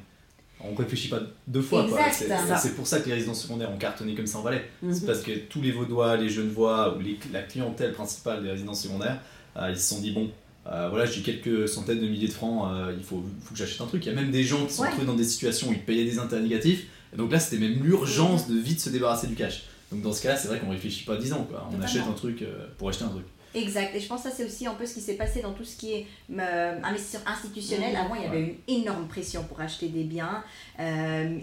on 0.61 0.75
réfléchit 0.75 1.09
pas 1.09 1.21
deux 1.47 1.63
fois. 1.63 1.87
C'est- 2.13 2.75
pour 2.75 2.87
ça 2.87 3.01
que 3.01 3.07
les 3.09 3.15
résidences 3.15 3.43
secondaires 3.43 3.71
ont 3.71 3.77
cartonné 3.79 4.15
comme 4.15 4.27
ça 4.27 4.39
en 4.39 4.43
Valais. 4.43 4.65
Mhm. 4.83 4.93
C'est 4.95 5.07
parce 5.07 5.21
que 5.21 5.33
tous 5.33 5.61
les 5.63 5.73
Vaudois, 5.73 6.17
les 6.17 6.29
Genevois 6.29 6.97
ou 6.97 7.01
les- 7.01 7.19
la 7.33 7.43
clientèle 7.43 7.93
principale 7.93 8.43
des 8.43 8.51
résidences 8.51 8.83
secondaires, 8.83 9.21
euh, 9.57 9.71
ils 9.71 9.79
se 9.79 9.89
sont 9.95 10.01
dit 10.01 10.13
bon, 10.13 10.31
euh, 10.67 10.89
voilà, 10.89 11.07
j'ai 11.07 11.21
quelques 11.23 11.69
centaines 11.69 12.01
de 12.01 12.07
milliers 12.09 12.29
de 12.29 12.33
francs, 12.33 12.71
euh, 12.73 12.93
il 12.97 13.05
faut, 13.05 13.23
faut 13.43 13.53
que 13.53 13.59
j'achète 13.59 13.81
un 13.81 13.87
truc. 13.87 14.05
Il 14.05 14.09
y 14.09 14.13
a 14.13 14.15
même 14.15 14.31
des 14.31 14.43
gens 14.45 14.65
qui 14.67 14.73
sont 14.75 14.83
Ouais. 14.83 14.89
retrouvés 14.89 15.07
dans 15.07 15.15
des 15.15 15.25
situations 15.25 15.69
où 15.69 15.73
ils 15.73 15.83
payaient 15.85 16.05
des 16.05 16.19
intérêts 16.19 16.43
négatifs. 16.43 16.87
Et 17.13 17.17
donc 17.17 17.31
là, 17.31 17.39
c'était 17.39 17.61
même 17.65 17.83
l'urgence 17.85 18.49
de 18.49 18.59
vite 18.59 18.81
se 18.81 18.91
débarrasser 18.91 19.27
du 19.29 19.35
cash. 19.35 19.65
Donc 19.93 20.03
dans 20.03 20.13
ce 20.13 20.23
cas-là, 20.23 20.37
c'est 20.37 20.49
vrai 20.49 20.59
qu'on 20.59 20.71
réfléchit 20.71 21.05
pas 21.05 21.17
10 21.17 21.33
ans. 21.33 21.47
Quoi. 21.49 21.69
On 21.77 21.81
achète 21.81 22.03
un 22.03 22.13
truc 22.13 22.45
pour 22.79 22.89
acheter 22.89 23.05
un 23.05 23.09
truc. 23.09 23.25
Exact. 23.55 23.95
Et 23.95 24.01
je 24.01 24.07
pense 24.07 24.23
que 24.23 24.29
ça, 24.31 24.35
c'est 24.37 24.45
aussi 24.45 24.67
un 24.67 24.75
peu 24.75 24.85
ce 24.85 24.95
qui 24.95 25.01
s'est 25.01 25.15
passé 25.15 25.41
dans 25.41 25.53
tout 25.55 25.65
ce 25.65 25.77
qui 25.77 25.93
est 25.95 26.07
euh, 26.39 26.79
investisseur 26.83 27.23
institutionnel. 27.27 27.93
Mhm. 27.93 27.97
Avant, 28.01 28.15
il 28.15 28.23
y 28.23 28.27
avait 28.27 28.37
Ouais. 28.43 28.59
une 28.69 28.75
énorme 28.83 29.09
pression 29.09 29.45
pour 29.45 29.61
acheter 29.61 29.89
des 29.89 30.05
biens. 30.05 30.45
Euh, 30.79 31.39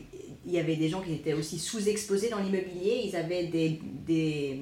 il 0.45 0.51
y 0.51 0.59
avait 0.59 0.75
des 0.75 0.89
gens 0.89 1.01
qui 1.01 1.13
étaient 1.13 1.33
aussi 1.33 1.57
sous-exposés 1.57 2.29
dans 2.29 2.37
l'immobilier. 2.39 3.03
Ils 3.05 3.15
avaient 3.15 3.45
des. 3.47 3.79
des 4.05 4.59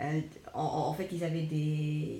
euh, 0.00 0.20
en, 0.54 0.60
en 0.88 0.92
fait, 0.94 1.08
ils 1.12 1.22
avaient 1.24 1.42
des. 1.42 2.18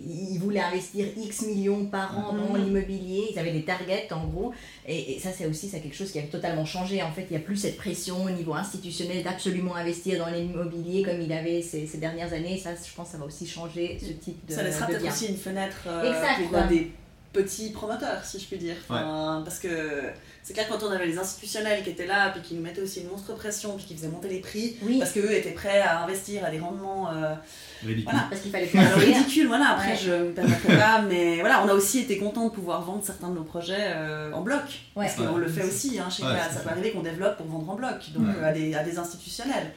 Voulaient 0.52 0.64
investir 0.64 1.06
X 1.16 1.42
millions 1.42 1.86
par 1.86 2.18
an 2.18 2.32
dans 2.34 2.54
Mhm. 2.56 2.64
l'immobilier. 2.64 3.28
Ils 3.32 3.38
avaient 3.38 3.52
des 3.52 3.64
targets, 3.64 4.08
en 4.12 4.26
gros. 4.26 4.52
Et, 4.86 5.14
et 5.14 5.18
ça, 5.18 5.30
c'est 5.36 5.46
aussi 5.46 5.68
ça, 5.68 5.78
quelque 5.78 5.94
chose 5.96 6.10
qui 6.12 6.18
avait 6.18 6.28
totalement 6.28 6.64
changé. 6.64 7.02
En 7.02 7.10
fait, 7.12 7.26
il 7.28 7.30
n'y 7.30 7.36
a 7.36 7.40
plus 7.44 7.56
cette 7.56 7.76
pression 7.76 8.24
au 8.24 8.30
niveau 8.30 8.54
institutionnel 8.54 9.22
d'absolument 9.22 9.74
investir 9.76 10.18
dans 10.18 10.30
l'immobilier 10.30 11.02
comme 11.02 11.20
il 11.20 11.32
avait 11.32 11.62
ces, 11.62 11.86
ces 11.86 11.98
dernières 11.98 12.32
années. 12.32 12.58
Ça, 12.58 12.70
je 12.74 12.94
pense 12.94 13.08
ça 13.08 13.18
va 13.18 13.24
aussi 13.24 13.46
changer 13.46 13.98
ce 14.00 14.12
type 14.12 14.46
de, 14.46 14.54
ça 14.54 14.62
laissera 14.62 14.86
peut-être 14.86 15.06
aussi 15.06 15.26
une 15.26 15.36
fenêtre 15.36 15.82
euh, 15.86 16.12
pour 16.50 16.62
des 16.68 16.90
petits 17.32 17.70
promoteurs, 17.70 18.24
si 18.24 18.38
je 18.38 18.46
puis 18.46 18.58
dire. 18.58 18.76
Enfin, 18.88 19.42
Parce 19.44 19.58
que 19.58 20.02
c'est 20.42 20.54
clair, 20.54 20.66
quand 20.68 20.82
on 20.82 20.90
avait 20.90 21.06
les 21.06 21.18
institutionnels 21.18 21.82
qui 21.84 21.90
étaient 21.90 22.06
là, 22.06 22.30
puis 22.30 22.42
qui 22.42 22.54
nous 22.54 22.62
mettaient 22.62 22.80
aussi 22.82 23.00
une 23.00 23.08
monstre 23.08 23.34
pression, 23.34 23.76
puis 23.76 23.84
qui 23.86 23.94
faisaient 23.96 24.08
monter 24.08 24.28
les 24.28 24.40
prix, 24.40 24.76
Oui, 24.82 24.98
parce 24.98 25.12
qu'eux 25.12 25.30
étaient 25.32 25.52
prêts 25.52 25.80
à 25.80 26.02
investir 26.02 26.44
à 26.44 26.50
des 26.50 26.58
rendements 26.58 27.10
euh, 27.12 27.34
Ridicule. 27.82 28.04
Voilà. 28.04 28.26
parce 28.28 28.40
qu'il 28.42 28.50
fallait 28.50 28.66
faire 28.66 28.96
ridicule, 28.96 29.46
voilà, 29.46 29.70
après 29.70 29.92
Ouais. 29.92 29.96
je 30.02 30.10
me 30.12 30.32
permettrai 30.32 30.76
pas, 30.76 31.02
mais 31.02 31.40
voilà, 31.40 31.64
on 31.64 31.68
a 31.68 31.74
aussi 31.74 32.00
été 32.00 32.18
content 32.18 32.46
de 32.48 32.50
pouvoir 32.52 32.82
vendre 32.82 33.04
certains 33.04 33.28
de 33.30 33.34
nos 33.34 33.44
projets 33.44 33.76
euh, 33.94 34.32
en 34.32 34.40
bloc. 34.42 34.62
Ouais. 34.96 35.06
Parce 35.06 35.14
qu'on 35.14 35.34
Ouais. 35.34 35.40
le 35.40 35.48
fait 35.48 35.62
aussi, 35.64 35.98
hein, 35.98 36.08
chez 36.10 36.22
ça 36.22 36.60
peut 36.62 36.70
arriver 36.70 36.90
qu'on 36.92 37.02
développe 37.02 37.36
pour 37.36 37.46
vendre 37.46 37.70
en 37.70 37.74
bloc, 37.74 38.10
donc 38.14 38.26
Ouais. 38.26 38.34
euh, 38.40 38.48
à, 38.48 38.52
des, 38.52 38.74
à 38.74 38.82
des 38.84 38.98
institutionnels. 38.98 39.72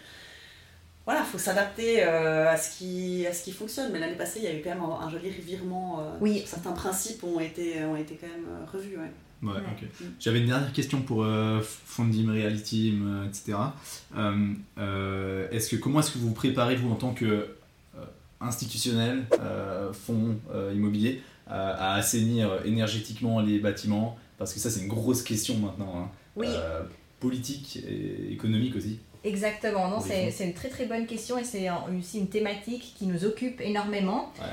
Voilà, 1.05 1.19
il 1.19 1.27
faut 1.31 1.37
s'adapter 1.37 2.03
euh, 2.03 2.49
à, 2.49 2.57
ce 2.57 2.77
qui, 2.79 3.27
à 3.27 3.33
ce 3.33 3.43
qui 3.43 3.51
fonctionne. 3.51 3.91
Mais 3.93 3.99
l'année 3.99 4.15
passée, 4.15 4.39
il 4.39 4.45
y 4.45 4.47
a 4.47 4.53
eu 4.55 4.63
quand 4.63 4.71
même 4.71 4.81
un, 4.81 5.05
un 5.05 5.09
joli 5.11 5.29
revirement. 5.29 5.99
euh, 5.99 6.03
Oui. 6.19 6.43
Certains 6.47 6.71
principes 6.71 7.23
ont 7.23 7.39
été, 7.39 7.83
ont 7.85 7.95
été 7.95 8.15
quand 8.19 8.25
même 8.25 8.47
euh, 8.49 8.65
revus. 8.73 8.97
ouais. 8.97 9.11
Ouais, 9.45 9.53
Ouais. 9.53 9.59
ok. 9.59 9.87
J'avais 10.19 10.39
une 10.39 10.47
dernière 10.47 10.73
question 10.73 11.01
pour 11.01 11.23
euh, 11.23 11.61
Fondim, 11.61 12.31
Reality, 12.31 12.97
euh, 13.01 13.25
etc. 13.27 13.57
Euh, 14.17 14.53
euh, 14.79 15.47
est-ce 15.51 15.69
que, 15.69 15.75
comment 15.75 15.99
est-ce 15.99 16.11
que 16.11 16.17
vous 16.17 16.29
vous 16.29 16.33
préparez, 16.33 16.75
vous, 16.75 16.91
en 16.91 16.95
tant 16.95 17.13
que 17.13 17.47
institutionnel, 18.41 19.23
fonds 19.93 20.35
immobilier, 20.73 21.21
à, 21.47 21.95
assainir 21.95 22.59
énergétiquement 22.65 23.39
les 23.41 23.59
bâtiments? 23.59 24.17
Parce 24.37 24.53
que 24.53 24.59
ça, 24.59 24.69
c'est 24.69 24.81
une 24.81 24.87
grosse 24.89 25.21
question 25.21 25.57
maintenant. 25.57 25.93
hein. 25.97 26.09
Oui, 26.35 26.47
politique 27.19 27.79
et 27.87 28.33
économique 28.33 28.75
aussi. 28.75 28.99
exactement. 29.23 29.89
Non, 29.89 29.99
c'est 30.01 30.45
une 30.45 30.53
très 30.53 30.69
très 30.69 30.85
bonne 30.85 31.05
question 31.07 31.37
et 31.37 31.43
c'est 31.43 31.67
aussi 31.97 32.19
une 32.19 32.27
thématique 32.29 32.93
qui 32.97 33.07
nous 33.07 33.25
occupe 33.25 33.61
énormément. 33.61 34.31
Ouais. 34.39 34.45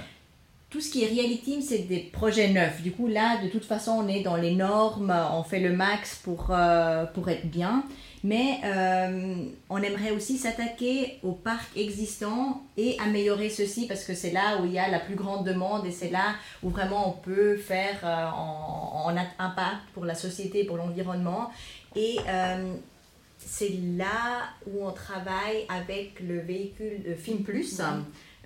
Tout 0.72 0.80
ce 0.80 0.90
qui 0.90 1.04
est 1.04 1.08
reality, 1.08 1.62
c'est 1.62 1.80
des 1.80 1.98
projets 1.98 2.48
neufs. 2.48 2.80
Du 2.80 2.92
coup, 2.92 3.06
là, 3.06 3.42
de 3.42 3.48
toute 3.48 3.64
façon, 3.64 3.92
on 3.92 4.08
est 4.08 4.22
dans 4.22 4.36
les 4.36 4.54
normes, 4.54 5.14
on 5.32 5.42
fait 5.42 5.60
le 5.60 5.70
max 5.70 6.16
pour, 6.24 6.46
euh, 6.50 7.04
pour 7.04 7.28
être 7.28 7.46
bien. 7.46 7.84
Mais 8.24 8.60
euh, 8.64 9.34
on 9.68 9.82
aimerait 9.82 10.12
aussi 10.12 10.38
s'attaquer 10.38 11.18
au 11.24 11.32
parc 11.32 11.76
existant 11.76 12.62
et 12.76 12.96
améliorer 13.00 13.50
ceci 13.50 13.86
parce 13.86 14.04
que 14.04 14.14
c'est 14.14 14.30
là 14.30 14.60
où 14.60 14.64
il 14.64 14.72
y 14.72 14.78
a 14.78 14.88
la 14.88 15.00
plus 15.00 15.16
grande 15.16 15.44
demande 15.44 15.84
et 15.86 15.90
c'est 15.90 16.10
là 16.10 16.36
où 16.62 16.70
vraiment 16.70 17.08
on 17.08 17.12
peut 17.12 17.56
faire 17.56 17.98
euh, 18.04 18.28
en, 18.30 19.14
impact 19.16 19.82
pour 19.92 20.04
la 20.04 20.14
société, 20.14 20.64
pour 20.64 20.76
l'environnement. 20.76 21.50
Et 21.96 22.18
euh, 22.28 22.74
c'est 23.38 23.74
là 23.98 24.44
où 24.66 24.86
on 24.86 24.92
travaille 24.92 25.66
avec 25.68 26.20
le 26.20 26.38
véhicule 26.38 27.02
de 27.02 27.14
Film 27.14 27.42
Plus. 27.42 27.82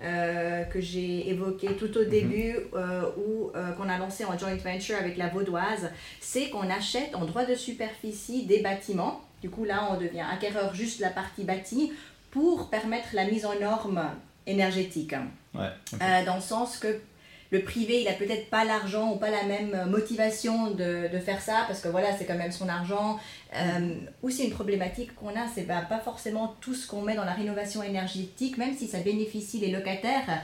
Euh, 0.03 0.63
que 0.65 0.79
j'ai 0.79 1.27
évoqué 1.29 1.69
tout 1.75 1.97
au 1.97 2.03
début, 2.03 2.55
euh, 2.75 3.09
ou 3.17 3.49
euh, 3.55 3.71
qu'on 3.71 3.89
a 3.89 3.97
lancé 3.97 4.25
en 4.25 4.37
joint 4.37 4.55
venture 4.55 4.95
avec 4.95 5.17
la 5.17 5.27
Vaudoise, 5.27 5.89
c'est 6.21 6.51
qu'on 6.51 6.69
achète 6.69 7.15
en 7.15 7.25
droit 7.25 7.45
de 7.45 7.55
superficie 7.55 8.45
des 8.45 8.59
bâtiments. 8.59 9.21
Du 9.41 9.49
coup, 9.49 9.65
là, 9.65 9.89
on 9.91 9.99
devient 9.99 10.25
acquéreur 10.31 10.75
juste 10.75 10.99
de 10.99 11.03
la 11.03 11.09
partie 11.09 11.43
bâtie 11.43 11.93
pour 12.29 12.69
permettre 12.69 13.07
la 13.13 13.25
mise 13.25 13.43
en 13.43 13.59
norme 13.59 14.07
énergétique. 14.45 15.15
Ouais. 15.55 16.23
dans 16.25 16.35
le 16.35 16.41
sens 16.41 16.77
que 16.77 16.99
le 17.51 17.61
privé, 17.61 18.01
il 18.01 18.07
a 18.07 18.13
peut-être 18.13 18.49
pas 18.49 18.65
l'argent 18.65 19.11
ou 19.13 19.15
pas 19.17 19.29
la 19.29 19.43
même 19.43 19.89
motivation 19.89 20.71
de, 20.71 21.07
de 21.11 21.19
faire 21.19 21.41
ça, 21.41 21.63
parce 21.67 21.79
que 21.81 21.87
voilà, 21.87 22.09
c'est 22.17 22.25
quand 22.25 22.37
même 22.37 22.51
son 22.51 22.67
argent. 22.67 23.17
Euh, 23.55 23.93
ou 24.23 24.29
c'est 24.29 24.43
une 24.43 24.51
problématique 24.51 25.15
qu'on 25.15 25.29
a, 25.29 25.47
c'est 25.53 25.63
ben, 25.63 25.81
pas 25.87 25.99
forcément 25.99 26.55
tout 26.59 26.73
ce 26.73 26.85
qu'on 26.87 27.01
met 27.01 27.15
dans 27.15 27.23
la 27.25 27.33
rénovation 27.33 27.81
énergétique, 27.83 28.57
même 28.57 28.75
si 28.75 28.87
ça 28.87 28.99
bénéficie 28.99 29.59
les 29.59 29.71
locataires, 29.71 30.41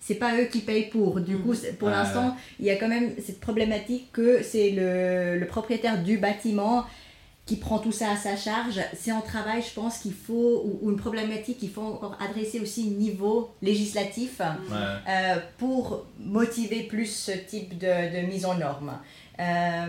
c'est 0.00 0.14
pas 0.14 0.34
eux 0.40 0.44
qui 0.44 0.60
payent 0.60 0.88
pour. 0.88 1.20
Du 1.20 1.36
coup, 1.38 1.54
c'est- 1.54 1.72
pour 1.72 1.88
Ah, 1.88 2.02
l'instant, 2.02 2.36
il 2.60 2.66
y 2.66 2.70
a 2.70 2.76
quand 2.76 2.88
même 2.88 3.12
cette 3.24 3.40
problématique 3.40 4.10
que 4.12 4.42
c'est 4.42 4.70
le, 4.70 5.38
le 5.38 5.46
propriétaire 5.46 6.02
du 6.02 6.16
bâtiment 6.18 6.84
qui 7.46 7.56
prend 7.56 7.78
tout 7.78 7.92
ça 7.92 8.10
à 8.10 8.16
sa 8.16 8.36
charge. 8.36 8.80
C'est 8.98 9.12
un 9.12 9.20
travail, 9.20 9.62
je 9.62 9.72
pense, 9.72 9.98
qu'il 9.98 10.12
faut, 10.14 10.62
ou, 10.64 10.78
ou 10.82 10.90
une 10.90 10.96
problématique 10.96 11.58
qu'il 11.58 11.70
faut 11.70 11.80
encore 11.82 12.16
adresser 12.20 12.58
aussi 12.60 12.82
au 12.92 12.98
niveau 13.00 13.50
législatif 13.62 14.40
Ouais. 14.40 14.76
euh, 15.08 15.36
pour 15.58 16.04
motiver 16.18 16.82
plus 16.82 17.06
ce 17.06 17.30
type 17.30 17.78
de, 17.78 17.86
de 18.20 18.26
mise 18.26 18.44
en 18.46 18.56
norme. 18.56 18.98
Euh, 19.38 19.86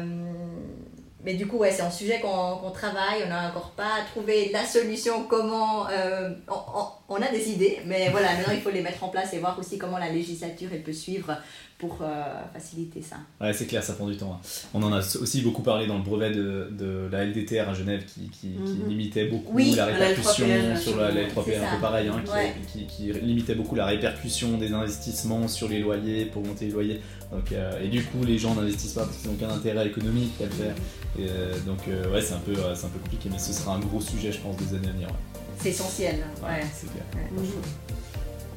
mais 1.24 1.34
du 1.34 1.48
coup, 1.48 1.58
ouais, 1.58 1.72
c'est 1.72 1.82
un 1.82 1.89
sujet 1.91 2.20
qu'on 2.22 2.58
qu'on 2.58 2.70
travaille. 2.72 3.24
On 3.26 3.30
n'a 3.30 3.50
encore 3.50 3.72
pas 3.72 4.02
trouvé 4.12 4.52
la 4.54 4.63
solution, 4.63 5.24
comment... 5.24 5.88
euh, 5.89 6.30
on, 6.48 6.54
on- 6.54 7.07
on 7.10 7.15
a 7.15 7.30
des 7.32 7.50
idées, 7.50 7.80
mais 7.86 8.10
voilà, 8.10 8.34
maintenant 8.36 8.54
il 8.54 8.62
faut 8.62 8.70
les 8.70 8.82
mettre 8.82 9.04
en 9.04 9.10
place 9.10 9.34
et 9.34 9.39
voir 9.39 9.58
aussi 9.60 9.78
comment 9.78 9.98
la 9.98 10.10
législature 10.12 10.70
elle 10.74 10.84
peut 10.84 10.91
suivre 10.93 11.38
pour 11.78 12.00
euh, 12.02 12.08
faciliter 12.54 13.02
ça. 13.04 13.17
Ouais, 13.39 13.54
c'est 13.54 13.65
clair, 13.67 13.84
ça 13.84 13.93
prend 13.93 14.08
du 14.08 14.17
temps. 14.17 14.34
hein. 14.34 14.48
On 14.74 14.82
en 14.82 14.91
a 14.91 14.98
aussi 15.00 15.41
beaucoup 15.41 15.62
parlé 15.62 15.86
dans 15.88 15.98
le 15.98 16.04
brevet 16.04 16.32
de, 16.32 16.70
de 16.72 17.08
la 17.12 17.24
LDTR 17.24 17.70
à 17.70 17.74
Genève 17.76 18.04
qui, 18.06 18.30
qui, 18.30 18.48
qui 18.65 18.80
Mhm. 18.80 18.89
limitait 18.89 19.26
beaucoup 19.26 19.54
Oui, 19.56 19.74
la 19.76 19.86
répercussion 19.86 20.48
L3PR, 20.48 20.78
sur 20.78 20.98
la, 20.98 21.12
la 21.12 21.22
L3PR, 21.28 21.43
c'est 21.46 21.56
un 21.58 21.65
ça. 21.70 21.76
peu 21.76 21.82
pareil, 21.82 22.08
hein, 22.08 22.22
qui, 22.26 22.32
Ouais. 22.32 22.54
qui, 22.67 22.88
qui 22.88 23.13
limitait 23.20 23.54
beaucoup 23.56 23.76
la 23.76 23.86
répercussion 23.86 24.58
des 24.58 24.74
investissements 24.74 25.48
sur 25.48 25.70
les 25.70 25.80
loyers 25.80 26.26
pour 26.26 26.43
monter 26.43 26.65
les 26.65 26.72
loyers. 26.72 27.02
Donc, 27.32 27.52
euh, 27.52 27.80
et 27.84 27.89
du 27.89 28.04
coup, 28.04 28.24
les 28.26 28.38
gens 28.39 28.56
n'investissent 28.56 28.93
pas 28.93 29.06
parce 29.06 29.17
qu'ils 29.17 29.30
n'ont 29.30 29.36
aucun 29.36 29.50
intérêt 29.50 29.86
économique 29.88 30.34
à 30.41 30.46
le 30.46 30.50
faire. 30.52 30.76
Et, 31.20 31.28
euh, 31.30 31.54
donc, 31.65 31.80
ouais, 31.88 32.22
c'est 32.22 32.34
un, 32.34 32.39
peu, 32.39 32.54
un 32.54 32.74
peu 32.89 33.00
compliqué, 33.04 33.30
mais 33.32 33.38
ce 33.39 33.54
sera 33.54 33.76
un 33.76 33.80
gros 33.80 34.02
sujet, 34.02 34.32
je 34.32 34.39
pense, 34.39 34.58
des 34.58 34.76
années 34.76 34.88
à 34.88 34.91
venir. 34.91 35.08
ouais. 35.10 35.13
C'est 35.62 35.70
essentiel. 35.70 36.15
Ouais, 36.41 36.50
Ouais. 36.50 36.65
c'est 36.74 36.88
clair. 36.91 37.04
Ouais. 37.15 37.48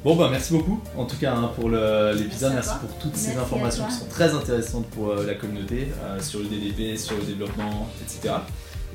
Bon 0.03 0.15
bah 0.15 0.29
merci 0.31 0.51
beaucoup 0.53 0.79
en 0.97 1.05
tout 1.05 1.17
cas 1.17 1.35
hein, 1.35 1.51
pour 1.55 1.69
l'épisode, 1.69 2.53
Merci 2.53 2.71
pour 2.81 2.89
toutes 2.97 3.11
Merci 3.11 3.25
ces 3.31 3.37
informations 3.37 3.85
qui 3.85 3.93
sont 3.93 4.05
très 4.09 4.33
intéressantes 4.33 4.87
pour 4.87 5.09
euh, 5.11 5.25
la 5.27 5.35
communauté, 5.35 5.89
euh, 6.03 6.19
sur 6.19 6.39
le 6.39 6.45
DDP, 6.45 6.97
sur 6.97 7.15
le 7.17 7.23
développement, 7.23 7.87
etc. 8.01 8.33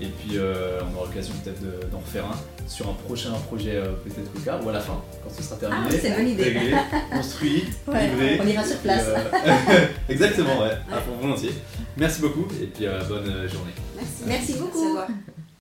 Et 0.01 0.07
puis 0.09 0.37
euh, 0.37 0.81
on 0.83 0.97
aura 0.97 1.07
l'occasion 1.07 1.33
peut-être 1.45 1.63
de- 1.63 1.87
d'en 1.93 1.99
refaire 2.01 2.25
un 2.27 2.67
sur 2.69 2.89
un 2.89 2.95
prochain 2.95 3.31
projet 3.47 3.77
euh, 3.77 3.93
peut-être 4.05 4.29
au 4.37 4.41
cas 4.41 4.59
ou 4.61 4.69
à 4.69 4.73
la 4.73 4.81
fin, 4.81 5.01
quand 5.23 5.31
ce 5.33 5.45
sera 5.45 5.55
terminé. 5.57 5.81
Ah, 5.89 5.95
c'est 6.03 6.09
une 6.09 6.15
bonne 6.17 6.29
idée. 6.29 6.43
Réglé, 6.43 6.75
construit, 7.13 7.65
Ouais, 7.87 8.09
livré. 8.09 8.41
on 8.43 8.47
ira 8.49 8.65
sur 8.65 8.79
place. 8.79 9.05
euh, 9.07 9.87
Exactement 10.09 10.59
ouais, 10.61 10.73
à 10.93 10.97
fond 11.01 11.17
volontiers. 11.23 11.53
Merci 11.97 12.21
beaucoup 12.21 12.49
et 12.61 12.67
puis 12.67 12.85
euh, 12.87 12.99
bonne 13.05 13.27
journée. 13.49 13.73
Merci. 13.95 14.11
Merci 14.27 14.53
beaucoup. 14.55 14.97
Merci. 14.97 15.13